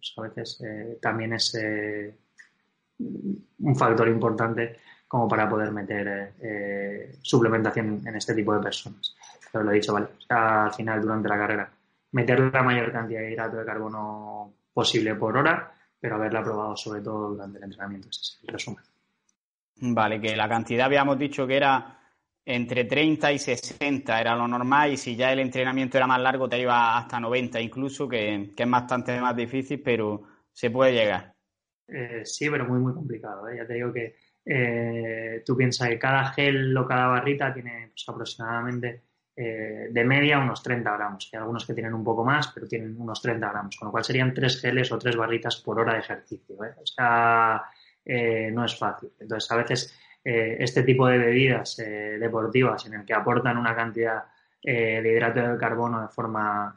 pues 0.00 0.14
a 0.16 0.22
veces 0.22 0.60
eh, 0.62 0.98
también 1.00 1.34
es 1.34 1.54
eh, 1.54 2.16
un 2.98 3.76
factor 3.76 4.08
importante 4.08 4.76
como 5.10 5.26
para 5.26 5.48
poder 5.48 5.72
meter 5.72 6.34
eh, 6.40 7.16
suplementación 7.20 8.00
en 8.06 8.14
este 8.14 8.32
tipo 8.32 8.54
de 8.54 8.62
personas. 8.62 9.16
Pero 9.50 9.64
lo 9.64 9.72
he 9.72 9.74
dicho, 9.74 9.92
vale, 9.92 10.06
al 10.28 10.72
final 10.72 11.02
durante 11.02 11.28
la 11.28 11.36
carrera, 11.36 11.72
meter 12.12 12.38
la 12.38 12.62
mayor 12.62 12.92
cantidad 12.92 13.18
de 13.18 13.32
hidrato 13.32 13.56
de 13.56 13.64
carbono 13.64 14.52
posible 14.72 15.16
por 15.16 15.36
hora, 15.36 15.74
pero 15.98 16.14
haberla 16.14 16.44
probado 16.44 16.76
sobre 16.76 17.00
todo 17.00 17.30
durante 17.30 17.58
el 17.58 17.64
entrenamiento. 17.64 18.08
Ese 18.08 18.20
es 18.20 18.38
el 18.40 18.52
resumen. 18.52 18.84
Vale, 19.80 20.20
que 20.20 20.36
la 20.36 20.48
cantidad 20.48 20.86
habíamos 20.86 21.18
dicho 21.18 21.44
que 21.44 21.56
era 21.56 21.98
entre 22.44 22.84
30 22.84 23.32
y 23.32 23.38
60 23.40 24.20
era 24.20 24.36
lo 24.36 24.46
normal 24.46 24.92
y 24.92 24.96
si 24.96 25.16
ya 25.16 25.32
el 25.32 25.40
entrenamiento 25.40 25.96
era 25.96 26.06
más 26.06 26.20
largo 26.20 26.48
te 26.48 26.60
iba 26.60 26.96
hasta 26.96 27.18
90 27.18 27.60
incluso, 27.60 28.08
que, 28.08 28.52
es 28.56 28.70
bastante 28.70 29.20
más 29.20 29.34
difícil, 29.34 29.82
pero 29.82 30.22
se 30.52 30.70
puede 30.70 30.92
llegar. 30.92 31.34
Eh, 31.88 32.24
sí, 32.24 32.48
pero 32.48 32.64
muy, 32.66 32.78
muy 32.78 32.94
complicado. 32.94 33.48
¿eh? 33.48 33.56
Ya 33.56 33.66
te 33.66 33.74
digo 33.74 33.92
que 33.92 34.14
eh, 34.44 35.42
tú 35.44 35.56
piensas 35.56 35.88
que 35.88 35.98
cada 35.98 36.24
gel 36.32 36.76
o 36.76 36.86
cada 36.86 37.08
barrita 37.08 37.52
tiene 37.52 37.88
pues, 37.92 38.04
aproximadamente 38.08 39.02
de 39.36 40.04
media 40.04 40.38
unos 40.38 40.62
30 40.62 40.96
gramos. 40.98 41.30
Hay 41.32 41.38
algunos 41.38 41.64
que 41.64 41.72
tienen 41.72 41.94
un 41.94 42.04
poco 42.04 42.22
más, 42.26 42.48
pero 42.48 42.66
tienen 42.66 42.94
unos 43.00 43.22
30 43.22 43.48
gramos, 43.48 43.74
con 43.74 43.86
lo 43.86 43.92
cual 43.92 44.04
serían 44.04 44.34
tres 44.34 44.60
geles 44.60 44.92
o 44.92 44.98
tres 44.98 45.16
barritas 45.16 45.56
por 45.64 45.80
hora 45.80 45.94
de 45.94 46.00
ejercicio. 46.00 46.56
O 46.56 46.84
sea, 46.84 47.62
no 48.52 48.64
es 48.66 48.78
fácil. 48.78 49.12
Entonces, 49.18 49.50
a 49.50 49.56
veces 49.56 49.98
eh, 50.22 50.56
este 50.60 50.82
tipo 50.82 51.06
de 51.06 51.16
bebidas 51.16 51.78
eh, 51.78 52.18
deportivas 52.18 52.84
en 52.86 52.94
el 52.94 53.04
que 53.06 53.14
aportan 53.14 53.56
una 53.56 53.74
cantidad 53.74 54.24
eh, 54.62 55.00
de 55.00 55.12
hidrato 55.12 55.40
de 55.40 55.56
carbono 55.56 56.02
de 56.02 56.08
forma 56.08 56.76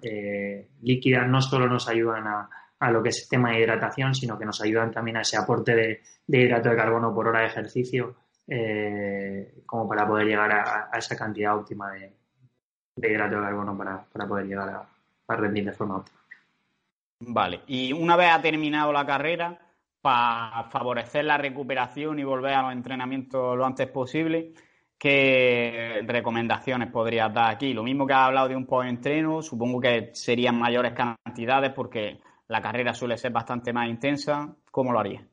líquida 0.81 1.25
no 1.25 1.41
solo 1.41 1.67
nos 1.67 1.89
ayudan 1.89 2.25
a, 2.27 2.49
lo 2.91 3.03
que 3.03 3.09
es 3.09 3.23
el 3.23 3.29
tema 3.29 3.51
de 3.51 3.59
hidratación, 3.59 4.13
sino 4.13 4.37
que 4.37 4.45
nos 4.45 4.61
ayudan 4.61 4.91
también 4.91 5.17
a 5.17 5.21
ese 5.21 5.37
aporte 5.37 5.75
de, 5.75 6.01
hidrato 6.27 6.69
de 6.69 6.75
carbono 6.75 7.13
por 7.13 7.27
hora 7.27 7.41
de 7.41 7.47
ejercicio 7.47 8.15
como 9.65 9.87
para 9.87 10.05
poder 10.05 10.27
llegar 10.27 10.51
a, 10.51 10.97
esa 10.97 11.15
cantidad 11.15 11.57
óptima 11.57 11.91
de, 11.91 12.13
hidrato 13.09 13.37
de 13.37 13.41
carbono 13.41 13.77
para, 13.77 14.27
poder 14.27 14.45
llegar 14.47 14.69
a, 14.69 14.85
a 15.27 15.35
rendir 15.35 15.65
de 15.65 15.71
forma 15.71 15.97
óptima. 15.97 16.19
Vale, 17.19 17.61
y 17.67 17.93
una 17.93 18.17
vez 18.17 18.31
ha 18.31 18.41
terminado 18.41 18.91
la 18.91 19.05
carrera, 19.05 19.57
para 20.03 20.65
favorecer 20.65 21.23
la 21.23 21.37
recuperación 21.37 22.19
y 22.19 22.25
volver 22.25 22.55
a 22.55 22.63
los 22.63 22.73
entrenamientos 22.73 23.55
lo 23.57 23.65
antes 23.65 23.87
posible. 23.87 24.51
¿Qué 24.97 26.03
recomendaciones 26.05 26.91
podrías 26.91 27.33
dar 27.33 27.51
aquí? 27.51 27.73
Lo 27.73 27.83
mismo 27.83 28.05
que 28.05 28.11
has 28.11 28.27
hablado 28.27 28.49
de 28.49 28.55
un 28.57 28.65
post-entreno, 28.65 29.41
supongo 29.41 29.79
que 29.79 30.09
serían 30.13 30.59
mayores 30.59 30.91
cantidades 30.91 31.71
porque 31.71 32.19
la 32.47 32.61
carrera 32.61 32.93
suele 32.93 33.17
ser 33.17 33.31
bastante 33.31 33.73
más 33.73 33.87
intensa. 33.89 34.55
¿Cómo 34.71 34.91
lo 34.91 34.99
harías? 34.99 35.23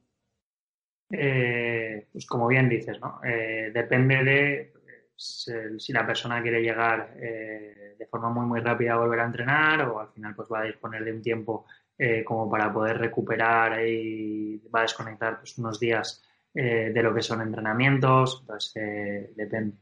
Eh, 1.11 2.07
pues 2.13 2.27
como 2.27 2.47
bien 2.47 2.69
dices, 2.69 3.01
¿no? 3.01 3.21
Eh, 3.25 3.71
depende 3.73 4.25
de 4.25 4.73
si 5.21 5.93
la 5.93 6.07
persona 6.07 6.41
quiere 6.41 6.63
llegar 6.63 7.15
eh, 7.21 7.95
de 7.99 8.07
forma 8.07 8.31
muy 8.31 8.47
muy 8.47 8.61
rápida 8.61 8.95
a 8.95 8.97
volver 8.97 9.21
a 9.21 9.27
entrenar 9.27 9.83
o 9.83 10.01
al 10.01 10.09
final 10.09 10.35
pues 10.35 10.49
va 10.51 10.61
a 10.61 10.65
disponer 10.65 11.05
de 11.05 11.13
un 11.13 11.21
tiempo 11.21 11.67
eh, 11.99 12.25
como 12.25 12.51
para 12.51 12.73
poder 12.73 12.97
recuperar 12.97 13.87
y 13.87 14.63
va 14.75 14.81
a 14.81 14.83
desconectar 14.83 15.39
pues, 15.39 15.59
unos 15.59 15.79
días 15.79 16.23
eh, 16.55 16.91
de 16.95 17.03
lo 17.03 17.15
que 17.15 17.21
son 17.21 17.43
entrenamientos, 17.43 18.39
entonces 18.41 19.37
depende. 19.37 19.77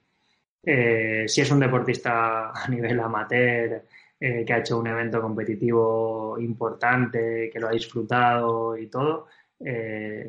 si 1.29 1.41
es 1.41 1.51
un 1.51 1.61
deportista 1.61 2.51
a 2.64 2.68
nivel 2.68 2.99
amateur, 2.99 3.85
que 4.18 4.52
ha 4.52 4.58
hecho 4.58 4.78
un 4.78 4.86
evento 4.86 5.20
competitivo 5.20 6.36
importante, 6.38 7.48
que 7.52 7.60
lo 7.60 7.68
ha 7.68 7.72
disfrutado 7.72 8.76
y 8.76 8.88
todo, 8.88 9.28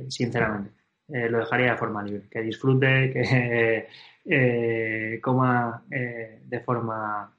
sinceramente, 0.07 0.71
lo 1.07 1.39
dejaría 1.39 1.71
de 1.71 1.77
forma 1.77 2.03
libre, 2.03 2.27
que 2.29 2.41
disfrute, 2.41 3.11
que 4.23 5.19
coma 5.21 5.83
de 5.89 6.59
forma 6.59 7.33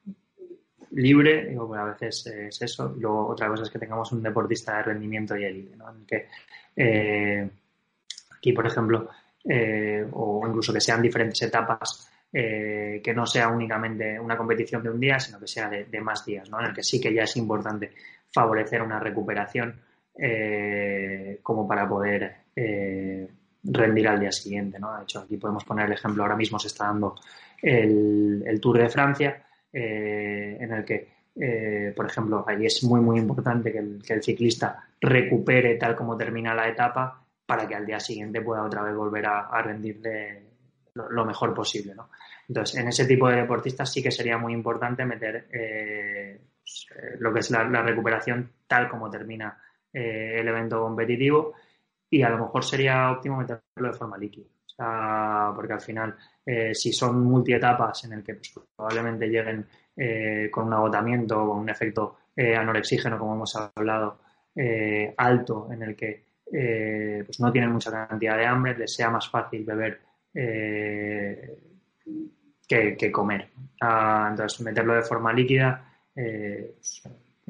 libre, 0.92 1.46
digo, 1.46 1.68
pues 1.68 1.80
a 1.80 1.84
veces 1.84 2.26
es 2.26 2.62
eso. 2.62 2.94
Luego 2.98 3.28
otra 3.28 3.48
cosa 3.48 3.62
es 3.64 3.70
que 3.70 3.78
tengamos 3.78 4.10
un 4.12 4.22
deportista 4.22 4.76
de 4.76 4.82
rendimiento 4.84 5.36
y 5.36 5.44
élite, 5.44 5.76
¿no? 5.76 5.90
En 5.90 6.06
que 6.06 6.26
eh, 6.76 7.50
aquí, 8.36 8.52
por 8.52 8.66
ejemplo, 8.66 9.08
eh, 9.44 10.06
o 10.12 10.42
incluso 10.46 10.72
que 10.72 10.80
sean 10.80 11.02
diferentes 11.02 11.40
etapas, 11.42 12.09
eh, 12.32 13.00
que 13.02 13.14
no 13.14 13.26
sea 13.26 13.48
únicamente 13.48 14.18
una 14.18 14.36
competición 14.36 14.82
de 14.82 14.90
un 14.90 15.00
día, 15.00 15.18
sino 15.18 15.38
que 15.38 15.46
sea 15.46 15.68
de, 15.68 16.00
más 16.00 16.24
días, 16.24 16.48
¿no? 16.50 16.60
En 16.60 16.66
el 16.66 16.74
que 16.74 16.82
sí 16.82 17.00
que 17.00 17.12
ya 17.12 17.24
es 17.24 17.36
importante 17.36 17.92
favorecer 18.32 18.82
una 18.82 19.00
recuperación 19.00 19.80
como 21.42 21.66
para 21.66 21.88
poder 21.88 22.36
rendir 23.64 24.08
al 24.08 24.20
día 24.20 24.32
siguiente, 24.32 24.78
¿no? 24.78 24.96
De 24.96 25.02
hecho, 25.02 25.20
aquí 25.20 25.36
podemos 25.36 25.64
poner 25.64 25.86
el 25.86 25.92
ejemplo, 25.92 26.22
ahora 26.22 26.36
mismo 26.36 26.58
se 26.58 26.68
está 26.68 26.86
dando 26.86 27.16
el, 27.62 28.58
Tour 28.60 28.78
de 28.78 28.88
Francia, 28.88 29.42
eh, 29.72 30.56
en 30.60 30.72
el 30.72 30.84
que, 30.84 31.08
eh, 31.36 31.92
por 31.94 32.06
ejemplo, 32.06 32.44
allí 32.46 32.66
es 32.66 32.82
muy, 32.84 33.00
muy 33.00 33.18
importante 33.18 33.72
que 33.72 33.78
el, 33.78 34.22
ciclista 34.22 34.88
recupere 35.00 35.76
tal 35.76 35.94
como 35.94 36.16
termina 36.16 36.54
la 36.54 36.68
etapa 36.68 37.22
para 37.46 37.66
que 37.66 37.74
al 37.74 37.86
día 37.86 38.00
siguiente 38.00 38.40
pueda 38.40 38.64
otra 38.64 38.82
vez 38.82 38.94
volver 38.94 39.26
a, 39.26 39.62
rendir 39.62 40.00
lo, 41.08 41.24
mejor 41.24 41.54
posible. 41.54 41.94
¿no? 41.94 42.10
Entonces, 42.48 42.78
en 42.78 42.88
ese 42.88 43.06
tipo 43.06 43.28
de 43.28 43.36
deportistas 43.36 43.92
sí 43.92 44.02
que 44.02 44.10
sería 44.10 44.38
muy 44.38 44.52
importante 44.52 45.04
meter 45.04 45.48
eh, 45.52 46.40
pues, 46.62 46.86
lo 47.18 47.32
que 47.32 47.40
es 47.40 47.50
la, 47.50 47.64
recuperación 47.82 48.50
tal 48.66 48.88
como 48.88 49.10
termina 49.10 49.58
el 49.92 50.46
evento 50.46 50.80
competitivo 50.82 51.54
y 52.10 52.22
a 52.22 52.28
lo 52.28 52.38
mejor 52.38 52.64
sería 52.64 53.10
óptimo 53.12 53.38
meterlo 53.38 53.62
de 53.76 53.92
forma 53.92 54.18
líquida. 54.18 54.46
porque 55.54 55.72
al 55.72 55.80
final 55.80 56.16
eh, 56.44 56.74
si 56.74 56.92
son 56.92 57.22
multietapas 57.22 58.04
en 58.04 58.14
el 58.14 58.24
que 58.24 58.34
pues, 58.34 58.52
probablemente 58.74 59.28
lleguen 59.28 59.64
eh, 59.96 60.48
con 60.50 60.66
un 60.66 60.72
agotamiento 60.72 61.40
o 61.40 61.54
un 61.54 61.68
efecto 61.68 62.16
eh, 62.34 62.56
anorexígeno, 62.56 63.18
como 63.18 63.34
hemos 63.34 63.54
hablado, 63.56 64.18
alto, 65.16 65.68
en 65.70 65.82
el 65.82 65.96
que 65.96 66.24
pues 67.24 67.38
no 67.38 67.52
tienen 67.52 67.70
mucha 67.70 67.90
cantidad 68.08 68.36
de 68.36 68.44
hambre, 68.44 68.76
les 68.76 68.92
sea 68.92 69.08
más 69.08 69.30
fácil 69.30 69.64
beber 69.64 70.00
que, 72.68 73.10
comer. 73.12 73.50
Ah, 73.80 74.28
entonces, 74.30 74.60
meterlo 74.60 74.94
de 74.94 75.02
forma 75.02 75.32
líquida 75.32 75.86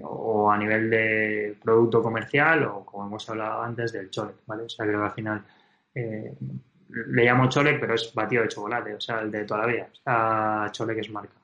o 0.03 0.51
a 0.51 0.57
nivel 0.57 0.89
de 0.89 1.57
producto 1.63 2.03
comercial 2.03 2.65
o, 2.65 2.85
como 2.85 3.07
hemos 3.07 3.29
hablado 3.29 3.63
antes, 3.63 3.93
del 3.93 4.11
chole, 4.11 4.33
¿vale? 4.47 4.65
O 4.65 4.69
sea, 4.69 4.87
creo 4.87 5.01
que 5.01 5.07
al 5.07 5.13
final 5.13 5.45
le 5.95 7.25
llamo 7.25 7.49
chole, 7.49 7.79
pero 7.79 7.95
es 7.95 8.13
batido 8.15 8.43
de 8.43 8.49
chocolate, 8.49 8.95
o 8.95 9.01
sea, 9.01 9.21
el 9.21 9.31
de 9.31 9.45
toda 9.45 9.61
la 9.61 9.67
vida. 9.67 10.71
Chole 10.73 10.95
que 10.95 11.01
es 11.01 11.11
marca. 11.11 11.35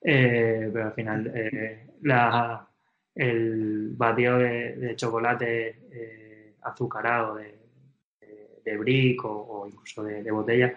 Eh, 0.00 0.68
pero 0.72 0.86
al 0.86 0.92
final, 0.92 1.32
eh, 1.34 1.86
el 3.14 3.90
batido 3.96 4.38
de, 4.38 4.94
chocolate 4.96 6.56
azucarado 6.62 7.36
de, 7.36 7.61
de, 8.64 8.76
brick 8.76 9.24
o, 9.24 9.66
incluso 9.70 10.02
de, 10.02 10.30
botella, 10.30 10.74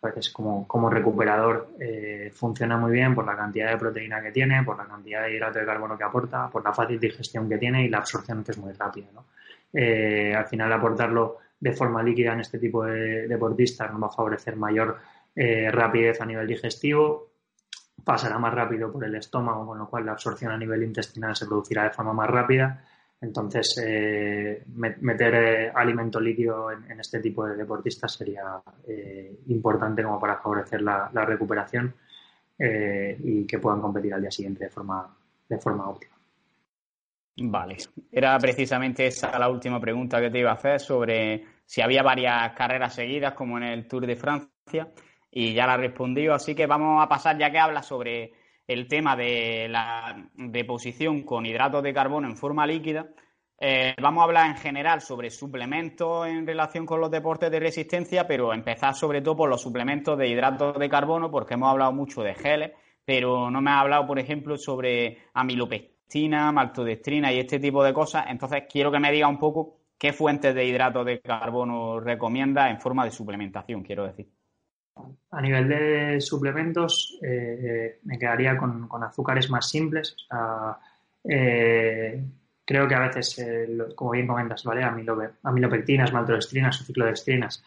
pues 0.00 0.30
como, 0.30 0.66
como 0.68 0.90
recuperador 0.90 1.68
funciona 2.32 2.76
muy 2.76 2.92
bien 2.92 3.14
por 3.14 3.26
la 3.26 3.36
cantidad 3.36 3.70
de 3.70 3.78
proteína 3.78 4.22
que 4.22 4.32
tiene, 4.32 4.62
por 4.62 4.76
la 4.76 4.86
cantidad 4.86 5.22
de 5.22 5.34
hidrato 5.34 5.58
de 5.58 5.66
carbono 5.66 5.96
que 5.96 6.04
aporta, 6.04 6.48
por 6.50 6.64
la 6.64 6.72
fácil 6.72 7.00
digestión 7.00 7.48
que 7.48 7.58
tiene 7.58 7.84
y 7.84 7.88
la 7.88 7.98
absorción 7.98 8.44
que 8.44 8.52
es 8.52 8.58
muy 8.58 8.72
rápida. 8.72 9.06
¿no? 9.12 9.24
al 9.76 10.46
final 10.46 10.72
aportarlo 10.72 11.38
de 11.58 11.72
forma 11.72 12.02
líquida 12.02 12.34
en 12.34 12.40
este 12.40 12.58
tipo 12.58 12.84
de 12.84 13.26
deportistas 13.26 13.90
nos 13.90 14.02
va 14.02 14.06
a 14.08 14.10
favorecer 14.10 14.54
mayor 14.54 14.98
eh, 15.34 15.70
rapidez 15.70 16.20
a 16.20 16.26
nivel 16.26 16.46
digestivo, 16.46 17.30
pasará 18.04 18.38
más 18.38 18.54
rápido 18.54 18.92
por 18.92 19.04
el 19.04 19.14
estómago, 19.14 19.66
con 19.66 19.78
lo 19.78 19.88
cual 19.88 20.06
la 20.06 20.12
absorción 20.12 20.52
a 20.52 20.58
nivel 20.58 20.82
intestinal 20.82 21.34
se 21.34 21.46
producirá 21.46 21.84
de 21.84 21.90
forma 21.90 22.12
más 22.12 22.28
rápida. 22.28 22.84
Entonces, 23.20 23.82
eh, 23.82 24.64
meter 24.66 25.34
eh, 25.34 25.72
alimento 25.74 26.20
líquido 26.20 26.70
en, 26.70 27.00
este 27.00 27.20
tipo 27.20 27.46
de 27.46 27.56
deportistas 27.56 28.12
sería 28.12 28.62
importante 29.48 30.02
como 30.02 30.20
para 30.20 30.36
favorecer 30.38 30.82
la, 30.82 31.08
recuperación 31.24 31.94
y 32.58 33.46
que 33.46 33.58
puedan 33.58 33.80
competir 33.80 34.14
al 34.14 34.20
día 34.20 34.30
siguiente 34.30 34.64
de 34.64 34.70
forma, 34.70 35.16
de 35.48 35.58
forma 35.58 35.88
óptima. 35.88 36.14
Vale, 37.36 37.76
era 38.12 38.38
precisamente 38.38 39.06
esa 39.06 39.36
la 39.38 39.48
última 39.48 39.80
pregunta 39.80 40.20
que 40.20 40.30
te 40.30 40.38
iba 40.38 40.50
a 40.50 40.54
hacer 40.54 40.78
sobre 40.78 41.44
si 41.66 41.80
había 41.82 42.02
varias 42.02 42.52
carreras 42.52 42.94
seguidas 42.94 43.34
como 43.34 43.56
en 43.58 43.64
el 43.64 43.88
Tour 43.88 44.06
de 44.06 44.14
Francia 44.14 44.92
y 45.32 45.52
ya 45.52 45.66
la 45.66 45.76
respondido, 45.76 46.32
así 46.32 46.54
que 46.54 46.66
vamos 46.66 47.02
a 47.02 47.08
pasar 47.08 47.36
ya 47.36 47.50
que 47.50 47.58
habla 47.58 47.82
sobre 47.82 48.32
el 48.66 48.88
tema 48.88 49.16
de 49.16 49.68
la 49.68 50.28
deposición 50.34 51.22
con 51.22 51.46
hidratos 51.46 51.82
de 51.82 51.94
carbono 51.94 52.28
en 52.28 52.36
forma 52.36 52.66
líquida. 52.66 53.08
Eh, 53.60 53.94
vamos 54.00 54.22
a 54.22 54.24
hablar 54.24 54.50
en 54.50 54.56
general 54.56 55.00
sobre 55.00 55.30
suplementos 55.30 56.26
en 56.26 56.46
relación 56.46 56.86
con 56.86 57.00
los 57.00 57.10
deportes 57.10 57.50
de 57.50 57.60
resistencia, 57.60 58.26
pero 58.26 58.52
empezar 58.52 58.94
sobre 58.94 59.20
todo 59.22 59.36
por 59.36 59.48
los 59.48 59.62
suplementos 59.62 60.18
de 60.18 60.28
hidratos 60.28 60.78
de 60.78 60.88
carbono, 60.88 61.30
porque 61.30 61.54
hemos 61.54 61.70
hablado 61.70 61.92
mucho 61.92 62.22
de 62.22 62.34
geles, 62.34 62.72
pero 63.04 63.50
no 63.50 63.60
me 63.60 63.70
ha 63.70 63.80
hablado, 63.80 64.06
por 64.06 64.18
ejemplo, 64.18 64.56
sobre 64.56 65.18
amilopestina, 65.34 66.50
maltodextrina 66.52 67.32
y 67.32 67.38
este 67.38 67.58
tipo 67.60 67.84
de 67.84 67.92
cosas. 67.92 68.26
Entonces, 68.28 68.64
quiero 68.68 68.90
que 68.90 69.00
me 69.00 69.12
diga 69.12 69.28
un 69.28 69.38
poco 69.38 69.76
qué 69.98 70.12
fuentes 70.12 70.54
de 70.54 70.64
hidratos 70.66 71.06
de 71.06 71.20
carbono 71.20 72.00
recomienda 72.00 72.70
en 72.70 72.80
forma 72.80 73.04
de 73.04 73.10
suplementación, 73.10 73.82
quiero 73.82 74.06
decir. 74.06 74.28
A 75.30 75.40
nivel 75.40 75.68
de 75.68 76.20
suplementos, 76.20 77.18
eh, 77.20 77.26
eh, 77.28 77.98
me 78.04 78.18
quedaría 78.18 78.56
con, 78.56 78.88
azúcares 79.02 79.50
más 79.50 79.68
simples. 79.68 80.16
Eh, 81.24 82.24
creo 82.64 82.86
que 82.86 82.94
a 82.94 83.00
veces, 83.00 83.44
como 83.96 84.12
bien 84.12 84.28
comentas, 84.28 84.62
¿vale? 84.62 84.84
amilopectinas, 85.42 86.12
maltodextrinas 86.12 86.80
o 86.80 86.84
ciclodextrinas 86.84 87.64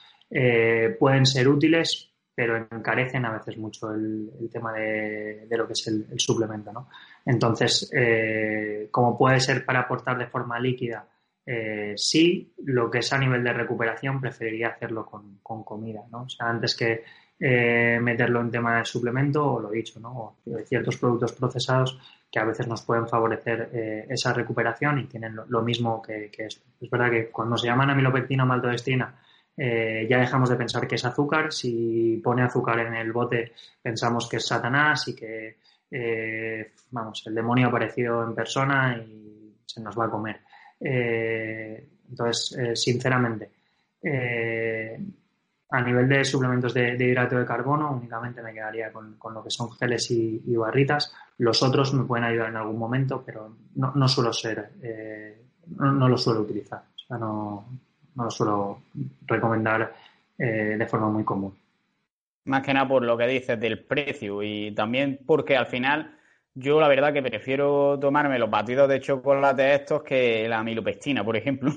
pueden 1.00 1.26
ser 1.26 1.48
útiles, 1.48 2.10
pero 2.34 2.58
encarecen 2.58 3.26
a 3.26 3.32
veces 3.32 3.58
mucho 3.58 3.94
el, 3.94 4.50
tema 4.52 4.74
de, 4.74 5.48
lo 5.50 5.68
que 5.68 5.74
es 5.74 5.88
el, 5.88 6.20
suplemento. 6.20 6.72
¿no? 6.72 6.88
Entonces, 7.26 7.92
como 8.92 9.18
puede 9.18 9.42
ser 9.42 9.66
para 9.66 9.82
aportar 9.82 10.18
de 10.18 10.28
forma 10.28 10.60
líquida, 10.60 11.06
sí, 11.96 12.54
lo 12.66 12.92
que 12.92 13.00
es 13.00 13.14
a 13.14 13.18
nivel 13.18 13.44
de 13.44 13.54
recuperación 13.54 14.20
preferiría 14.20 14.70
hacerlo 14.70 15.06
con, 15.06 15.40
con 15.42 15.64
comida, 15.64 16.04
¿no? 16.12 16.24
O 16.24 16.30
sea, 16.30 16.50
antes 16.50 16.76
que 16.76 17.04
eh, 17.40 18.00
meterlo 18.02 18.42
en 18.42 18.50
tema 18.50 18.80
de 18.80 18.86
suplemento 18.86 19.46
o 19.46 19.60
lo 19.60 19.70
dicho, 19.70 20.00
¿no? 20.00 20.10
O 20.10 20.38
ciertos 20.66 20.98
productos 20.98 21.34
procesados 21.34 22.00
que 22.32 22.40
a 22.40 22.44
veces 22.44 22.68
nos 22.68 22.82
pueden 22.82 23.08
favorecer 23.08 23.70
eh, 23.72 24.08
esa 24.10 24.34
recuperación 24.34 24.98
y 24.98 25.06
tienen 25.06 25.36
lo, 25.48 25.62
mismo 25.62 26.02
que, 26.02 26.32
esto. 26.36 26.66
Es 26.82 26.90
verdad 26.90 27.12
que 27.12 27.28
cuando 27.30 27.56
se 27.56 27.68
llaman 27.68 27.92
amilopectina 27.92 28.44
o 28.44 28.48
maltodextrina 28.48 29.22
eh, 29.56 30.08
ya 30.10 30.18
dejamos 30.18 30.50
de 30.50 30.56
pensar 30.56 30.88
que 30.88 30.96
es 30.96 31.06
azúcar. 31.06 31.54
Si 31.54 32.20
pone 32.24 32.42
azúcar 32.42 32.80
en 32.80 32.96
el 32.96 33.12
bote 33.12 33.54
pensamos 33.84 34.28
que 34.28 34.38
es 34.38 34.48
Satanás 34.48 35.08
y 35.08 35.16
que, 35.16 35.58
vamos, 36.90 37.24
el 37.28 37.36
demonio 37.36 37.68
ha 37.68 37.70
aparecido 37.70 38.24
en 38.24 38.34
persona 38.34 38.98
y 38.98 39.54
se 39.64 39.80
nos 39.80 39.98
va 39.98 40.06
a 40.06 40.10
comer. 40.10 40.40
Entonces, 40.80 42.80
sinceramente, 42.80 43.50
a 45.70 45.82
nivel 45.82 46.08
de 46.08 46.24
suplementos 46.24 46.74
de, 46.74 46.94
hidrato 46.94 47.38
de 47.38 47.46
carbono, 47.46 47.92
únicamente 47.92 48.42
me 48.42 48.54
quedaría 48.54 48.92
con, 48.92 49.18
lo 49.34 49.44
que 49.44 49.50
son 49.50 49.72
geles 49.72 50.10
y, 50.12 50.56
barritas. 50.56 51.14
Los 51.40 51.62
otros 51.62 51.94
me 51.94 52.06
pueden 52.06 52.26
ayudar 52.26 52.50
en 52.50 52.58
algún 52.58 52.78
momento, 52.78 53.22
pero 53.26 53.58
no, 53.76 54.08
suelo 54.08 54.32
ser, 54.32 54.72
eh, 54.82 55.42
no, 55.76 56.08
lo 56.08 56.18
suelo 56.18 56.42
utilizar. 56.42 56.80
O 56.80 57.08
sea, 57.08 57.18
no, 57.18 57.66
lo 58.16 58.32
suelo 58.32 58.82
recomendar 59.26 59.94
eh, 60.38 60.76
de 60.78 60.86
forma 60.86 61.10
muy 61.10 61.26
común. 61.26 61.54
Más 62.46 62.64
que 62.64 62.74
nada 62.74 62.88
por 62.88 63.04
lo 63.04 63.18
que 63.18 63.28
dices 63.28 63.60
del 63.60 63.84
precio 63.84 64.42
y 64.42 64.74
también 64.74 65.20
porque 65.26 65.58
al 65.58 65.66
final 65.66 66.17
yo 66.60 66.80
la 66.80 66.88
verdad 66.88 67.14
que 67.14 67.22
prefiero 67.22 67.98
tomarme 68.00 68.40
los 68.40 68.50
batidos 68.50 68.90
de 68.90 69.00
chocolate 69.00 69.76
estos 69.76 70.04
que 70.04 70.48
la 70.48 70.64
milopestina, 70.64 71.24
por 71.24 71.38
ejemplo. 71.38 71.72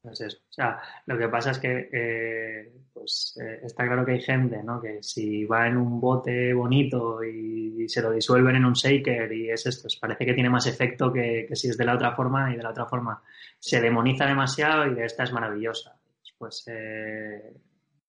Pues 0.00 0.20
eso. 0.20 0.38
O 0.48 0.52
sea, 0.52 0.80
lo 1.06 1.16
que 1.16 1.28
pasa 1.28 1.52
es 1.52 1.58
que 1.58 1.88
eh, 1.92 2.72
pues 2.92 3.38
eh, 3.40 3.60
está 3.62 3.86
claro 3.86 4.04
que 4.04 4.12
hay 4.12 4.20
gente, 4.20 4.62
¿no? 4.62 4.80
Que 4.80 5.02
si 5.02 5.44
va 5.44 5.68
en 5.68 5.76
un 5.76 6.00
bote 6.00 6.52
bonito 6.54 7.22
y, 7.22 7.88
se 7.88 8.00
lo 8.00 8.12
disuelven 8.12 8.56
en 8.56 8.64
un 8.64 8.74
shaker 8.74 9.32
y 9.32 9.50
es 9.50 9.66
esto, 9.66 9.82
pues 9.82 9.96
parece 9.96 10.24
que 10.24 10.34
tiene 10.34 10.48
más 10.48 10.66
efecto 10.66 11.12
que, 11.12 11.48
si 11.52 11.68
es 11.68 11.76
de 11.76 11.84
la 11.84 11.94
otra 11.94 12.14
forma 12.14 12.52
y 12.52 12.56
de 12.56 12.62
la 12.62 12.70
otra 12.70 12.86
forma 12.86 13.20
se 13.58 13.80
demoniza 13.80 14.24
demasiado 14.24 14.86
y 14.86 14.94
de 14.94 15.04
esta 15.04 15.24
es 15.24 15.32
maravillosa. 15.32 15.96
Pues 16.38 16.64
eh, 16.68 17.54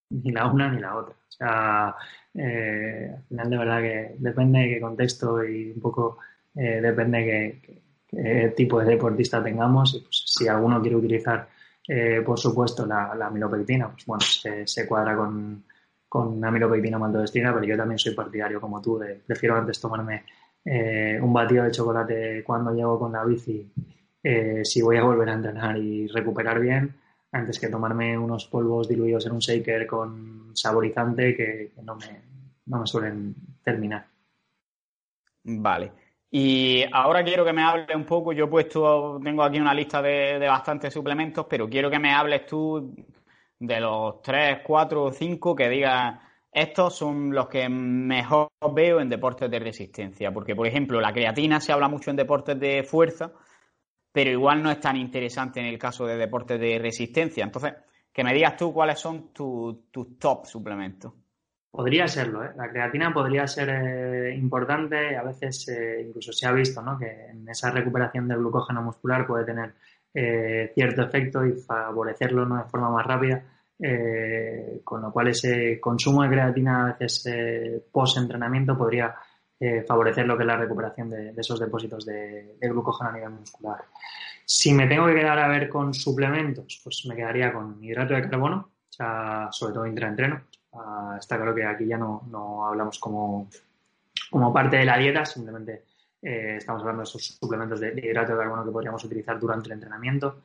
ni 0.09 0.32
la 0.32 0.47
una 0.47 0.71
ni 0.71 0.80
la 0.80 0.95
otra. 0.95 1.15
O 1.15 1.32
sea, 1.32 1.95
al 2.36 3.24
final 3.28 3.50
de 3.50 3.58
verdad 3.58 3.82
que 3.82 4.16
depende 4.18 4.60
de 4.60 4.70
qué 4.70 4.82
contexto 4.82 5.44
y 5.44 5.72
un 5.72 5.82
poco 5.82 6.18
depende 6.54 7.18
de 7.20 7.82
qué, 8.10 8.54
tipo 8.56 8.80
de 8.80 8.86
deportista 8.86 9.44
tengamos. 9.44 9.96
Y 9.96 10.00
pues, 10.00 10.24
si 10.26 10.48
alguno 10.48 10.82
quiere 10.82 10.96
utilizar 10.96 11.48
eh, 11.88 12.22
por 12.26 12.40
supuesto, 12.40 12.86
la, 12.86 13.14
la 13.16 13.28
amilopectina, 13.28 13.92
pues 13.92 14.06
bueno, 14.06 14.22
se, 14.22 14.88
cuadra 14.88 15.16
con, 15.16 15.66
con 16.08 16.44
amilopectina 16.44 16.98
maltodextrina, 16.98 17.54
pero 17.54 17.66
yo 17.66 17.78
también 17.78 18.00
soy 18.00 18.14
partidario 18.14 18.62
como 18.62 18.82
tú, 18.82 18.98
de 18.98 19.16
prefiero 19.26 19.58
antes 19.58 19.82
tomarme 19.82 20.24
eh, 20.64 21.20
un 21.22 21.34
batido 21.34 21.66
de 21.66 21.72
chocolate 21.72 22.44
cuando 22.46 22.74
llego 22.74 22.98
con 22.98 23.12
la 23.12 23.26
bici, 23.26 23.70
eh, 24.24 24.62
si 24.64 24.82
voy 24.82 24.96
a 24.96 25.04
volver 25.04 25.30
a 25.30 25.34
entrenar 25.34 25.78
y 25.78 26.08
recuperar 26.08 26.60
bien, 26.62 26.96
antes 27.34 27.60
que 27.60 27.68
tomarme 27.68 28.18
unos 28.18 28.46
polvos 28.46 28.88
diluidos 28.88 29.26
en 29.26 29.34
un 29.34 29.40
shaker 29.40 29.86
con 29.86 30.52
saborizante 30.54 31.36
que, 31.36 31.74
no, 31.84 31.96
me, 31.96 32.22
no 32.68 32.80
me 32.80 32.88
suelen 32.88 33.36
terminar. 33.64 34.06
Vale. 35.44 35.92
Y 36.30 36.84
ahora 36.92 37.24
quiero 37.24 37.46
que 37.46 37.54
me 37.54 37.64
hables 37.64 37.96
un 37.96 38.06
poco, 38.06 38.34
yo 38.34 38.46
he 38.46 38.48
puesto, 38.48 39.20
tengo 39.24 39.44
aquí 39.44 39.60
una 39.60 39.74
lista 39.74 40.02
de, 40.02 40.40
bastantes 40.40 40.94
suplementos, 40.94 41.46
pero 41.48 41.70
quiero 41.70 41.92
que 41.92 42.00
me 42.00 42.12
hables 42.12 42.46
tú 42.46 42.96
de 43.60 43.80
los 43.80 44.22
tres, 44.22 44.62
cuatro 44.66 45.04
o 45.04 45.12
cinco 45.12 45.56
que 45.56 45.70
digas, 45.70 46.20
estos 46.52 46.96
son 46.96 47.34
los 47.34 47.48
que 47.48 47.70
mejor 47.70 48.50
veo 48.74 49.00
en 49.00 49.10
deportes 49.10 49.50
de 49.50 49.60
resistencia, 49.60 50.32
porque 50.32 50.56
por 50.56 50.66
ejemplo 50.66 51.00
la 51.00 51.14
creatina 51.14 51.60
se 51.60 51.72
habla 51.72 51.88
mucho 51.88 52.10
en 52.10 52.18
deportes 52.18 52.60
de 52.60 52.84
fuerza, 52.84 53.32
pero 54.14 54.30
igual 54.30 54.64
no 54.64 54.72
es 54.72 54.80
tan 54.80 54.95
interesante 54.95 55.59
en 55.59 55.66
el 55.66 55.80
caso 55.80 56.05
de 56.05 56.16
deportes 56.16 56.59
de 56.59 56.80
resistencia. 56.80 57.43
Entonces, 57.43 57.74
que 58.14 58.24
me 58.24 58.34
digas 58.34 58.55
tú 58.55 58.72
cuáles 58.72 58.99
son 58.99 59.34
tus 59.34 60.20
top 60.20 60.45
suplementos. 60.45 61.11
Podría 61.72 62.07
serlo, 62.07 62.43
¿eh? 62.43 62.51
La 62.55 62.70
creatina 62.70 63.11
podría 63.11 63.47
ser 63.47 63.68
eh, 63.70 64.36
importante, 64.36 65.18
a 65.18 65.24
veces 65.24 65.68
eh, 65.70 66.05
incluso 66.07 66.32
se 66.32 66.45
ha 66.45 66.51
visto 66.51 66.84
¿no? 66.84 66.99
que 66.99 67.30
en 67.32 67.49
esa 67.49 67.72
recuperación 67.72 68.28
del 68.28 68.38
glucógeno 68.38 68.84
muscular 68.84 69.26
puede 69.26 69.45
tener 69.45 69.74
eh, 70.14 70.72
cierto 70.76 71.01
efecto 71.01 71.43
y 71.43 71.53
favorecerlo 71.53 72.45
de 72.45 72.66
forma 72.66 72.91
más 72.91 73.07
rápida, 73.07 73.43
con 74.84 75.01
lo 75.01 75.11
cual 75.11 75.30
ese 75.30 75.80
consumo 75.82 76.22
de 76.22 76.30
creatina 76.30 76.89
a 76.89 76.93
veces 76.93 77.84
post-entrenamiento 77.91 78.78
podría 78.78 79.16
favorecer 79.88 80.26
lo 80.26 80.36
que 80.36 80.43
es 80.43 80.47
la 80.47 80.58
recuperación 80.58 81.10
de, 81.10 81.34
esos 81.38 81.60
depósitos 81.60 82.06
de, 82.06 82.58
de, 82.60 82.70
glucógeno 82.70 83.10
a 83.10 83.14
nivel 83.14 83.30
muscular. 83.30 83.86
Si 84.45 84.74
me 84.74 84.88
tengo 84.88 85.08
que 85.08 85.16
quedar 85.16 85.39
a 85.39 85.47
ver 85.47 85.70
con 85.70 85.93
suplementos, 85.93 86.82
pues 86.84 87.06
me 87.08 87.16
quedaría 87.16 87.54
con 87.54 87.82
hidrato 87.82 88.14
de 88.14 88.30
carbono, 88.30 88.72
o 88.99 89.51
sobre 89.51 89.74
todo 89.74 89.88
intraentreno, 89.88 90.41
Ah, 90.74 91.18
está 91.20 91.36
claro 91.36 91.54
que 91.54 91.66
aquí 91.66 91.86
ya 91.86 91.97
no, 91.97 92.66
hablamos 92.66 92.99
como, 92.99 93.49
como 94.32 94.51
parte 94.54 94.78
de 94.78 94.86
la 94.86 94.97
dieta, 94.97 95.24
simplemente 95.26 95.86
eh, 96.22 96.56
estamos 96.58 96.82
hablando 96.82 97.01
de 97.01 97.10
esos 97.10 97.26
suplementos 97.39 97.80
de, 97.80 97.93
hidrato 98.04 98.34
de 98.34 98.39
carbono 98.39 98.66
que 98.66 98.72
podríamos 98.72 99.04
utilizar 99.04 99.39
durante 99.39 99.68
el 99.68 99.74
entrenamiento. 99.74 100.41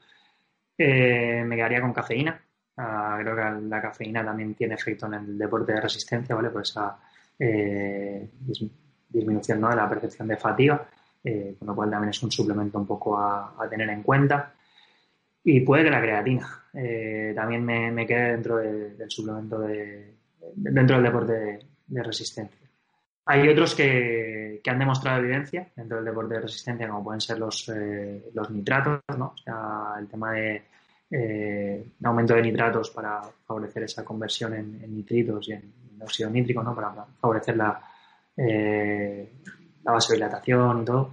Eh, 0.76 1.42
me 1.46 1.56
quedaría 1.56 1.80
con 1.80 1.92
cafeína. 1.92 2.40
Ah, 2.76 3.18
creo 3.20 3.34
que 3.34 3.68
la 3.68 3.82
cafeína 3.82 4.24
también 4.24 4.54
tiene 4.54 4.74
efecto 4.74 5.06
en 5.06 5.14
el 5.14 5.38
deporte 5.38 5.72
de 5.72 5.80
resistencia, 5.80 6.34
¿vale? 6.34 6.50
Por 6.50 6.62
esa 6.62 6.98
eh, 7.38 8.30
disminución 9.08 9.60
de 9.60 9.76
la 9.76 9.88
percepción 9.88 10.28
de 10.28 10.36
fatiga. 10.36 10.86
eh, 11.24 11.56
con 11.58 11.68
lo 11.68 11.74
cual 11.74 11.90
también 11.90 12.10
es 12.10 12.22
un 12.22 12.30
suplemento 12.30 12.78
un 12.78 12.86
poco 12.86 13.18
a, 13.18 13.66
tener 13.68 13.88
en 13.90 14.02
cuenta. 14.02 14.54
Y 15.44 15.60
puede 15.60 15.84
que 15.84 15.90
la 15.90 16.00
creatina 16.00 16.64
eh, 16.74 17.32
también 17.34 17.64
me, 17.64 18.06
quede 18.06 18.32
dentro 18.32 18.56
del 18.58 19.10
suplemento 19.10 19.58
de, 19.60 20.14
dentro 20.54 20.96
del 20.96 21.04
deporte 21.04 21.60
de, 21.86 22.02
resistencia. 22.02 22.68
Hay 23.26 23.48
otros 23.48 23.74
que, 23.74 24.60
han 24.66 24.78
demostrado 24.78 25.18
evidencia 25.18 25.66
dentro 25.74 25.96
del 25.96 26.06
deporte 26.06 26.34
de 26.34 26.40
resistencia, 26.40 26.88
como 26.88 27.04
pueden 27.04 27.20
ser 27.20 27.38
los, 27.38 27.68
eh, 27.74 28.30
los 28.34 28.50
nitratos, 28.50 29.00
¿no? 29.16 29.34
el 29.98 30.08
tema 30.08 30.32
de 30.32 30.62
aumento 32.04 32.34
de 32.34 32.42
nitratos 32.42 32.90
para 32.90 33.22
favorecer 33.46 33.84
esa 33.84 34.04
conversión 34.04 34.54
en, 34.54 34.94
nitritos 34.94 35.48
y 35.48 35.52
en, 35.52 35.72
óxido 36.02 36.30
nítrico, 36.30 36.62
¿no? 36.62 36.74
para 36.74 36.92
favorecer 37.20 37.56
la, 37.56 37.80
la 38.38 39.92
vasodilatación 39.92 40.82
y 40.82 40.84
todo. 40.84 41.10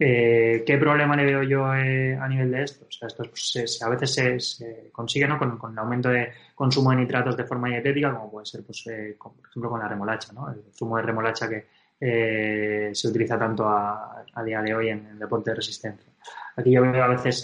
Eh, 0.00 0.62
¿Qué 0.64 0.78
problema 0.78 1.16
le 1.16 1.24
veo 1.24 1.42
yo 1.42 1.74
eh, 1.74 2.16
a 2.16 2.28
nivel 2.28 2.52
de 2.52 2.62
esto? 2.62 2.86
O 2.86 2.90
sea, 2.90 3.08
esto 3.08 3.24
pues, 3.24 3.82
a 3.82 3.88
veces 3.88 4.56
se, 4.56 4.90
consigue 4.92 5.26
¿no? 5.26 5.38
con, 5.38 5.72
el 5.72 5.78
aumento 5.78 6.08
de 6.08 6.30
consumo 6.54 6.90
de 6.90 6.98
nitratos 6.98 7.36
de 7.36 7.44
forma 7.44 7.68
dietética, 7.68 8.12
como 8.12 8.30
puede 8.30 8.46
ser, 8.46 8.62
pues, 8.64 8.86
eh, 8.86 9.16
por 9.18 9.32
ejemplo, 9.48 9.70
con 9.70 9.80
la 9.80 9.88
remolacha, 9.88 10.32
¿no? 10.32 10.50
el 10.50 10.62
zumo 10.72 10.96
de 10.98 11.02
remolacha 11.02 11.48
que 11.48 11.66
se 12.00 13.08
utiliza 13.08 13.36
tanto 13.36 13.68
a, 13.68 14.24
día 14.44 14.62
de 14.62 14.72
hoy 14.72 14.90
en 14.90 15.04
el 15.06 15.18
deporte 15.18 15.50
de 15.50 15.56
resistencia. 15.56 16.12
Aquí 16.54 16.70
yo 16.70 16.80
veo 16.82 17.02
a 17.02 17.08
veces 17.08 17.42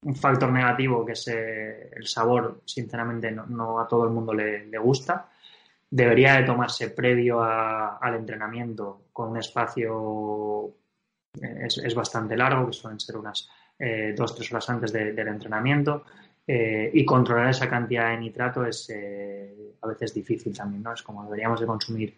un 0.00 0.16
factor 0.16 0.50
negativo 0.50 1.04
que 1.04 1.12
es 1.12 1.28
el 1.28 2.06
sabor, 2.06 2.62
sinceramente, 2.64 3.30
no, 3.30 3.78
a 3.78 3.86
todo 3.86 4.04
el 4.04 4.10
mundo 4.10 4.32
le 4.32 4.78
gusta 4.78 5.28
debería 5.90 6.34
de 6.34 6.44
tomarse 6.44 6.90
previo 6.90 7.42
al 7.42 8.14
entrenamiento 8.14 9.02
con 9.12 9.30
un 9.30 9.38
espacio 9.38 10.72
eh, 11.42 11.66
es, 11.66 11.94
bastante 11.94 12.36
largo, 12.36 12.66
que 12.66 12.72
suelen 12.72 13.00
ser 13.00 13.16
unas 13.16 13.48
eh, 13.78 14.14
dos, 14.16 14.34
tres 14.34 14.50
horas 14.52 14.70
antes 14.70 14.92
del 14.92 15.18
entrenamiento. 15.18 16.04
Eh, 16.46 16.90
y 16.94 17.04
controlar 17.04 17.50
esa 17.50 17.68
cantidad 17.68 18.10
de 18.10 18.18
nitrato 18.18 18.64
es 18.64 18.90
a 19.82 19.86
veces 19.86 20.14
difícil 20.14 20.56
también, 20.56 20.82
¿no? 20.82 20.92
Es 20.92 21.02
como 21.02 21.24
deberíamos 21.24 21.60
de 21.60 21.66
consumir 21.66 22.16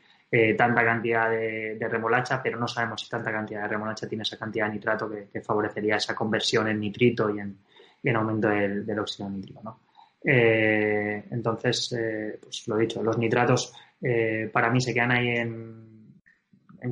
tanta 0.57 0.83
cantidad 0.83 1.29
de, 1.29 1.89
remolacha, 1.91 2.43
pero 2.43 2.59
no 2.59 2.67
sabemos 2.67 3.03
si 3.03 3.11
tanta 3.11 3.31
cantidad 3.31 3.63
de 3.63 3.69
remolacha 3.69 4.09
tiene 4.09 4.23
esa 4.23 4.39
cantidad 4.39 4.67
de 4.67 4.73
nitrato 4.73 5.11
que, 5.11 5.41
favorecería 5.43 5.97
esa 5.97 6.15
conversión 6.15 6.69
en 6.69 6.81
nitrito 6.81 7.29
y 7.29 7.39
en, 7.41 8.17
aumento 8.17 8.49
del, 8.49 8.87
del 8.87 8.99
óxido 8.99 9.29
nítrico, 9.29 9.61
¿no? 9.63 9.81
Eh, 10.25 11.25
entonces, 11.31 11.93
eh, 11.93 12.39
pues 12.41 12.67
lo 12.69 12.77
dicho, 12.77 13.03
los 13.03 13.19
nitratos 13.19 13.75
eh, 14.01 14.49
para 14.53 14.71
mí 14.71 14.81
se 14.81 14.95
quedan 14.95 15.11
ahí 15.13 15.29
en, 15.29 16.21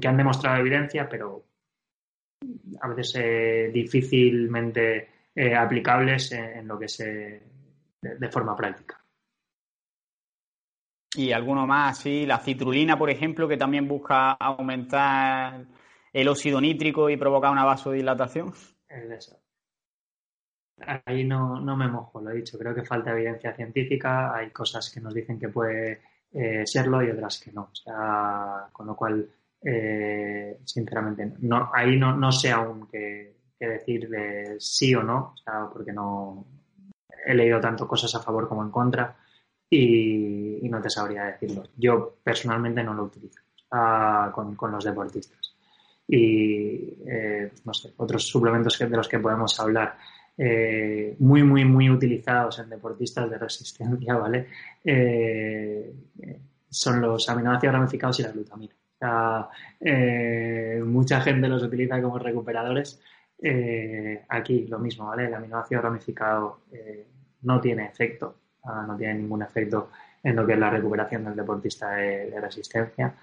que 0.01 0.09
han 0.09 0.17
demostrado 0.17 0.59
evidencia, 0.59 1.09
pero 1.09 1.45
a 2.81 2.89
veces 2.89 3.73
difícilmente 3.73 5.09
aplicables 5.57 6.33
en, 6.33 6.67
lo 6.67 6.79
que 6.79 6.85
es 6.87 6.99
de, 6.99 8.29
forma 8.31 8.57
práctica. 8.57 9.01
Y 11.17 11.33
alguno 11.33 11.67
más, 11.67 11.99
sí, 11.99 12.25
la 12.25 12.39
citrulina, 12.39 12.97
por 12.97 13.11
ejemplo, 13.11 13.49
que 13.49 13.57
también 13.57 13.89
busca 13.89 14.33
aumentar 14.33 15.67
el 16.13 16.29
óxido 16.29 16.61
nítrico 16.61 17.11
y 17.11 17.17
provocar 17.17 17.51
una 17.51 17.65
vasodilatación. 17.65 18.53
Es 18.89 19.37
ahí 21.05 21.25
no, 21.25 21.61
no 21.61 21.77
me 21.77 21.89
mojo, 21.89 22.21
lo 22.21 22.31
he 22.31 22.37
dicho. 22.37 22.59
Creo 22.59 22.75
que 22.75 22.85
falta 22.85 23.13
evidencia 23.13 23.55
científica. 23.55 24.35
Hay 24.35 24.51
cosas 24.51 24.91
que 24.91 25.01
nos 25.01 25.15
dicen 25.15 25.39
que 25.39 25.49
puede 25.49 26.01
eh, 26.33 26.65
serlo 26.65 27.03
y 27.03 27.11
otras 27.11 27.41
que 27.41 27.53
no. 27.53 27.71
O 27.73 27.75
sea, 27.75 28.69
con 28.73 28.87
lo 28.87 28.95
cual, 28.95 29.29
eh, 29.63 30.59
sinceramente, 30.65 31.33
no, 31.41 31.71
ahí 31.75 31.97
no, 31.97 32.17
no 32.17 32.31
sé 32.31 32.51
aún 32.51 32.87
qué, 32.87 33.35
decir 33.59 34.09
de 34.09 34.57
sí 34.59 34.95
o 34.95 35.03
no, 35.03 35.33
o 35.35 35.37
sea, 35.37 35.69
porque 35.71 35.93
no 35.93 36.47
he 37.27 37.35
leído 37.35 37.61
tanto 37.61 37.87
cosas 37.87 38.15
a 38.15 38.21
favor 38.21 38.49
como 38.49 38.63
en 38.63 38.71
contra 38.71 39.17
y, 39.69 40.69
no 40.69 40.81
te 40.81 40.89
sabría 40.89 41.25
decirlo. 41.25 41.65
Yo 41.77 42.19
personalmente 42.23 42.83
no 42.83 42.95
lo 42.95 43.05
utilizo 43.05 43.41
con, 44.33 44.55
con, 44.55 44.73
los 44.73 44.85
deportistas. 44.85 45.57
Y 46.07 46.97
eh, 47.07 47.53
no 47.65 47.75
sé, 47.75 47.93
otros 47.97 48.27
suplementos 48.27 48.79
de 48.79 48.89
los 48.89 49.09
que 49.09 49.19
podemos 49.19 49.59
hablar. 49.61 49.97
Eh, 50.43 51.17
muy, 51.19 51.43
muy, 51.43 51.67
muy 51.67 51.91
utilizados 51.91 52.61
en 52.61 52.71
deportistas 52.71 53.29
de 53.29 53.37
resistencia, 53.37 54.15
¿vale? 54.15 54.47
Eh, 54.83 55.93
son 56.71 57.03
los 57.03 57.29
aminoácidos 57.29 57.75
ramificados 57.75 58.21
y 58.21 58.23
la 58.23 58.33
glutamina. 58.33 58.73
Eh, 59.79 60.83
mucha 60.83 61.21
gente 61.21 61.47
los 61.47 61.63
utiliza 61.63 62.01
como 62.01 62.19
recuperadores. 62.19 63.03
aquí 64.29 64.67
lo 64.67 64.79
mismo, 64.79 65.09
¿vale? 65.09 65.27
El 65.27 65.35
aminoácido 65.35 65.83
ramificado 65.83 66.61
no 67.43 67.61
tiene 67.61 67.85
efecto, 67.85 68.37
ah, 68.65 68.85
no 68.87 68.97
tiene 68.97 69.15
ningún 69.15 69.43
efecto 69.43 69.91
en 70.23 70.37
lo 70.37 70.47
que 70.47 70.55
es 70.55 70.59
la 70.59 70.71
recuperación 70.71 71.25
del 71.25 71.37
deportista 71.37 71.91
de, 71.97 72.31
de 72.31 72.41
resistencia. 72.41 73.15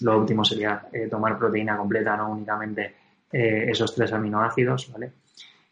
lo 0.00 0.18
último 0.18 0.44
sería 0.44 0.88
tomar 1.08 1.38
proteína 1.38 1.76
completa, 1.76 2.16
no 2.16 2.32
únicamente 2.32 3.03
eh, 3.36 3.68
esos 3.68 3.92
tres 3.92 4.12
aminoácidos, 4.12 4.92
¿vale? 4.92 5.10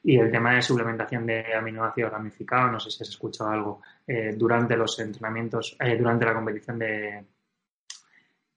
Y 0.02 0.18
el 0.18 0.32
tema 0.32 0.52
de 0.52 0.62
suplementación 0.62 1.24
de 1.24 1.54
aminoácidos 1.54 2.10
ramificados, 2.10 2.72
no 2.72 2.80
sé 2.80 2.90
si 2.90 3.04
has 3.04 3.10
escuchado 3.10 3.50
algo 3.50 3.82
eh, 4.04 4.34
durante 4.36 4.76
los 4.76 4.98
entrenamientos, 4.98 5.76
eh, 5.78 5.96
durante 5.96 6.24
la 6.24 6.34
competición 6.34 6.76
de, 6.80 7.24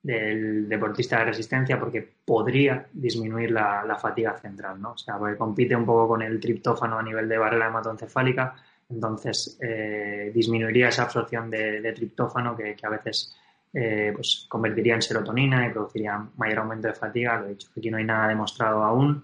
del 0.01 0.67
deportista 0.67 1.19
de 1.19 1.25
resistencia, 1.25 1.79
porque 1.79 2.15
podría 2.25 2.87
disminuir 2.91 3.51
la, 3.51 3.95
fatiga 4.01 4.39
central, 4.39 4.81
¿no? 4.81 4.93
O 4.93 4.97
sea, 4.97 5.19
porque 5.19 5.37
compite 5.37 5.75
un 5.75 5.85
poco 5.85 6.07
con 6.07 6.23
el 6.23 6.39
triptófano 6.39 6.97
a 6.97 7.03
nivel 7.03 7.29
de 7.29 7.37
barrera 7.37 7.67
hematoencefálica, 7.67 8.55
entonces 8.89 9.59
disminuiría 10.33 10.87
esa 10.87 11.03
absorción 11.03 11.51
de, 11.51 11.93
triptófano 11.93 12.57
que, 12.57 12.75
a 12.81 12.89
veces 12.89 13.37
eh, 13.77 14.13
pues 14.15 14.45
convertiría 14.47 14.95
en 14.95 15.01
serotonina 15.01 15.67
y 15.67 15.71
produciría 15.71 16.25
mayor 16.37 16.59
aumento 16.59 16.87
de 16.87 16.93
fatiga. 16.93 17.37
Lo 17.37 17.47
he 17.47 17.49
dicho, 17.49 17.67
aquí 17.75 17.91
no 17.91 17.97
hay 17.97 18.05
nada 18.05 18.29
demostrado 18.29 18.81
aún, 18.81 19.21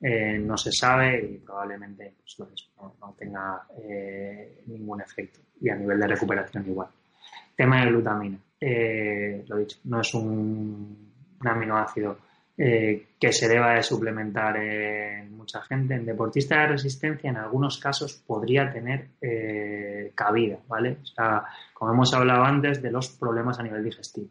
eh, 0.00 0.40
no 0.40 0.56
se 0.56 0.72
sabe 0.72 1.20
y 1.24 1.38
probablemente 1.38 2.14
pues, 2.18 2.68
no, 2.78 3.14
tenga 3.16 3.62
eh, 3.78 4.62
ningún 4.66 5.00
efecto. 5.00 5.38
Y 5.60 5.68
a 5.68 5.76
nivel 5.76 6.00
de 6.00 6.08
recuperación 6.08 6.66
igual. 6.66 6.88
Tema 7.54 7.84
de 7.84 7.90
glutamina. 7.90 8.38
lo 8.58 9.56
he 9.56 9.60
dicho, 9.60 9.78
no 9.84 10.00
es 10.00 10.12
un 10.14 11.12
aminoácido 11.38 12.18
eh, 12.64 13.08
que 13.18 13.32
se 13.32 13.48
deba 13.48 13.74
de 13.74 13.82
suplementar 13.82 14.56
en 14.56 15.36
mucha 15.36 15.60
gente. 15.62 15.94
En 15.94 16.06
deportistas 16.06 16.60
de 16.60 16.66
resistencia, 16.68 17.28
en 17.28 17.36
algunos 17.36 17.76
casos, 17.78 18.22
podría 18.24 18.70
tener 18.70 19.08
eh, 19.20 20.12
cabida, 20.14 20.58
¿vale? 20.68 20.98
O 21.02 21.06
sea, 21.06 21.44
como 21.74 21.92
hemos 21.92 22.14
hablado 22.14 22.44
antes, 22.44 22.80
de 22.80 22.92
los 22.92 23.08
problemas 23.08 23.58
a 23.58 23.64
nivel 23.64 23.82
digestivo. 23.82 24.28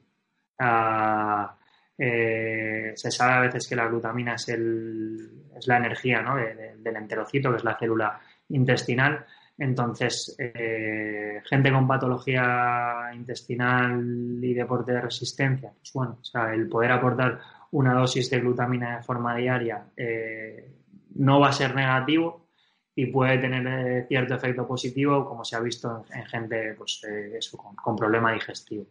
Eh, 1.98 2.94
se 2.96 3.12
sabe 3.12 3.34
a 3.34 3.42
veces 3.42 3.68
que 3.68 3.76
la 3.76 3.88
glutamina 3.90 4.36
es, 4.36 4.48
el, 4.48 5.50
es 5.54 5.68
la 5.68 5.76
energía 5.76 6.22
¿no? 6.22 6.38
del 6.38 6.96
enterocito, 6.96 7.52
que 7.52 7.58
es 7.58 7.66
la 7.66 7.78
célula 7.78 8.18
intestinal. 8.48 9.26
Entonces, 9.58 10.38
gente 10.38 11.72
con 11.72 11.86
patología 11.86 13.12
intestinal 13.14 14.40
y 14.42 14.54
deporte 14.54 14.94
de 14.94 15.02
resistencia, 15.02 15.74
pues 15.78 15.92
bueno, 15.94 16.18
o 16.22 16.24
sea, 16.24 16.54
el 16.54 16.70
poder 16.70 16.94
aportar 16.94 17.40
una 17.72 17.94
dosis 17.94 18.30
de 18.30 18.40
glutamina 18.40 18.98
de 18.98 19.04
forma 19.04 19.36
diaria 19.36 19.86
eh, 19.96 20.72
no 21.16 21.40
va 21.40 21.50
a 21.50 21.54
ser 21.54 21.74
negativo 21.76 22.48
y 22.94 23.06
puede 23.08 23.38
tener 23.38 23.66
eh, 23.68 24.06
cierto 24.08 24.36
efecto 24.36 24.68
positivo, 24.68 25.26
como 25.26 25.46
se 25.46 25.56
ha 25.56 25.60
visto 25.60 26.06
en, 26.14 26.26
gente 26.26 26.74
pues, 26.78 27.02
eh, 27.08 27.40
con, 27.82 27.96
problema 27.96 28.34
digestivo. 28.34 28.86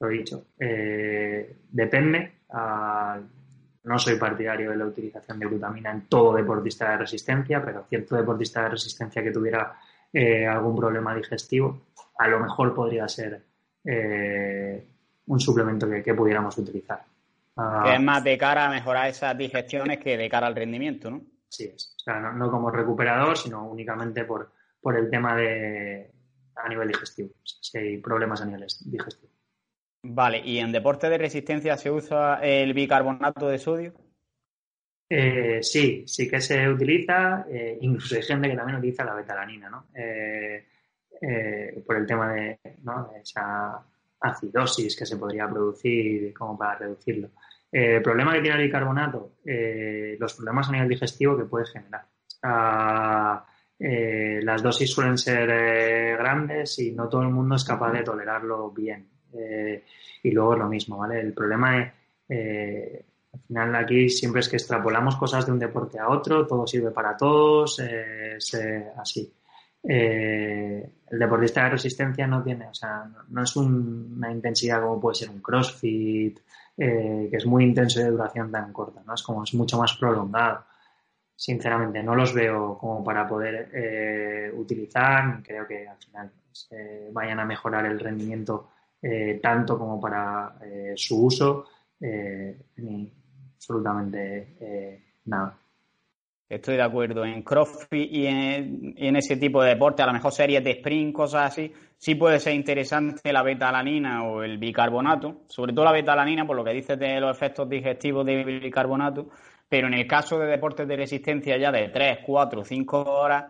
Lo 0.00 0.08
dicho. 0.08 0.46
depende. 0.58 2.40
Ah, 2.50 3.20
no 3.84 3.98
soy 3.98 4.16
partidario 4.16 4.70
de 4.70 4.76
la 4.76 4.86
utilización 4.86 5.38
de 5.38 5.46
glutamina 5.46 5.90
en 5.90 6.02
todo 6.02 6.34
deportista 6.34 6.90
de 6.90 6.98
resistencia, 6.98 7.64
pero 7.64 7.84
cierto 7.88 8.16
deportista 8.16 8.62
de 8.64 8.70
resistencia 8.70 9.22
que 9.22 9.30
tuviera 9.30 9.76
algún 10.50 10.76
problema 10.76 11.14
digestivo, 11.14 11.82
a 12.18 12.28
lo 12.28 12.40
mejor 12.40 12.74
podría 12.74 13.08
ser 13.08 13.42
un 15.26 15.40
suplemento 15.40 15.88
que 15.88 16.14
pudiéramos 16.14 16.58
utilizar. 16.58 17.02
Ah. 17.56 17.82
que 17.84 17.94
es 17.94 18.00
más 18.00 18.24
de 18.24 18.38
cara 18.38 18.66
a 18.66 18.70
mejorar 18.70 19.08
esas 19.08 19.36
digestiones 19.36 19.98
que 19.98 20.16
de 20.16 20.28
cara 20.28 20.46
al 20.46 20.56
rendimiento, 20.56 21.10
¿no? 21.10 21.22
Sí 21.48 21.64
es. 21.64 21.94
O 21.98 22.00
sea, 22.00 22.18
no, 22.18 22.50
como 22.50 22.70
recuperador, 22.70 23.36
sino 23.36 23.68
únicamente 23.68 24.24
por, 24.24 24.52
por 24.80 24.96
el 24.96 25.10
tema 25.10 25.36
de 25.36 26.10
a 26.56 26.68
nivel 26.68 26.88
digestivo. 26.88 27.30
Si 27.44 27.76
hay 27.76 27.98
problemas 27.98 28.40
a 28.40 28.46
nivel 28.46 28.66
digestivo. 28.86 29.32
Vale, 30.04 30.38
¿y 30.44 30.58
en 30.58 30.72
deporte 30.72 31.08
de 31.08 31.18
resistencia 31.18 31.76
se 31.76 31.90
usa 31.90 32.40
el 32.42 32.72
bicarbonato 32.72 33.48
de 33.48 33.58
sodio? 33.58 33.94
Eh, 35.08 35.62
sí, 35.62 36.04
sí 36.06 36.28
que 36.28 36.40
se 36.40 36.68
utiliza, 36.68 37.44
eh, 37.50 37.78
incluso 37.82 38.16
hay 38.16 38.22
gente 38.22 38.48
que 38.48 38.56
también 38.56 38.78
utiliza 38.78 39.04
la 39.04 39.14
betalanina, 39.14 39.68
¿no? 39.68 39.86
Eh, 39.94 40.64
por 41.86 41.98
el 41.98 42.06
tema 42.06 42.32
de, 42.32 42.58
¿no? 42.82 43.10
de 43.12 43.20
esa 43.20 43.84
acidosis 44.22 44.96
que 44.96 45.06
se 45.06 45.16
podría 45.16 45.48
producir 45.48 46.32
como 46.34 46.56
para 46.56 46.78
reducirlo. 46.78 47.30
el 47.70 48.02
problema 48.02 48.34
que 48.34 48.42
tiene 48.42 48.56
el 48.58 48.64
bicarbonato, 48.64 49.32
los 50.18 50.34
problemas 50.34 50.68
a 50.68 50.72
nivel 50.72 50.88
digestivo 50.88 51.36
que 51.36 51.44
puede 51.44 51.66
generar. 51.66 52.06
las 53.78 54.62
dosis 54.62 54.90
suelen 54.90 55.18
ser 55.18 55.48
grandes 56.16 56.78
y 56.78 56.92
no 56.92 57.08
todo 57.08 57.22
el 57.22 57.30
mundo 57.30 57.56
es 57.56 57.64
capaz 57.64 57.92
de 57.92 58.02
tolerarlo 58.02 58.70
bien. 58.70 59.08
y 60.22 60.30
luego 60.30 60.52
es 60.54 60.58
lo 60.58 60.68
mismo, 60.68 60.98
¿vale? 60.98 61.20
El 61.20 61.32
problema 61.32 61.80
es, 61.80 61.92
al 63.32 63.40
final 63.46 63.74
aquí 63.76 64.08
siempre 64.08 64.40
es 64.40 64.48
que 64.48 64.56
extrapolamos 64.56 65.16
cosas 65.16 65.46
de 65.46 65.52
un 65.52 65.58
deporte 65.58 65.98
a 65.98 66.08
otro, 66.08 66.46
todo 66.46 66.66
sirve 66.66 66.90
para 66.90 67.16
todos, 67.16 67.78
es 67.78 68.54
así. 68.96 69.32
Eh, 69.82 70.90
el 71.10 71.18
deportista 71.18 71.64
de 71.64 71.70
resistencia 71.70 72.26
no 72.26 72.42
tiene, 72.42 72.68
o 72.68 72.74
sea, 72.74 73.04
no, 73.28 73.42
es 73.42 73.56
una 73.56 74.30
intensidad 74.30 74.80
como 74.80 75.00
puede 75.00 75.16
ser 75.16 75.30
un 75.30 75.40
crossfit, 75.40 76.38
eh, 76.76 77.28
que 77.30 77.36
es 77.36 77.46
muy 77.46 77.64
intenso 77.64 78.00
y 78.00 78.04
de 78.04 78.10
duración 78.10 78.50
tan 78.50 78.72
corta, 78.72 79.02
¿no? 79.04 79.14
Es 79.14 79.22
como 79.22 79.44
es 79.44 79.52
mucho 79.54 79.78
más 79.78 79.94
prolongado. 79.96 80.64
Sinceramente, 81.34 82.02
no 82.02 82.14
los 82.14 82.32
veo 82.32 82.78
como 82.78 83.02
para 83.02 83.26
poder 83.28 83.70
eh, 83.74 84.52
utilizar, 84.54 85.42
creo 85.42 85.66
que 85.66 85.88
al 85.88 85.98
final 85.98 86.30
pues, 86.46 86.68
vayan 87.12 87.40
a 87.40 87.44
mejorar 87.44 87.86
el 87.86 87.98
rendimiento 87.98 88.68
tanto 89.42 89.76
como 89.76 90.00
para 90.00 90.54
su 90.94 91.24
uso, 91.26 91.66
ni 91.98 93.12
absolutamente 93.56 95.02
nada. 95.24 95.61
Estoy 96.52 96.76
de 96.76 96.82
acuerdo. 96.82 97.24
En 97.24 97.42
CrossFit 97.42 98.12
y 98.12 98.26
en, 98.26 99.16
ese 99.16 99.38
tipo 99.38 99.62
de 99.62 99.70
deporte, 99.70 100.02
a 100.02 100.06
lo 100.06 100.12
mejor 100.12 100.32
series 100.32 100.62
de 100.62 100.72
sprint, 100.72 101.14
cosas 101.14 101.50
así, 101.50 101.72
sí 101.96 102.14
puede 102.14 102.38
ser 102.40 102.52
interesante 102.52 103.32
la 103.32 103.42
beta-alanina 103.42 104.24
o 104.24 104.42
el 104.42 104.58
bicarbonato, 104.58 105.44
sobre 105.48 105.72
todo 105.72 105.86
la 105.86 105.92
beta-alanina, 105.92 106.46
por 106.46 106.54
lo 106.54 106.62
que 106.62 106.74
dices 106.74 106.98
de 106.98 107.18
los 107.20 107.34
efectos 107.34 107.70
digestivos 107.70 108.26
del 108.26 108.60
bicarbonato, 108.60 109.30
pero 109.66 109.86
en 109.86 109.94
el 109.94 110.06
caso 110.06 110.38
de 110.38 110.46
deportes 110.46 110.86
de 110.86 110.94
resistencia 110.94 111.56
ya 111.56 111.72
de 111.72 111.88
3, 111.88 112.18
4, 112.26 112.64
5 112.66 113.00
horas, 113.00 113.44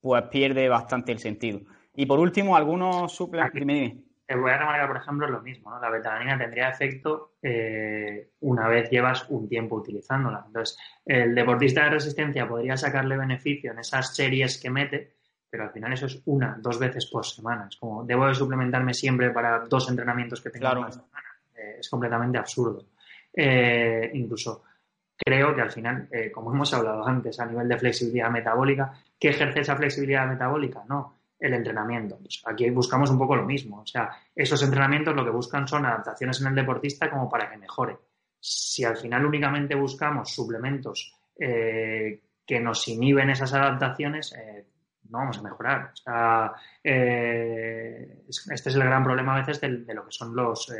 pues 0.00 0.24
pierde 0.24 0.68
bastante 0.68 1.12
el 1.12 1.20
sentido. 1.20 1.60
Y 1.94 2.06
por 2.06 2.18
último, 2.18 2.56
algunos 2.56 3.12
suplementos 3.12 4.09
voy 4.36 4.50
a 4.50 4.58
remarcar, 4.58 4.88
por 4.88 4.96
ejemplo, 4.96 5.28
lo 5.28 5.40
mismo, 5.40 5.70
¿no? 5.70 5.80
La 5.80 5.90
betalanina 5.90 6.38
tendría 6.38 6.68
efecto 6.68 7.34
eh, 7.42 8.30
una 8.40 8.68
vez 8.68 8.90
llevas 8.90 9.28
un 9.28 9.48
tiempo 9.48 9.76
utilizándola. 9.76 10.44
Entonces, 10.46 10.78
el 11.04 11.34
deportista 11.34 11.84
de 11.84 11.90
resistencia 11.90 12.48
podría 12.48 12.76
sacarle 12.76 13.16
beneficio 13.16 13.72
en 13.72 13.78
esas 13.78 14.14
series 14.14 14.60
que 14.60 14.70
mete, 14.70 15.14
pero 15.48 15.64
al 15.64 15.70
final 15.70 15.92
eso 15.92 16.06
es 16.06 16.22
una, 16.26 16.56
dos 16.60 16.78
veces 16.78 17.06
por 17.06 17.24
semana. 17.26 17.66
Es 17.68 17.76
como, 17.76 18.04
debo 18.04 18.26
de 18.26 18.34
suplementarme 18.34 18.94
siempre 18.94 19.30
para 19.30 19.60
dos 19.66 19.88
entrenamientos 19.90 20.40
que 20.40 20.50
tengo 20.50 20.66
claro. 20.66 20.82
la 20.82 20.92
semana. 20.92 21.28
Eh, 21.56 21.76
es 21.80 21.88
completamente 21.88 22.38
absurdo. 22.38 22.86
Eh, 23.32 24.10
incluso 24.14 24.64
creo 25.16 25.54
que 25.54 25.60
al 25.60 25.70
final, 25.70 26.08
como 26.32 26.52
hemos 26.52 26.72
hablado 26.72 27.06
antes, 27.06 27.38
a 27.40 27.46
nivel 27.46 27.68
de 27.68 27.78
flexibilidad 27.78 28.30
metabólica, 28.30 28.92
¿qué 29.18 29.28
ejerce 29.28 29.60
esa 29.60 29.76
flexibilidad 29.76 30.26
metabólica? 30.26 30.82
No, 30.88 31.19
el 31.40 31.54
entrenamiento. 31.54 32.18
Aquí 32.44 32.68
buscamos 32.70 33.10
un 33.10 33.18
poco 33.18 33.34
lo 33.34 33.44
mismo. 33.44 33.80
O 33.80 33.86
sea, 33.86 34.10
esos 34.34 34.62
entrenamientos 34.62 35.16
lo 35.16 35.24
que 35.24 35.30
buscan 35.30 35.66
son 35.66 35.86
adaptaciones 35.86 36.40
en 36.40 36.48
el 36.48 36.54
deportista 36.54 37.10
como 37.10 37.28
para 37.28 37.50
que 37.50 37.56
mejore. 37.56 37.96
Si 38.38 38.84
al 38.84 38.96
final 38.96 39.24
únicamente 39.24 39.74
buscamos 39.74 40.32
suplementos 40.32 41.14
eh, 41.38 42.20
que 42.46 42.60
nos 42.60 42.86
inhiben 42.88 43.30
esas 43.30 43.54
adaptaciones, 43.54 44.34
eh, 44.34 44.66
no 45.08 45.18
vamos 45.18 45.38
a 45.38 45.42
mejorar. 45.42 45.92
Eh, 46.84 48.22
este 48.28 48.68
es 48.68 48.74
el 48.74 48.84
gran 48.84 49.02
problema 49.02 49.34
a 49.34 49.40
veces 49.40 49.60
de, 49.60 49.94
lo 49.94 50.04
que 50.04 50.12
son 50.12 50.36
los, 50.36 50.70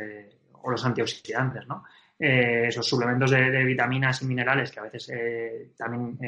o 0.61 0.71
los 0.71 0.85
antioxidantes, 0.85 1.67
¿no? 1.67 1.83
esos 2.23 2.87
suplementos 2.87 3.31
de, 3.31 3.63
vitaminas 3.63 4.21
y 4.21 4.25
minerales 4.27 4.71
que 4.71 4.79
a 4.79 4.83
veces 4.83 5.11
también 5.75 6.19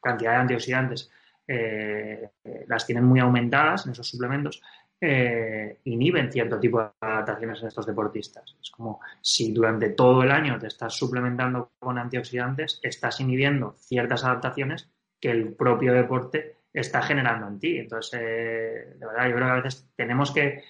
cantidad 0.00 0.30
de 0.30 0.36
antioxidantes 0.38 1.10
eh, 1.46 2.30
las 2.66 2.86
tienen 2.86 3.04
muy 3.04 3.20
aumentadas 3.20 3.86
en 3.86 3.92
esos 3.92 4.08
suplementos, 4.08 4.62
eh, 5.00 5.80
inhiben 5.84 6.32
cierto 6.32 6.58
tipo 6.58 6.80
de 6.80 6.88
adaptaciones 7.00 7.60
en 7.60 7.68
estos 7.68 7.86
deportistas. 7.86 8.56
Es 8.60 8.70
como 8.70 9.00
si 9.20 9.52
durante 9.52 9.90
todo 9.90 10.22
el 10.22 10.30
año 10.30 10.58
te 10.58 10.68
estás 10.68 10.94
suplementando 10.94 11.72
con 11.78 11.98
antioxidantes, 11.98 12.80
estás 12.82 13.20
inhibiendo 13.20 13.74
ciertas 13.78 14.24
adaptaciones 14.24 14.88
que 15.20 15.30
el 15.30 15.54
propio 15.54 15.92
deporte 15.92 16.58
está 16.72 17.02
generando 17.02 17.48
en 17.48 17.58
ti. 17.58 17.78
Entonces, 17.78 18.20
eh, 18.20 18.94
de 18.98 19.06
verdad, 19.06 19.28
yo 19.28 19.34
creo 19.36 19.46
que 19.46 19.52
a 19.52 19.60
veces 19.60 19.88
tenemos 19.96 20.32
que 20.32 20.62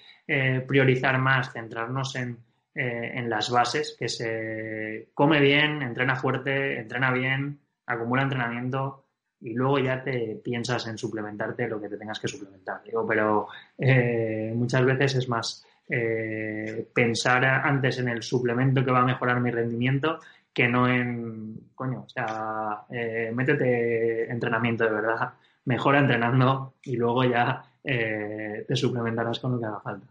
priorizar 0.67 1.19
más, 1.19 1.53
centrarnos 1.53 2.15
en, 2.15 2.39
en 2.73 3.29
las 3.29 3.51
bases, 3.51 3.95
que 3.97 4.09
se 4.09 5.09
come 5.13 5.39
bien, 5.39 5.83
entrena 5.83 6.15
fuerte, 6.15 6.79
entrena 6.79 7.11
bien, 7.11 7.59
acumula 7.85 8.23
entrenamiento, 8.23 9.04
y 9.41 9.53
luego 9.53 9.79
ya 9.79 10.03
te 10.03 10.39
piensas 10.43 10.87
en 10.87 10.97
suplementarte 10.97 11.67
lo 11.67 11.79
que 11.79 11.89
te 11.89 11.97
tengas 11.97 12.19
que 12.19 12.27
suplementar. 12.27 12.81
Digo, 12.83 13.05
pero 13.05 13.47
eh, 13.77 14.51
muchas 14.55 14.85
veces 14.85 15.15
es 15.15 15.29
más 15.29 15.65
eh, 15.89 16.87
pensar 16.93 17.45
antes 17.45 17.99
en 17.99 18.09
el 18.09 18.23
suplemento 18.23 18.83
que 18.83 18.91
va 18.91 19.01
a 19.01 19.05
mejorar 19.05 19.39
mi 19.39 19.51
rendimiento 19.51 20.19
que 20.53 20.67
no 20.69 20.87
en, 20.87 21.71
coño, 21.75 22.05
o 22.05 22.09
sea, 22.09 22.85
eh, 22.89 23.29
métete 23.33 24.31
entrenamiento 24.31 24.85
de 24.85 24.91
verdad, 24.91 25.33
mejora 25.65 25.99
entrenando 25.99 26.75
y 26.83 26.95
luego 26.95 27.25
ya 27.25 27.63
te 27.83 28.75
suplementarás 28.75 29.39
con 29.39 29.51
lo 29.51 29.59
que 29.59 29.65
haga 29.65 29.79
falta. 29.79 30.07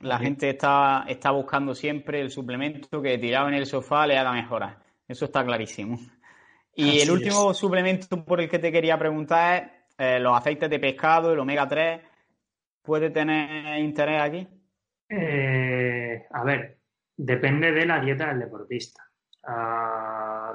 La 0.00 0.18
gente 0.18 0.48
está, 0.48 1.04
está 1.08 1.30
buscando 1.30 1.74
siempre 1.74 2.20
el 2.20 2.30
suplemento 2.30 3.02
que 3.02 3.18
tirado 3.18 3.48
en 3.48 3.54
el 3.54 3.66
sofá 3.66 4.06
le 4.06 4.16
haga 4.16 4.32
mejorar. 4.32 4.78
Eso 5.06 5.26
está 5.26 5.44
clarísimo. 5.44 5.98
Y 6.76 7.00
el 7.00 7.10
último 7.10 7.54
suplemento 7.54 8.22
por 8.22 8.38
el 8.38 8.50
que 8.50 8.58
te 8.58 8.70
quería 8.70 8.98
preguntar 8.98 9.86
es 9.96 10.16
eh, 10.16 10.20
los 10.20 10.36
aceites 10.36 10.68
de 10.68 10.78
pescado, 10.78 11.32
el 11.32 11.38
omega 11.38 11.66
3. 11.66 12.00
¿Puede 12.82 13.08
tener 13.08 13.78
interés 13.78 14.20
aquí? 14.20 14.46
Eh, 15.08 16.26
a 16.30 16.44
ver, 16.44 16.76
depende 17.16 17.72
de 17.72 17.86
la 17.86 17.98
dieta 17.98 18.28
del 18.28 18.40
deportista. 18.40 19.02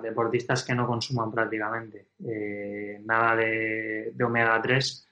deportistas 0.04 0.64
que 0.64 0.76
no 0.76 0.86
consuman 0.86 1.32
prácticamente 1.32 2.10
eh, 2.24 3.02
nada 3.04 3.36
de, 3.36 4.14
omega 4.24 4.62
3 4.62 5.08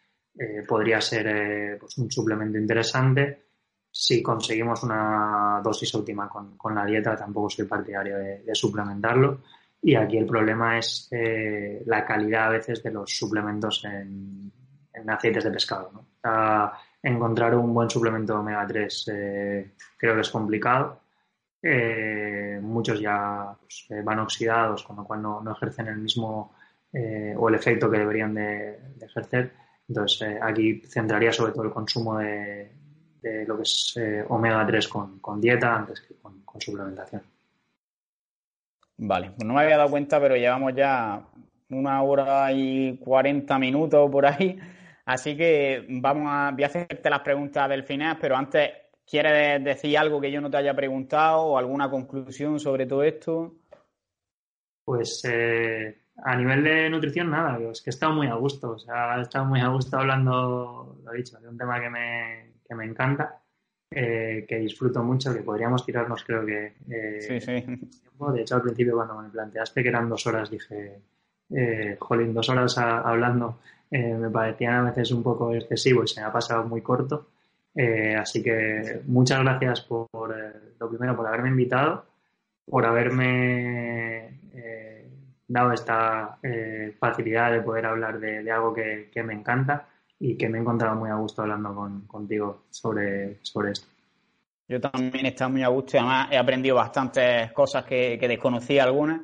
podría 0.67 1.01
ser 1.01 1.77
pues 1.79 1.97
un 1.97 2.11
suplemento 2.11 2.57
interesante. 2.59 3.45
Si 3.91 4.21
conseguimos 4.21 4.83
una 4.83 5.59
dosis 5.63 5.93
óptima 5.95 6.29
con, 6.29 6.75
la 6.75 6.85
dieta, 6.85 7.15
tampoco 7.15 7.49
soy 7.49 7.65
partidario 7.65 8.17
de 8.17 8.53
suplementarlo 8.53 9.41
y 9.81 9.95
aquí 9.95 10.17
el 10.17 10.25
problema 10.25 10.77
es 10.77 11.07
eh, 11.11 11.83
la 11.85 12.05
calidad 12.05 12.47
a 12.47 12.49
veces 12.49 12.83
de 12.83 12.91
los 12.91 13.15
suplementos 13.15 13.83
en, 13.85 14.51
aceites 15.07 15.43
de 15.43 15.51
pescado. 15.51 16.05
encontrar 17.01 17.55
un 17.55 17.73
buen 17.73 17.89
suplemento 17.89 18.37
omega 18.37 18.67
3 18.67 19.11
eh, 19.13 19.71
creo 19.97 20.15
que 20.15 20.21
es 20.21 20.29
complicado. 20.29 20.99
Eh, 21.61 22.59
muchos 22.61 22.99
ya 22.99 23.55
pues, 23.59 24.03
van 24.03 24.19
oxidados, 24.19 24.83
con 24.83 24.97
lo 24.97 25.05
cual 25.05 25.21
no, 25.21 25.51
ejercen 25.51 25.87
el 25.87 25.97
mismo 25.97 26.53
o 27.37 27.49
el 27.49 27.55
efecto 27.55 27.89
que 27.89 27.99
deberían 27.99 28.33
de, 28.33 28.79
ejercer. 29.01 29.53
Entonces, 29.87 30.37
aquí 30.41 30.81
centraría 30.81 31.31
sobre 31.31 31.53
todo 31.53 31.63
el 31.63 31.71
consumo 31.71 32.17
de, 32.17 32.71
lo 33.47 33.55
que 33.55 33.63
es 33.63 33.95
omega 34.27 34.65
3 34.65 34.87
con, 34.87 35.41
dieta 35.41 35.75
antes 35.75 36.01
que 36.01 36.15
con 36.15 36.43
suplementación. 36.59 37.21
Vale, 39.01 39.31
pues 39.31 39.47
no 39.47 39.53
me 39.53 39.61
había 39.61 39.77
dado 39.77 39.89
cuenta, 39.89 40.19
pero 40.19 40.35
llevamos 40.35 40.73
ya 40.75 41.25
una 41.69 42.03
hora 42.03 42.51
y 42.51 42.97
cuarenta 42.97 43.57
minutos 43.57 44.11
por 44.11 44.25
ahí. 44.25 44.59
Así 45.05 45.37
que 45.37 45.85
vamos 45.89 46.27
a, 46.27 46.51
voy 46.51 46.63
a 46.63 46.67
hacerte 46.67 47.09
las 47.09 47.21
preguntas 47.21 47.69
del 47.69 47.85
final, 47.85 48.17
pero 48.19 48.35
antes, 48.35 48.69
¿quieres 49.09 49.63
decir 49.63 49.97
algo 49.97 50.19
que 50.19 50.31
yo 50.31 50.41
no 50.41 50.49
te 50.49 50.57
haya 50.57 50.75
preguntado 50.75 51.43
o 51.43 51.57
alguna 51.57 51.89
conclusión 51.89 52.59
sobre 52.59 52.85
todo 52.85 53.03
esto? 53.03 53.55
Pues 54.83 55.23
eh, 55.29 56.01
a 56.17 56.35
nivel 56.35 56.63
de 56.63 56.89
nutrición, 56.89 57.31
nada, 57.31 57.57
es 57.71 57.81
que 57.81 57.91
he 57.91 57.93
estado 57.93 58.13
muy 58.13 58.27
a 58.27 58.33
gusto, 58.33 58.71
o 58.71 58.79
sea, 58.79 59.17
he 59.17 59.21
estado 59.21 59.45
muy 59.45 59.61
a 59.61 59.69
gusto 59.69 59.97
hablando, 59.97 60.99
lo 61.05 61.13
he 61.13 61.17
dicho, 61.17 61.39
de 61.39 61.47
un 61.47 61.57
tema 61.57 61.79
que 61.79 61.89
me, 61.89 62.53
que 62.67 62.75
me 62.75 62.83
encanta 62.83 63.41
eh, 63.91 64.45
que 64.47 64.59
disfruto 64.59 65.03
mucho, 65.03 65.33
que 65.33 65.41
podríamos 65.41 65.85
tirarnos, 65.85 66.23
creo 66.23 66.45
que. 66.45 66.73
Eh, 66.89 67.21
sí, 67.21 67.41
sí. 67.41 67.63
De 68.33 68.41
hecho, 68.41 68.55
al 68.55 68.61
principio, 68.61 68.95
cuando 68.95 69.21
me 69.21 69.29
planteaste 69.29 69.81
que 69.81 69.89
eran 69.89 70.09
dos 70.09 70.27
horas, 70.27 70.51
dije, 70.51 71.01
eh, 71.49 71.97
jolín, 71.99 72.33
dos 72.33 72.49
horas 72.49 72.77
hablando 72.77 73.59
eh, 73.89 74.13
me 74.13 74.29
parecían 74.29 74.75
a 74.75 74.89
veces 74.91 75.11
un 75.11 75.23
poco 75.23 75.53
excesivo 75.55 76.03
y 76.03 76.07
se 76.07 76.21
me 76.21 76.27
ha 76.27 76.31
pasado 76.31 76.65
muy 76.65 76.81
corto. 76.81 77.29
así 78.17 78.43
que 78.43 79.01
muchas 79.07 79.39
gracias 79.39 79.81
por, 79.81 80.07
lo 80.79 80.89
primero, 80.89 81.15
por 81.15 81.25
haberme 81.25 81.49
invitado, 81.49 82.05
por 82.65 82.85
haberme 82.85 84.39
dado 85.47 85.71
esta 85.71 86.37
facilidad 86.99 87.53
de 87.53 87.61
poder 87.61 87.85
hablar 87.85 88.19
de, 88.19 88.51
algo 88.51 88.73
que, 88.73 89.09
que 89.11 89.23
me 89.23 89.33
encanta 89.33 89.87
y 90.19 90.35
que 90.37 90.49
me 90.49 90.57
he 90.57 90.61
encontrado 90.61 90.95
muy 90.95 91.09
a 91.09 91.15
gusto 91.15 91.41
hablando 91.41 91.73
con, 91.73 92.01
contigo 92.01 92.63
sobre, 92.69 93.39
sobre 93.41 93.71
esto. 93.71 93.87
Yo 94.67 94.79
también 94.79 95.25
he 95.25 95.29
estado 95.29 95.49
muy 95.49 95.63
a 95.63 95.69
gusto 95.69 95.95
y 95.95 95.99
además 95.99 96.27
he 96.31 96.37
aprendido 96.37 96.75
bastantes 96.75 97.51
cosas 97.53 97.85
que, 97.85 98.17
que 98.19 98.27
desconocía 98.27 98.83
algunas. 98.83 99.21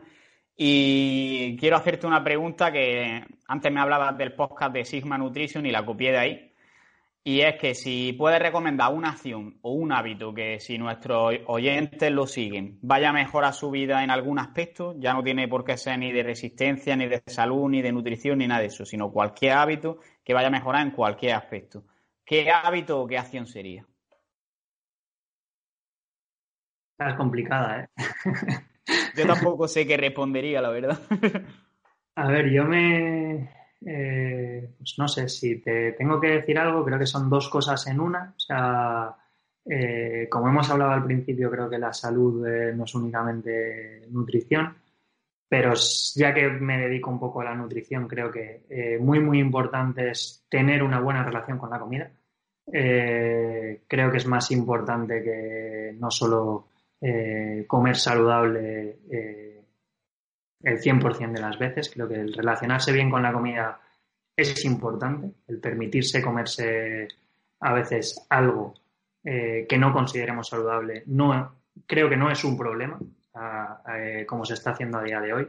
Y 0.58 1.58
quiero 1.58 1.76
hacerte 1.76 2.08
una 2.08 2.24
pregunta 2.24 2.72
que 2.72 3.24
antes 3.48 3.72
me 3.72 3.82
hablabas 3.82 4.18
del 4.18 4.34
podcast 4.34 4.74
de 4.74 4.86
Sigma 4.86 5.18
Nutrition 5.18 5.66
y 5.66 5.72
la 5.72 5.86
copié 5.86 6.12
de 6.14 6.18
ahí. 6.18 6.52
Y 7.28 7.42
es 7.42 7.56
que 7.60 7.74
si 7.74 8.14
puedes 8.14 8.40
recomendar 8.40 8.94
una 8.94 9.10
acción 9.10 9.58
o 9.64 9.72
un 9.72 9.92
hábito 9.92 10.32
que 10.34 10.60
si 10.60 10.78
nuestros 10.78 11.34
oyentes 11.48 12.12
lo 12.12 12.28
siguen, 12.28 12.78
vaya 12.84 13.10
a 13.10 13.14
mejorar 13.14 13.52
su 13.52 13.72
vida 13.72 14.04
en 14.04 14.12
algún 14.12 14.38
aspecto, 14.38 14.94
ya 15.00 15.14
no 15.14 15.24
tiene 15.24 15.48
por 15.48 15.66
qué 15.66 15.76
ser 15.76 15.98
ni 15.98 16.12
de 16.12 16.22
resistencia, 16.22 16.96
ni 16.96 17.08
de 17.08 17.24
salud, 17.26 17.68
ni 17.68 17.82
de 17.82 17.92
nutrición, 17.92 18.38
ni 18.38 18.48
nada 18.48 18.62
de 18.62 18.68
eso, 18.68 18.86
sino 18.86 19.12
cualquier 19.12 19.54
hábito 19.54 19.98
que 20.26 20.34
vaya 20.34 20.48
a 20.48 20.52
mejorar 20.52 20.82
en 20.82 20.92
cualquier 20.92 21.36
aspecto. 21.36 21.86
¿Qué 22.26 22.52
hábito 22.52 23.00
o 23.00 23.08
qué 23.08 23.18
acción 23.18 23.46
sería? 23.46 23.86
Es 26.98 27.16
complicada, 27.16 27.84
¿eh? 27.84 27.90
Yo 29.16 29.26
tampoco 29.28 29.68
sé 29.68 29.86
qué 29.86 29.98
respondería, 29.98 30.62
la 30.62 30.70
verdad. 30.70 31.00
A 32.18 32.30
ver, 32.30 32.50
yo 32.50 32.64
me, 32.64 33.50
eh, 33.86 34.74
pues 34.78 34.96
no 34.98 35.06
sé, 35.08 35.28
si 35.28 35.62
te 35.62 35.92
tengo 35.94 36.20
que 36.22 36.30
decir 36.30 36.58
algo, 36.58 36.86
creo 36.86 36.98
que 36.98 37.06
son 37.06 37.30
dos 37.30 37.50
cosas 37.50 37.86
en 37.88 38.00
una. 38.00 38.34
O 38.38 38.40
sea, 38.40 39.14
eh, 39.66 40.30
como 40.32 40.48
hemos 40.48 40.70
hablado 40.70 40.92
al 40.92 41.04
principio, 41.04 41.52
creo 41.52 41.70
que 41.70 41.78
la 41.78 41.92
salud 41.92 42.48
eh, 42.48 42.74
no 42.74 42.86
es 42.86 42.96
únicamente 42.96 44.08
nutrición, 44.12 44.78
pero 45.58 45.74
ya 46.16 46.34
que 46.34 46.50
me 46.50 46.78
dedico 46.78 47.10
un 47.10 47.18
poco 47.18 47.40
a 47.40 47.46
la 47.46 47.56
nutrición, 47.56 48.10
creo 48.10 48.30
que 48.30 48.98
muy, 49.00 49.22
muy 49.22 49.40
importante 49.40 50.10
es 50.10 50.44
tener 50.50 50.84
una 50.84 51.00
buena 51.00 51.24
relación 51.24 51.58
con 51.58 51.70
la 51.70 51.80
comida. 51.80 52.12
creo 52.66 54.12
que 54.12 54.18
es 54.18 54.26
más 54.26 54.52
importante 54.52 55.24
que 55.24 55.96
no 55.98 56.12
solo 56.12 56.68
comer 57.68 57.96
saludable 57.96 58.98
el 60.62 60.82
100% 60.82 61.32
de 61.32 61.40
las 61.40 61.58
veces. 61.58 61.90
Creo 61.90 62.10
que 62.10 62.16
el 62.16 62.34
relacionarse 62.34 62.92
bien 62.92 63.10
con 63.10 63.24
la 63.24 63.32
comida 63.32 63.80
es 64.36 64.66
importante, 64.66 65.32
el 65.48 65.60
permitirse 65.60 66.22
comerse 66.22 67.08
a 67.62 67.74
veces 67.74 68.26
algo 68.30 68.74
eh, 69.24 69.66
que 69.68 69.78
no 69.78 69.94
consideremos 69.94 70.50
saludable, 70.50 71.04
no, 71.08 71.56
creo 71.88 72.10
que 72.10 72.18
no 72.18 72.30
es 72.30 72.44
un 72.44 72.58
problema, 72.58 73.00
eh, 73.94 74.26
como 74.28 74.46
se 74.46 74.54
está 74.56 74.72
haciendo 74.72 74.98
a 74.98 75.04
día 75.04 75.20
de 75.22 75.34
hoy. 75.34 75.48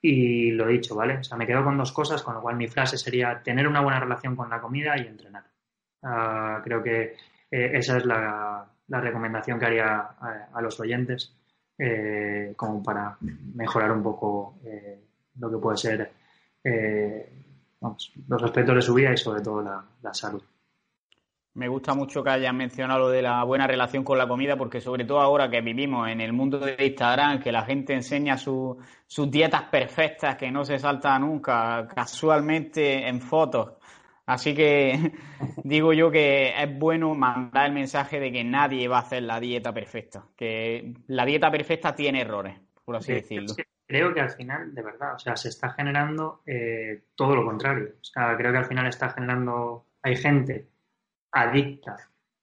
Y 0.00 0.52
lo 0.52 0.66
dicho, 0.66 0.94
¿vale? 0.94 1.18
O 1.18 1.24
sea, 1.24 1.36
me 1.36 1.46
quedo 1.46 1.64
con 1.64 1.78
dos 1.78 1.92
cosas, 1.92 2.22
con 2.22 2.34
lo 2.34 2.42
cual 2.42 2.56
mi 2.56 2.68
frase 2.68 2.98
sería 2.98 3.42
tener 3.42 3.66
una 3.66 3.80
buena 3.80 4.00
relación 4.00 4.36
con 4.36 4.50
la 4.50 4.60
comida 4.60 4.96
y 4.98 5.06
entrenar. 5.06 5.44
Ah, 6.02 6.60
creo 6.62 6.82
que 6.82 7.16
eh, 7.50 7.70
esa 7.74 7.96
es 7.96 8.04
la, 8.04 8.68
recomendación 8.88 9.58
que 9.58 9.66
haría 9.66 9.98
a 10.52 10.60
los 10.62 10.78
oyentes 10.78 11.36
eh, 11.78 12.54
como 12.56 12.82
para 12.82 13.18
mejorar 13.20 13.92
un 13.92 14.02
poco 14.02 14.58
eh, 14.64 14.98
lo 15.38 15.50
que 15.50 15.58
puede 15.58 15.76
ser 15.76 16.10
eh, 16.64 17.44
los 18.28 18.42
aspectos 18.42 18.76
de 18.76 18.80
su 18.80 18.94
vida 18.94 19.12
y 19.12 19.18
sobre 19.18 19.42
todo 19.42 19.60
la, 19.60 20.14
salud. 20.14 20.42
Me 21.56 21.68
gusta 21.68 21.94
mucho 21.94 22.22
que 22.22 22.28
hayas 22.28 22.52
mencionado 22.52 23.00
lo 23.00 23.08
de 23.08 23.22
la 23.22 23.42
buena 23.42 23.66
relación 23.66 24.04
con 24.04 24.18
la 24.18 24.28
comida, 24.28 24.56
porque 24.56 24.78
sobre 24.78 25.06
todo 25.06 25.20
ahora 25.20 25.48
que 25.48 25.62
vivimos 25.62 26.06
en 26.06 26.20
el 26.20 26.34
mundo 26.34 26.58
de 26.58 26.76
Instagram, 26.78 27.40
que 27.40 27.50
la 27.50 27.64
gente 27.64 27.94
enseña 27.94 28.36
sus 28.36 28.76
dietas 29.30 29.62
perfectas 29.64 30.36
que 30.36 30.50
no 30.50 30.66
se 30.66 30.78
salta 30.78 31.18
nunca, 31.18 31.88
casualmente 31.88 33.08
en 33.08 33.22
fotos, 33.22 33.78
Así 34.26 34.54
que 34.54 35.12
digo 35.64 35.92
yo 35.92 36.10
que 36.10 36.52
es 36.60 36.78
bueno 36.78 37.14
mandar 37.14 37.66
el 37.66 37.72
mensaje 37.72 38.20
de 38.20 38.32
que 38.32 38.44
nadie 38.44 38.88
va 38.88 38.98
a 38.98 39.02
hacer 39.02 39.22
la 39.22 39.40
dieta 39.40 39.72
perfecta, 39.72 40.24
que 40.36 40.94
la 41.06 41.24
dieta 41.24 41.50
perfecta 41.50 41.94
tiene 41.94 42.20
errores, 42.20 42.58
por 42.84 42.96
así 42.96 43.14
decirlo. 43.14 43.54
Creo 43.86 44.12
que 44.12 44.20
al 44.20 44.30
final, 44.30 44.74
de 44.74 44.82
verdad, 44.82 45.14
o 45.14 45.18
sea, 45.18 45.36
se 45.36 45.48
está 45.48 45.70
generando 45.70 46.42
eh, 46.44 47.04
todo 47.14 47.36
lo 47.36 47.44
contrario. 47.44 47.94
O 48.00 48.04
sea, 48.04 48.36
creo 48.36 48.50
que 48.50 48.58
al 48.58 48.66
final 48.66 48.88
está 48.88 49.10
generando, 49.10 49.86
hay 50.02 50.16
gente 50.16 50.66
adicta 51.36 51.96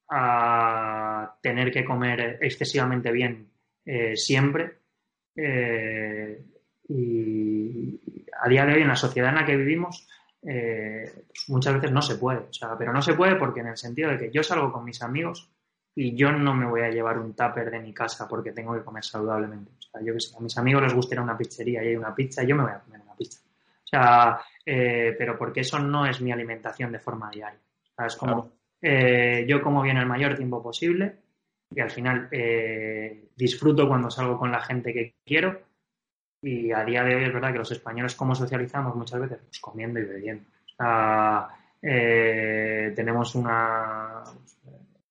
a 0.09 1.35
tener 1.41 1.71
que 1.71 1.83
comer 1.83 2.37
excesivamente 2.41 3.11
bien 3.11 3.49
eh, 3.83 4.15
siempre. 4.15 4.77
Eh, 5.35 6.43
y 6.87 7.99
a 8.39 8.47
día 8.47 8.65
de 8.65 8.73
hoy, 8.73 8.81
en 8.83 8.87
la 8.87 8.95
sociedad 8.95 9.29
en 9.29 9.35
la 9.35 9.45
que 9.45 9.57
vivimos, 9.57 10.07
eh, 10.43 11.25
muchas 11.47 11.73
veces 11.73 11.91
no 11.91 12.03
se 12.03 12.15
puede. 12.15 12.39
O 12.39 12.53
sea, 12.53 12.77
pero 12.77 12.93
no 12.93 13.01
se 13.01 13.15
puede 13.15 13.35
porque 13.35 13.61
en 13.61 13.67
el 13.67 13.77
sentido 13.77 14.11
de 14.11 14.19
que 14.19 14.31
yo 14.31 14.43
salgo 14.43 14.71
con 14.71 14.85
mis 14.85 15.01
amigos 15.01 15.49
y 15.95 16.15
yo 16.15 16.31
no 16.31 16.53
me 16.53 16.67
voy 16.67 16.81
a 16.81 16.91
llevar 16.91 17.17
un 17.17 17.33
tupper 17.33 17.71
de 17.71 17.79
mi 17.79 17.93
casa 17.93 18.27
porque 18.27 18.51
tengo 18.51 18.75
que 18.75 18.83
comer 18.83 19.03
saludablemente. 19.03 19.71
O 19.71 19.81
sea, 19.81 20.01
yo 20.03 20.13
que 20.13 20.19
sé, 20.19 20.37
a 20.37 20.39
mis 20.39 20.57
amigos 20.59 20.83
les 20.83 20.93
gusta 20.93 21.19
una 21.19 21.37
pizzería 21.37 21.83
y 21.83 21.87
hay 21.87 21.95
una 21.95 22.13
pizza, 22.13 22.43
yo 22.43 22.55
me 22.55 22.63
voy 22.63 22.73
a 22.73 22.79
comer 22.79 23.01
una 23.01 23.15
pizza. 23.15 23.39
O 23.83 23.87
sea, 23.87 24.39
pero 24.65 25.37
porque 25.37 25.61
eso 25.61 25.79
no 25.79 26.05
es 26.05 26.21
mi 26.21 26.31
alimentación 26.31 26.91
de 26.91 26.99
forma 26.99 27.31
diaria. 27.31 27.59
O 27.91 27.95
sea, 27.95 28.05
es 28.07 28.15
como 28.15 28.62
eh, 28.83 29.45
yo 29.47 29.63
como 29.63 29.81
bien 29.81 29.97
el 29.97 30.05
mayor 30.05 30.35
tiempo 30.35 30.61
posible 30.61 31.15
y 31.73 31.79
al 31.79 31.89
final 31.89 32.29
disfruto 33.35 33.87
cuando 33.87 34.11
salgo 34.11 34.37
con 34.37 34.51
la 34.51 34.61
gente 34.61 34.93
que 34.93 35.15
quiero 35.25 35.59
y 36.43 36.71
a 36.73 36.83
día 36.83 37.03
de 37.03 37.15
hoy 37.15 37.23
es 37.23 37.33
verdad 37.33 37.53
que 37.53 37.59
los 37.59 37.71
españoles, 37.71 38.15
¿cómo 38.15 38.35
socializamos 38.35 38.95
muchas 38.95 39.21
veces? 39.21 39.39
Pues 39.39 39.59
comiendo 39.61 39.99
y 39.99 40.03
bebiendo. 40.03 40.43
Eh, 41.81 42.91
tenemos 42.95 43.33
una. 43.35 44.23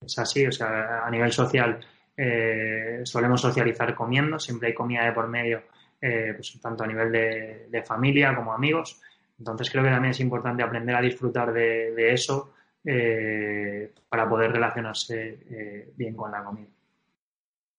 Es 0.04 0.18
así, 0.18 0.46
o 0.46 0.52
sea, 0.52 1.06
a 1.06 1.10
nivel 1.10 1.32
social 1.32 1.80
eh, 2.16 3.00
solemos 3.04 3.40
socializar 3.40 3.94
comiendo, 3.94 4.38
siempre 4.38 4.68
hay 4.68 4.74
comida 4.74 5.04
de 5.04 5.12
por 5.12 5.28
medio, 5.28 5.62
eh, 6.00 6.32
pues 6.34 6.58
tanto 6.60 6.84
a 6.84 6.86
nivel 6.86 7.10
de, 7.12 7.82
familia 7.82 8.34
como 8.34 8.52
amigos. 8.52 9.00
Entonces 9.38 9.70
creo 9.70 9.84
que 9.84 9.90
también 9.90 10.10
es 10.10 10.20
importante 10.20 10.62
aprender 10.62 10.94
a 10.94 11.00
disfrutar 11.00 11.52
de 11.52 12.12
eso 12.12 12.52
para 12.82 14.28
poder 14.28 14.52
relacionarse 14.52 15.92
bien 15.96 16.16
con 16.16 16.32
la 16.32 16.42
comida 16.42 16.68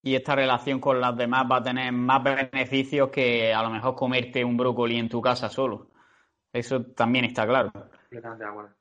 y 0.06 0.16
esta 0.16 0.36
relación 0.36 0.80
con 0.82 1.00
las 1.00 1.16
demás 1.16 1.46
va 1.50 1.58
a 1.58 1.64
tener 1.64 1.92
más 1.94 2.22
beneficios 2.22 3.10
que 3.10 3.54
a 3.54 3.64
lo 3.64 3.70
mejor 3.70 3.96
comerte 3.96 4.44
un 4.44 4.58
brócoli 4.58 4.98
en 4.98 5.08
tu 5.08 5.22
casa 5.22 5.50
solo. 5.50 5.92
Eso 6.52 6.84
también 6.88 7.26
está 7.26 7.48
claro. 7.48 7.72
Completamente 7.72 8.44
de 8.44 8.50
acuerdo. 8.50 8.72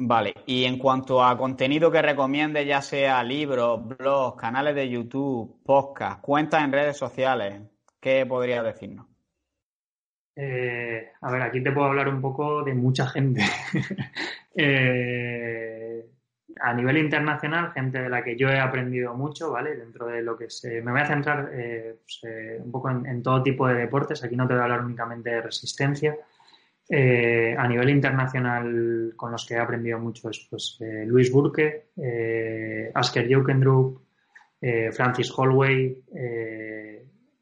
Vale, 0.00 0.34
y 0.46 0.64
en 0.64 0.78
cuanto 0.78 1.24
a 1.24 1.36
contenido 1.36 1.90
que 1.90 2.00
recomiendes, 2.00 2.64
ya 2.64 2.80
sea 2.80 3.24
libros, 3.24 3.84
blogs, 3.84 4.40
canales 4.40 4.76
de 4.76 4.88
YouTube, 4.88 5.60
podcast, 5.64 6.20
cuentas 6.20 6.62
en 6.62 6.70
redes 6.70 6.96
sociales, 6.96 7.62
¿qué 7.98 8.24
podrías 8.24 8.62
decirnos? 8.62 9.06
Eh, 10.40 11.10
a 11.20 11.32
ver, 11.32 11.42
aquí 11.42 11.60
te 11.60 11.72
puedo 11.72 11.88
hablar 11.88 12.08
un 12.08 12.20
poco 12.20 12.62
de 12.62 12.72
mucha 12.72 13.08
gente. 13.08 13.42
eh, 14.54 16.06
a 16.60 16.72
nivel 16.72 16.98
internacional, 16.98 17.72
gente 17.72 18.00
de 18.00 18.08
la 18.08 18.22
que 18.22 18.36
yo 18.36 18.48
he 18.48 18.60
aprendido 18.60 19.14
mucho, 19.14 19.50
¿vale? 19.50 19.74
Dentro 19.74 20.06
de 20.06 20.22
lo 20.22 20.38
que 20.38 20.48
se... 20.48 20.80
Me 20.80 20.92
voy 20.92 21.00
a 21.00 21.06
centrar 21.06 21.50
eh, 21.52 21.96
pues, 22.04 22.20
un 22.64 22.70
poco 22.70 22.88
en, 22.88 23.20
todo 23.20 23.42
tipo 23.42 23.66
de 23.66 23.74
deportes. 23.74 24.22
Aquí 24.22 24.36
no 24.36 24.46
te 24.46 24.54
voy 24.54 24.60
a 24.60 24.64
hablar 24.64 24.84
únicamente 24.84 25.30
de 25.30 25.42
resistencia. 25.42 26.16
A 26.90 27.68
nivel 27.68 27.90
internacional, 27.90 29.12
con 29.14 29.32
los 29.32 29.44
que 29.44 29.54
he 29.54 29.58
aprendido 29.58 29.98
mucho 29.98 30.30
es 30.30 30.46
pues, 30.48 30.78
Luis 31.04 31.30
Burke, 31.30 31.88
Asker 32.94 33.28
Jokendrup, 33.30 34.00
Francis 34.92 35.30
Holloway, 35.36 36.02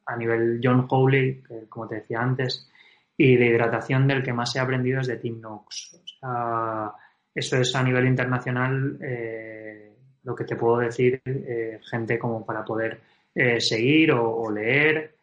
a 0.07 0.17
nivel 0.17 0.61
John 0.61 0.87
Howley, 0.91 1.45
como 1.69 1.87
te 1.87 1.97
decía 1.97 2.23
antes, 2.23 2.69
y 3.17 3.37
de 3.37 3.47
hidratación 3.47 4.07
del 4.07 4.23
que 4.23 4.33
más 4.33 4.55
he 4.57 4.61
aprendido 4.61 5.01
es 5.01 5.07
de 5.07 5.17
Tim 5.17 5.41
sea, 5.41 6.93
eso 7.35 7.57
es 7.59 7.75
a 7.75 7.83
nivel 7.83 8.07
internacional 8.07 8.99
eh, 9.01 9.93
lo 10.25 10.35
que 10.35 10.45
te 10.45 10.57
puedo 10.57 10.79
decir, 10.79 11.21
eh, 11.25 11.81
gente 11.91 12.19
como 12.19 12.45
para 12.45 12.65
poder 12.65 13.01
eh, 13.35 13.61
seguir 13.61 14.13
o, 14.13 14.51
leer, 14.51 15.15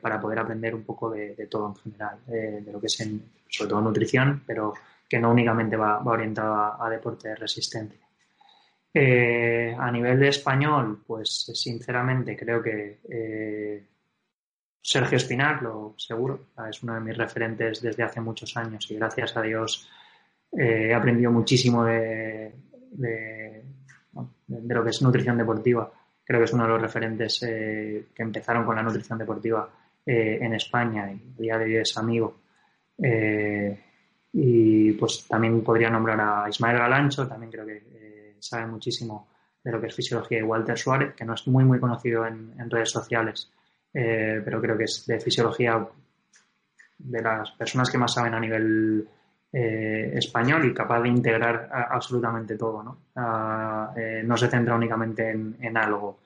para 0.00 0.20
poder 0.20 0.40
aprender 0.40 0.74
un 0.74 0.82
poco 0.84 1.10
de, 1.10 1.46
todo 1.48 1.68
en 1.68 1.76
general, 1.76 2.18
de 2.26 2.72
lo 2.72 2.80
que 2.80 2.86
es 2.86 3.08
sobre 3.48 3.70
todo 3.70 3.80
nutrición, 3.80 4.42
pero 4.44 4.74
que 5.08 5.20
no 5.20 5.30
únicamente 5.30 5.76
va, 5.76 6.02
orientado 6.04 6.82
a, 6.82 6.90
deporte 6.90 7.28
de 7.28 7.36
resistencia. 7.36 8.00
a 9.78 9.90
nivel 9.92 10.18
de 10.18 10.28
español, 10.28 11.04
pues 11.06 11.52
sinceramente 11.54 12.36
creo 12.36 12.60
que 12.60 12.98
Sergio 14.86 15.16
Espinar, 15.16 15.62
lo 15.62 15.94
seguro, 15.96 16.46
es 16.70 16.80
uno 16.84 16.94
de 16.94 17.00
mis 17.00 17.16
referentes 17.16 17.82
desde 17.82 18.04
hace 18.04 18.20
muchos 18.20 18.56
años 18.56 18.88
y 18.88 18.94
gracias 18.94 19.36
a 19.36 19.42
Dios 19.42 19.90
eh, 20.52 20.90
he 20.90 20.94
aprendido 20.94 21.32
muchísimo 21.32 21.84
de, 21.84 22.54
de, 22.92 23.64
lo 24.46 24.84
que 24.84 24.90
es 24.90 25.02
nutrición 25.02 25.38
deportiva. 25.38 25.90
Creo 26.24 26.38
que 26.38 26.44
es 26.44 26.52
uno 26.52 26.62
de 26.62 26.68
los 26.68 26.80
referentes 26.80 27.42
eh, 27.42 28.06
que 28.14 28.22
empezaron 28.22 28.64
con 28.64 28.76
la 28.76 28.82
nutrición 28.84 29.18
deportiva 29.18 29.68
eh, 30.06 30.38
en 30.40 30.54
España 30.54 31.10
y 31.10 31.34
día 31.36 31.58
de 31.58 31.64
hoy 31.64 31.76
es 31.78 31.96
amigo. 31.96 32.42
y 34.32 34.92
pues 34.92 35.26
también 35.26 35.64
podría 35.64 35.90
nombrar 35.90 36.20
a 36.20 36.48
Ismael 36.48 36.78
Galancho, 36.78 37.26
también 37.26 37.50
creo 37.50 37.66
que 37.66 38.36
sabe 38.38 38.68
muchísimo 38.68 39.26
de 39.64 39.72
lo 39.72 39.80
que 39.80 39.88
es 39.88 39.96
fisiología 39.96 40.38
y 40.38 40.42
Walter 40.42 40.78
Suárez, 40.78 41.14
que 41.16 41.24
no 41.24 41.34
es 41.34 41.44
muy, 41.48 41.64
muy 41.64 41.80
conocido 41.80 42.24
en, 42.24 42.70
redes 42.70 42.90
sociales, 42.90 43.50
eh, 43.98 44.42
pero 44.44 44.60
creo 44.60 44.76
que 44.76 44.84
es 44.84 45.06
de 45.06 45.18
fisiología 45.18 45.88
de 46.98 47.22
las 47.22 47.50
personas 47.52 47.90
que 47.90 47.96
más 47.96 48.12
saben 48.12 48.34
a 48.34 48.40
nivel 48.40 49.08
eh, 49.50 50.12
español 50.14 50.66
y 50.66 50.74
capaz 50.74 51.00
de 51.00 51.08
integrar 51.08 51.70
absolutamente 51.72 52.58
todo, 52.58 52.82
¿no? 52.82 53.94
Eh, 53.96 54.22
no 54.22 54.36
se 54.36 54.48
centra 54.48 54.74
únicamente 54.74 55.30
en, 55.30 55.76
algo. 55.78 56.20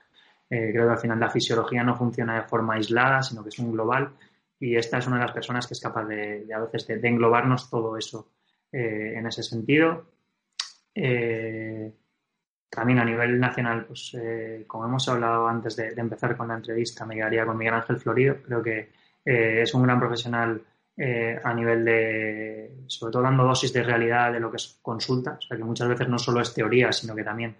creo 0.48 0.86
que 0.86 0.92
al 0.92 0.98
final 0.98 1.20
la 1.20 1.30
fisiología 1.30 1.84
no 1.84 1.94
funciona 1.94 2.34
de 2.34 2.48
forma 2.48 2.74
aislada, 2.74 3.22
sino 3.22 3.44
que 3.44 3.50
es 3.50 3.58
un 3.60 3.70
global 3.70 4.14
y 4.58 4.74
esta 4.74 4.98
es 4.98 5.06
una 5.06 5.18
de 5.18 5.22
las 5.22 5.32
personas 5.32 5.68
que 5.68 5.74
es 5.74 5.80
capaz 5.80 6.06
de, 6.06 6.48
a 6.52 6.58
veces 6.58 6.88
de, 6.88 7.08
englobarnos 7.08 7.70
todo 7.70 7.96
eso 7.96 8.32
en 8.72 9.24
ese 9.28 9.44
sentido. 9.44 10.06
También 12.70 13.00
a 13.00 13.04
nivel 13.04 13.40
nacional, 13.40 13.84
pues 13.84 14.14
eh, 14.14 14.64
como 14.68 14.84
hemos 14.84 15.08
hablado 15.08 15.48
antes 15.48 15.74
de, 15.74 15.88
empezar 15.96 16.36
con 16.36 16.46
la 16.46 16.54
entrevista, 16.54 17.04
me 17.04 17.16
quedaría 17.16 17.44
con 17.44 17.58
Miguel 17.58 17.74
Ángel 17.74 17.96
Florido. 17.96 18.36
Creo 18.42 18.62
que 18.62 18.92
eh, 19.24 19.62
es 19.62 19.74
un 19.74 19.82
gran 19.82 19.98
profesional 19.98 20.62
eh, 20.96 21.40
a 21.42 21.52
nivel 21.52 21.84
de, 21.84 22.84
sobre 22.86 23.12
todo 23.12 23.22
dando 23.22 23.42
dosis 23.42 23.72
de 23.72 23.82
realidad 23.82 24.32
de 24.32 24.38
lo 24.38 24.52
que 24.52 24.58
es 24.58 24.78
consulta. 24.80 25.32
O 25.32 25.40
sea, 25.40 25.56
que 25.56 25.64
muchas 25.64 25.88
veces 25.88 26.08
no 26.08 26.16
solo 26.16 26.40
es 26.40 26.54
teoría, 26.54 26.92
sino 26.92 27.14
que 27.14 27.24
también 27.24 27.56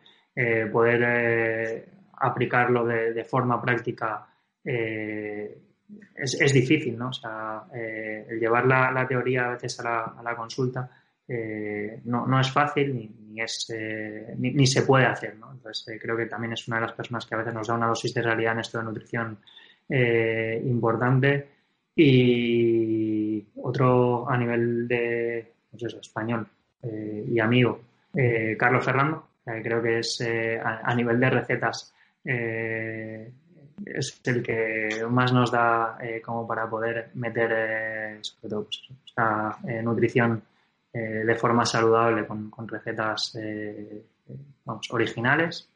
poder 0.73 1.91
aplicarlo 2.19 2.87
de, 2.87 3.25
forma 3.25 3.61
práctica 3.61 4.27
es, 4.65 6.53
difícil, 6.55 6.97
¿no? 6.97 7.09
O 7.09 7.13
sea, 7.13 7.65
el 7.75 8.39
llevar 8.39 8.65
la, 8.65 9.07
teoría 9.07 9.49
a 9.49 9.51
veces 9.51 9.81
a 9.81 10.23
la 10.23 10.37
consulta 10.37 10.89
eh, 11.33 12.01
no, 12.07 12.27
no, 12.27 12.41
es 12.41 12.51
fácil 12.51 12.93
ni, 12.93 13.41
es, 13.41 13.73
eh, 13.73 14.35
ni, 14.37 14.67
se 14.67 14.83
puede 14.83 15.07
hacer. 15.07 15.37
¿no? 15.37 15.53
Entonces, 15.53 15.87
eh, 15.87 15.99
creo 16.03 16.17
que 16.17 16.27
también 16.27 16.55
es 16.55 16.67
una 16.67 16.79
de 16.79 16.87
las 16.87 16.93
personas 16.93 17.25
que 17.25 17.37
a 17.37 17.39
veces 17.39 17.55
nos 17.55 17.69
da 17.69 17.75
una 17.75 17.87
dosis 17.87 18.13
de 18.13 18.23
realidad 18.23 18.55
en 18.55 18.59
esto 18.59 18.79
de 18.79 18.85
nutrición 18.85 19.39
importante. 20.65 21.49
Y 21.95 23.45
otro 23.57 24.29
a 24.29 24.37
nivel 24.37 24.89
de 24.89 25.53
pues 25.71 25.95
español 25.95 26.47
y 26.83 27.39
amigo, 27.41 27.81
Carlos 28.57 28.85
Fernando, 28.85 29.27
creo 29.45 29.83
que 29.83 29.99
es 29.99 30.25
a, 30.63 30.95
nivel 30.95 31.19
de 31.19 31.31
recetas 31.31 31.93
es 32.25 34.21
el 34.25 34.43
que 34.43 35.05
más 35.11 35.33
nos 35.33 35.51
da 35.51 35.99
como 36.25 36.47
para 36.47 36.71
poder 36.71 37.11
meter 37.15 38.21
sobre 38.23 38.49
todo 38.49 38.67
pues, 38.67 39.85
nutrición 39.85 40.43
eh, 40.93 40.99
de 41.25 41.35
forma 41.37 41.65
saludable 41.65 42.27
con, 42.27 42.67
recetas 42.67 43.37
eh, 43.41 44.05
originales. 44.91 45.69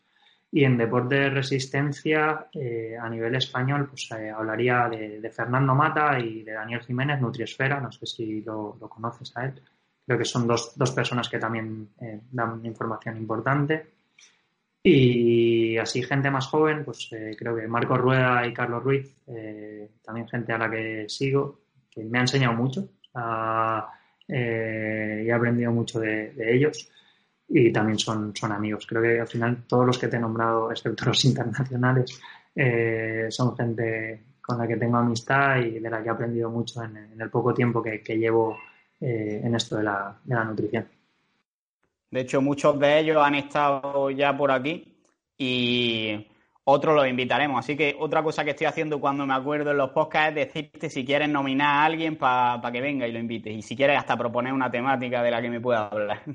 Y 0.51 0.65
en 0.65 0.77
deporte 0.77 1.17
de 1.17 1.31
resistencia, 1.31 2.49
eh, 2.53 2.97
a 3.01 3.09
nivel 3.09 3.35
español, 3.37 3.89
pues 3.89 4.11
hablaría 4.13 4.89
de, 4.89 5.31
Fernando 5.31 5.75
Mata 5.75 6.19
y 6.19 6.43
de 6.43 6.53
Daniel 6.53 6.81
Jiménez, 6.81 7.21
Nutriesfera, 7.21 7.81
no 7.81 7.91
sé 7.91 8.07
si 8.07 8.43
lo, 8.43 8.77
conoces 8.89 9.37
a 9.37 9.47
él. 9.47 9.61
Creo 10.07 10.19
que 10.19 10.25
son 10.25 10.47
dos, 10.47 10.77
dos 10.77 10.93
personas 10.93 11.29
que 11.29 11.39
también 11.39 11.91
dan 12.31 12.65
información 12.65 13.17
importante. 13.17 13.95
Y 14.83 15.77
así 15.79 16.03
gente 16.03 16.31
más 16.31 16.47
joven, 16.47 16.85
pues 16.85 17.09
creo 17.39 17.57
que 17.57 17.67
Marco 17.67 17.97
Rueda 17.97 18.47
y 18.47 18.53
Carlos 18.53 18.85
Ruiz, 18.85 19.17
también 20.05 20.29
gente 20.29 20.53
a 20.53 20.59
la 20.59 20.71
que 20.71 21.07
sigo, 21.09 21.61
que 21.91 22.05
me 22.05 22.19
ha 22.19 22.23
enseñado 22.23 22.55
mucho. 22.55 22.89
A, 23.15 23.91
eh, 24.29 25.23
y 25.25 25.29
he 25.29 25.33
aprendido 25.33 25.73
mucho 25.73 26.01
de, 26.01 26.35
ellos 26.39 26.91
y 27.49 27.73
también 27.73 27.99
son, 27.99 28.35
son 28.35 28.53
amigos. 28.53 28.87
Creo 28.87 29.03
que 29.03 29.21
al 29.21 29.27
final 29.27 29.65
todos 29.67 29.87
los 29.87 29.99
que 29.99 30.09
te 30.09 30.17
he 30.17 30.21
nombrado, 30.21 30.71
excepto 30.71 31.07
los 31.07 31.25
internacionales, 31.27 32.21
eh, 32.55 33.27
son 33.31 33.57
gente 33.57 34.23
con 34.41 34.59
la 34.59 34.67
que 34.67 34.77
tengo 34.77 34.99
amistad 34.99 35.59
y 35.59 35.79
de 35.79 35.91
la 35.91 36.03
que 36.03 36.09
he 36.09 36.13
aprendido 36.13 36.51
mucho 36.51 36.83
en, 36.83 37.21
el 37.21 37.31
poco 37.31 37.55
tiempo 37.55 37.83
que, 37.83 38.01
llevo 38.19 38.59
eh, 39.01 39.41
en 39.43 39.55
esto 39.55 39.77
de 39.77 39.85
la, 39.85 40.17
de 40.23 40.35
la 40.35 40.45
nutrición. 40.45 40.87
De 42.11 42.21
hecho, 42.21 42.41
muchos 42.41 42.79
de 42.79 43.01
ellos 43.01 43.17
han 43.21 43.35
estado 43.35 44.11
ya 44.11 44.37
por 44.37 44.51
aquí 44.51 44.95
y 45.37 46.27
otro 46.65 46.95
lo 46.95 47.07
invitaremos. 47.07 47.59
Así 47.59 47.77
que 47.77 47.97
otra 47.99 48.23
cosa 48.23 48.45
que 48.45 48.51
estoy 48.51 48.67
haciendo 48.67 49.01
cuando 49.01 49.27
me 49.27 49.35
acuerdo 49.35 49.71
en 49.71 49.77
los 49.77 49.91
podcasts 49.91 50.31
es 50.31 50.47
decirte 50.47 50.91
si 50.91 51.05
quieres 51.05 51.29
nominar 51.29 51.69
a 51.69 51.85
alguien 51.85 52.17
para 52.17 52.73
que 52.73 52.81
venga 52.81 53.07
y 53.07 53.13
lo 53.13 53.19
invites. 53.19 53.55
Y 53.55 53.63
si 53.63 53.77
quieres 53.77 53.99
hasta 53.99 54.17
proponer 54.17 54.53
una 54.53 54.71
temática 54.71 55.23
de 55.23 55.31
la 55.31 55.43
que 55.43 55.51
me 55.51 55.61
pueda 55.61 55.89
hablar. 55.89 56.23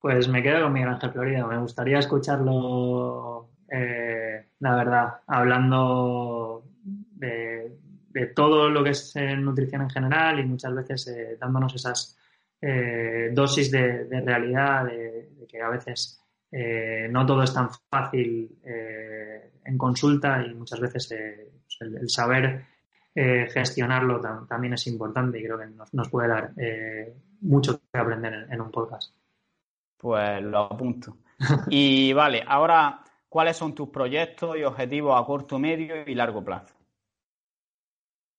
Pues 0.00 0.28
me 0.28 0.42
quedo 0.42 0.64
con 0.64 0.74
Miguel 0.74 0.90
Ángel 0.90 1.12
Florida. 1.12 1.46
Me 1.46 1.56
gustaría 1.56 1.98
escucharlo, 1.98 3.48
eh, 3.70 4.48
la 4.58 4.76
verdad, 4.76 5.14
hablando 5.26 6.62
de, 6.84 7.78
todo 8.36 8.68
lo 8.68 8.84
que 8.84 8.90
es 8.90 9.16
nutrición 9.38 9.80
en 9.80 9.88
general 9.88 10.38
y 10.40 10.44
muchas 10.44 10.74
veces 10.74 11.08
eh, 11.08 11.38
dándonos 11.40 11.74
esas 11.74 12.18
eh, 12.60 13.30
dosis 13.32 13.70
de, 13.70 14.06
realidad, 14.20 14.84
de 14.84 15.46
que 15.48 15.62
a 15.62 15.70
veces 15.70 16.22
eh, 16.56 17.08
no 17.10 17.26
todo 17.26 17.42
es 17.42 17.52
tan 17.52 17.68
fácil 17.90 18.60
eh, 18.64 19.54
en 19.64 19.76
consulta 19.76 20.40
y 20.46 20.54
muchas 20.54 20.78
veces 20.78 21.10
eh, 21.10 21.50
pues 21.66 21.80
el, 21.80 22.08
saber 22.08 22.64
gestionarlo 23.12 24.20
también 24.48 24.74
es 24.74 24.86
importante 24.86 25.38
y 25.38 25.44
creo 25.44 25.58
que 25.58 25.66
nos, 25.66 26.08
puede 26.08 26.28
dar 26.28 26.52
mucho 27.40 27.80
que 27.80 27.98
aprender 27.98 28.48
en, 28.50 28.60
un 28.60 28.70
podcast. 28.72 29.14
Pues 29.96 30.42
lo 30.42 30.58
apunto. 30.58 31.16
y 31.68 32.12
vale, 32.12 32.44
ahora, 32.46 33.04
¿cuáles 33.28 33.56
son 33.56 33.74
tus 33.74 33.88
proyectos 33.88 34.56
y 34.56 34.64
objetivos 34.64 35.20
a 35.20 35.24
corto, 35.24 35.60
medio 35.60 36.04
y 36.06 36.14
largo 36.14 36.44
plazo? 36.44 36.74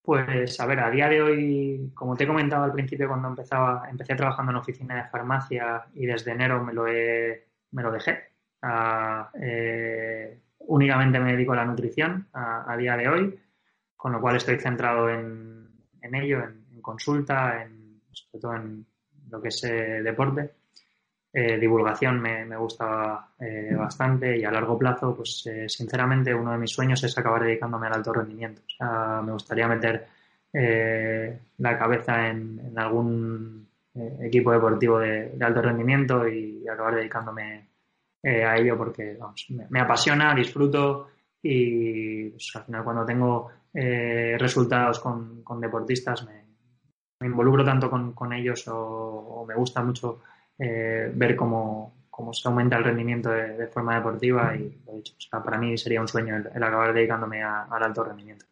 Pues 0.02 0.60
a 0.60 0.66
ver, 0.66 0.80
a 0.82 0.92
día 0.92 1.08
de 1.10 1.22
hoy, 1.22 1.92
como 1.94 2.16
te 2.16 2.26
he 2.26 2.28
comentado 2.28 2.66
al 2.66 2.74
principio 2.74 3.08
cuando 3.08 3.30
empezaba, 3.30 3.88
empecé 3.90 4.16
trabajando 4.16 4.52
en 4.52 4.58
oficina 4.58 4.96
de 4.96 5.10
farmacia 5.10 5.86
y 5.94 6.06
desde 6.06 6.32
enero 6.32 6.64
me 6.64 6.74
lo 6.74 6.86
he 6.88 7.45
me 7.76 7.84
lo 7.84 7.92
dejé. 7.92 8.30
Eh, 9.40 10.40
únicamente 10.60 11.20
me 11.20 11.34
dedico 11.34 11.54
a 11.54 11.58
la 11.58 11.66
nutrición 11.66 12.28
a, 12.34 12.76
día 12.78 12.98
de 12.98 13.08
hoy, 13.08 13.40
con 13.96 14.14
lo 14.14 14.22
cual 14.22 14.38
estoy 14.38 14.58
centrado 14.58 15.10
en, 15.10 15.70
ello, 16.02 16.42
en, 16.44 16.82
consulta, 16.82 17.62
en, 17.62 18.02
sobre 18.12 18.42
todo 18.42 18.56
en 18.56 18.86
lo 19.30 19.42
que 19.42 19.50
es 19.50 19.64
eh, 19.66 20.02
deporte. 20.02 20.52
Eh, 21.34 21.60
divulgación 21.60 22.22
me, 22.22 22.56
gusta 22.56 23.28
bastante 23.78 24.38
y 24.38 24.46
a 24.46 24.52
largo 24.52 24.80
plazo, 24.80 25.14
pues 25.18 25.44
sinceramente 25.68 26.34
uno 26.34 26.54
de 26.54 26.58
mis 26.58 26.72
sueños 26.72 27.04
es 27.04 27.18
acabar 27.18 27.44
dedicándome 27.44 27.88
al 27.88 27.96
alto 27.96 28.14
rendimiento. 28.14 28.62
me 28.80 29.34
gustaría 29.34 29.68
meter 29.68 30.08
la 31.58 31.78
cabeza 31.78 32.30
en 32.30 32.74
algún 32.78 33.65
eh, 33.96 34.18
equipo 34.28 34.52
deportivo 34.52 35.00
de, 35.00 35.32
alto 35.40 35.62
rendimiento 35.62 36.28
y 36.28 36.68
acabar 36.68 36.96
dedicándome 36.96 37.70
eh, 38.22 38.44
a 38.44 38.58
ello 38.58 38.78
porque 38.78 39.18
me, 39.70 39.80
apasiona, 39.80 40.36
disfruto 40.36 41.12
y 41.42 42.30
pues, 42.32 42.52
al 42.56 42.64
final 42.66 42.84
cuando 42.84 43.06
tengo 43.06 43.52
eh, 43.74 44.36
resultados 44.38 45.00
con, 45.00 45.44
deportistas 45.62 46.26
me, 46.26 46.44
involucro 47.26 47.64
tanto 47.64 47.90
con, 47.90 48.34
ellos 48.34 48.66
o, 48.68 49.46
me 49.48 49.56
gusta 49.56 49.82
mucho 49.82 50.22
ver 50.58 51.36
cómo, 51.36 51.94
se 52.34 52.48
aumenta 52.48 52.78
el 52.78 52.84
rendimiento 52.84 53.30
de, 53.30 53.68
forma 53.68 53.96
deportiva 53.96 54.56
y 54.56 54.82
para 55.32 55.58
mí 55.58 55.78
sería 55.78 56.02
un 56.02 56.08
sueño 56.08 56.36
el, 56.36 56.64
acabar 56.64 56.94
dedicándome 56.94 57.42
al 57.42 57.82
alto 57.82 58.04
rendimiento. 58.04 58.46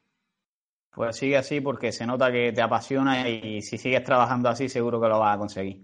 Pues 0.93 1.15
sigue 1.15 1.37
así 1.37 1.59
porque 1.59 1.91
se 1.91 2.05
nota 2.05 2.31
que 2.31 2.51
te 2.51 2.61
apasiona 2.61 3.27
y 3.27 3.61
si 3.61 3.77
sigues 3.77 4.03
trabajando 4.03 4.49
así 4.49 4.69
seguro 4.69 5.01
que 5.01 5.07
lo 5.07 5.19
vas 5.19 5.35
a 5.35 5.39
conseguir. 5.39 5.83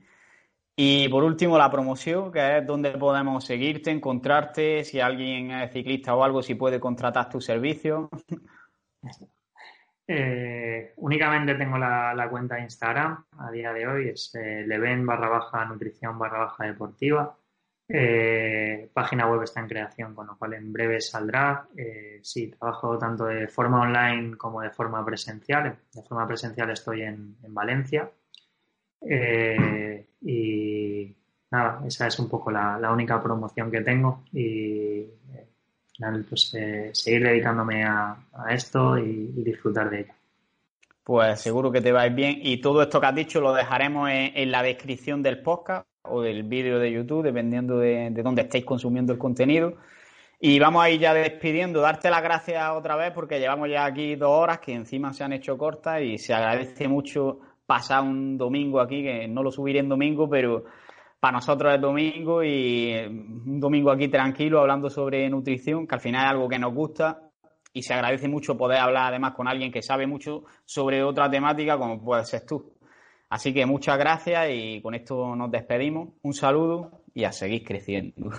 Y 0.81 1.09
por 1.09 1.25
último, 1.25 1.57
la 1.57 1.69
promoción, 1.69 2.31
que 2.31 2.59
es 2.59 2.65
donde 2.65 2.91
podemos 2.91 3.43
seguirte, 3.43 3.91
encontrarte, 3.91 4.85
si 4.85 5.01
alguien 5.01 5.51
es 5.51 5.73
ciclista 5.73 6.15
o 6.15 6.23
algo, 6.23 6.41
si 6.41 6.55
puede 6.55 6.79
contratar 6.79 7.29
tu 7.29 7.41
servicio. 7.41 8.09
Eh, 10.11 10.93
únicamente 10.95 11.53
tengo 11.53 11.77
la, 11.77 12.27
cuenta 12.31 12.55
de 12.55 12.61
Instagram 12.61 13.25
a 13.37 13.51
día 13.51 13.71
de 13.71 13.85
hoy, 13.85 14.09
es 14.09 14.33
eh, 14.33 14.63
leven 14.65 15.05
barra 15.05 15.29
baja 15.29 15.65
nutrición 15.65 16.17
barra 16.17 16.39
baja 16.39 16.65
deportiva. 16.65 17.37
Eh, 17.87 18.89
página 18.91 19.29
web 19.29 19.43
está 19.43 19.59
en 19.59 19.67
creación, 19.67 20.15
con 20.15 20.25
lo 20.25 20.35
cual 20.35 20.55
en 20.55 20.73
breve 20.73 20.99
saldrá. 20.99 21.67
Eh, 22.19 22.21
sí, 22.23 22.47
trabajo 22.47 22.97
tanto 22.97 23.25
de 23.25 23.47
forma 23.47 23.81
online 23.81 24.37
como 24.37 24.61
de 24.61 24.69
forma 24.69 25.05
presencial. 25.05 25.77
De 25.93 26.03
forma 26.03 26.27
presencial 26.27 26.69
estoy 26.69 27.01
en, 27.01 27.35
Valencia. 27.49 28.09
Eh, 29.01 30.07
y 30.21 31.15
nada, 31.51 31.81
esa 31.87 32.07
es 32.07 32.19
un 32.19 32.29
poco 32.29 32.51
la, 32.51 32.91
única 32.91 33.21
promoción 33.21 33.71
que 33.71 33.81
tengo. 33.81 34.23
Y 34.33 35.05
pues, 36.29 36.55
seguir 36.93 37.23
dedicándome 37.23 37.83
a, 37.83 38.17
esto 38.49 38.97
y, 38.97 39.31
disfrutar 39.43 39.89
de 39.89 40.01
ello. 40.01 40.13
Pues 41.03 41.41
seguro 41.41 41.71
que 41.71 41.81
te 41.81 41.91
va 41.91 42.07
bien. 42.07 42.39
Y 42.41 42.61
todo 42.61 42.83
esto 42.83 42.99
que 42.99 43.07
has 43.07 43.15
dicho 43.15 43.41
lo 43.41 43.53
dejaremos 43.53 44.09
en 44.11 44.51
la 44.51 44.61
descripción 44.61 45.23
del 45.23 45.41
podcast 45.41 45.87
o 46.03 46.21
del 46.21 46.43
vídeo 46.43 46.77
de 46.79 46.91
YouTube, 46.91 47.23
dependiendo 47.23 47.79
de, 47.79 48.09
de 48.11 48.23
dónde 48.23 48.43
estéis 48.43 48.63
consumiendo 48.63 49.11
el 49.11 49.19
contenido. 49.19 49.77
Y 50.41 50.57
vamos 50.57 50.81
a 50.81 50.89
ir 50.89 51.01
ya 51.01 51.13
despidiendo, 51.13 51.81
darte 51.81 52.09
las 52.09 52.23
gracias 52.23 52.69
otra 52.71 52.95
vez 52.95 53.11
porque 53.11 53.39
llevamos 53.39 53.69
ya 53.69 53.83
aquí 53.83 54.15
dos 54.15 54.29
horas 54.29 54.59
que 54.59 54.73
encima 54.73 55.11
se 55.11 55.25
han 55.25 55.33
hecho 55.33 55.57
cortas 55.57 56.01
y 56.01 56.17
se 56.17 56.33
agradece 56.33 56.87
mucho 56.87 57.39
pasar 57.65 58.03
un 58.03 58.37
domingo 58.37 58.79
aquí, 58.79 59.03
que 59.03 59.27
no 59.27 59.43
lo 59.43 59.51
subiré 59.51 59.79
en 59.79 59.89
domingo, 59.89 60.29
pero 60.29 60.63
para 61.19 61.33
nosotros 61.33 61.75
es 61.75 61.81
domingo 61.81 62.41
y 62.41 62.95
un 63.05 63.59
domingo 63.59 63.91
aquí 63.91 64.07
tranquilo 64.07 64.61
hablando 64.61 64.89
sobre 64.89 65.29
nutrición, 65.29 65.85
que 65.85 65.95
al 65.95 66.01
final 66.01 66.23
es 66.23 66.31
algo 66.31 66.47
que 66.47 66.57
nos 66.57 66.73
gusta 66.73 67.21
y 67.73 67.83
se 67.83 67.93
agradece 67.93 68.29
mucho 68.29 68.57
poder 68.57 68.79
hablar 68.79 69.07
además 69.09 69.33
con 69.33 69.47
alguien 69.47 69.73
que 69.73 69.81
sabe 69.81 70.07
mucho 70.07 70.45
sobre 70.63 71.03
otra 71.03 71.29
temática 71.29 71.77
como 71.77 72.01
puede 72.01 72.23
ser 72.23 72.45
tú. 72.45 72.73
Así 73.29 73.53
que 73.53 73.65
muchas 73.65 73.97
gracias 73.97 74.47
y 74.51 74.81
con 74.81 74.95
esto 74.95 75.35
nos 75.35 75.51
despedimos. 75.51 76.09
Un 76.23 76.33
saludo 76.33 77.03
y 77.13 77.25
a 77.25 77.31
seguir 77.33 77.65
creciendo. 77.65 78.31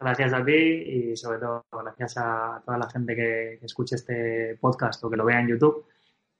Gracias 0.00 0.32
a 0.32 0.42
ti 0.42 0.52
y 0.52 1.16
sobre 1.16 1.38
todo 1.40 1.62
gracias 1.70 2.16
a 2.16 2.62
toda 2.64 2.78
la 2.78 2.88
gente 2.88 3.14
que, 3.14 3.58
escuche 3.62 3.96
este 3.96 4.56
podcast 4.58 5.04
o 5.04 5.10
que 5.10 5.16
lo 5.18 5.26
vea 5.26 5.40
en 5.40 5.48
YouTube. 5.48 5.84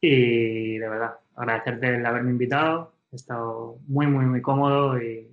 Y 0.00 0.78
de 0.78 0.88
verdad, 0.88 1.18
agradecerte 1.36 1.96
el 1.96 2.06
haberme 2.06 2.30
invitado. 2.30 2.94
He 3.12 3.16
estado 3.16 3.76
muy, 3.86 4.06
muy, 4.06 4.24
muy 4.24 4.40
cómodo 4.40 4.98
y 4.98 5.28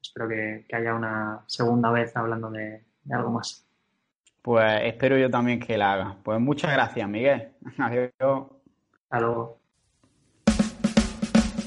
espero 0.00 0.28
que, 0.28 0.64
haya 0.72 0.94
una 0.94 1.42
segunda 1.48 1.90
vez 1.90 2.16
hablando 2.16 2.48
de, 2.48 2.84
de, 3.02 3.14
algo 3.14 3.32
más. 3.32 3.66
Pues 4.40 4.82
espero 4.84 5.18
yo 5.18 5.28
también 5.28 5.58
que 5.58 5.76
la 5.76 5.94
haga. 5.94 6.16
Pues 6.22 6.38
muchas 6.38 6.72
gracias, 6.72 7.08
Miguel. 7.08 7.54
Adiós. 7.78 8.12
Hasta 8.20 9.20
luego. 9.20 9.63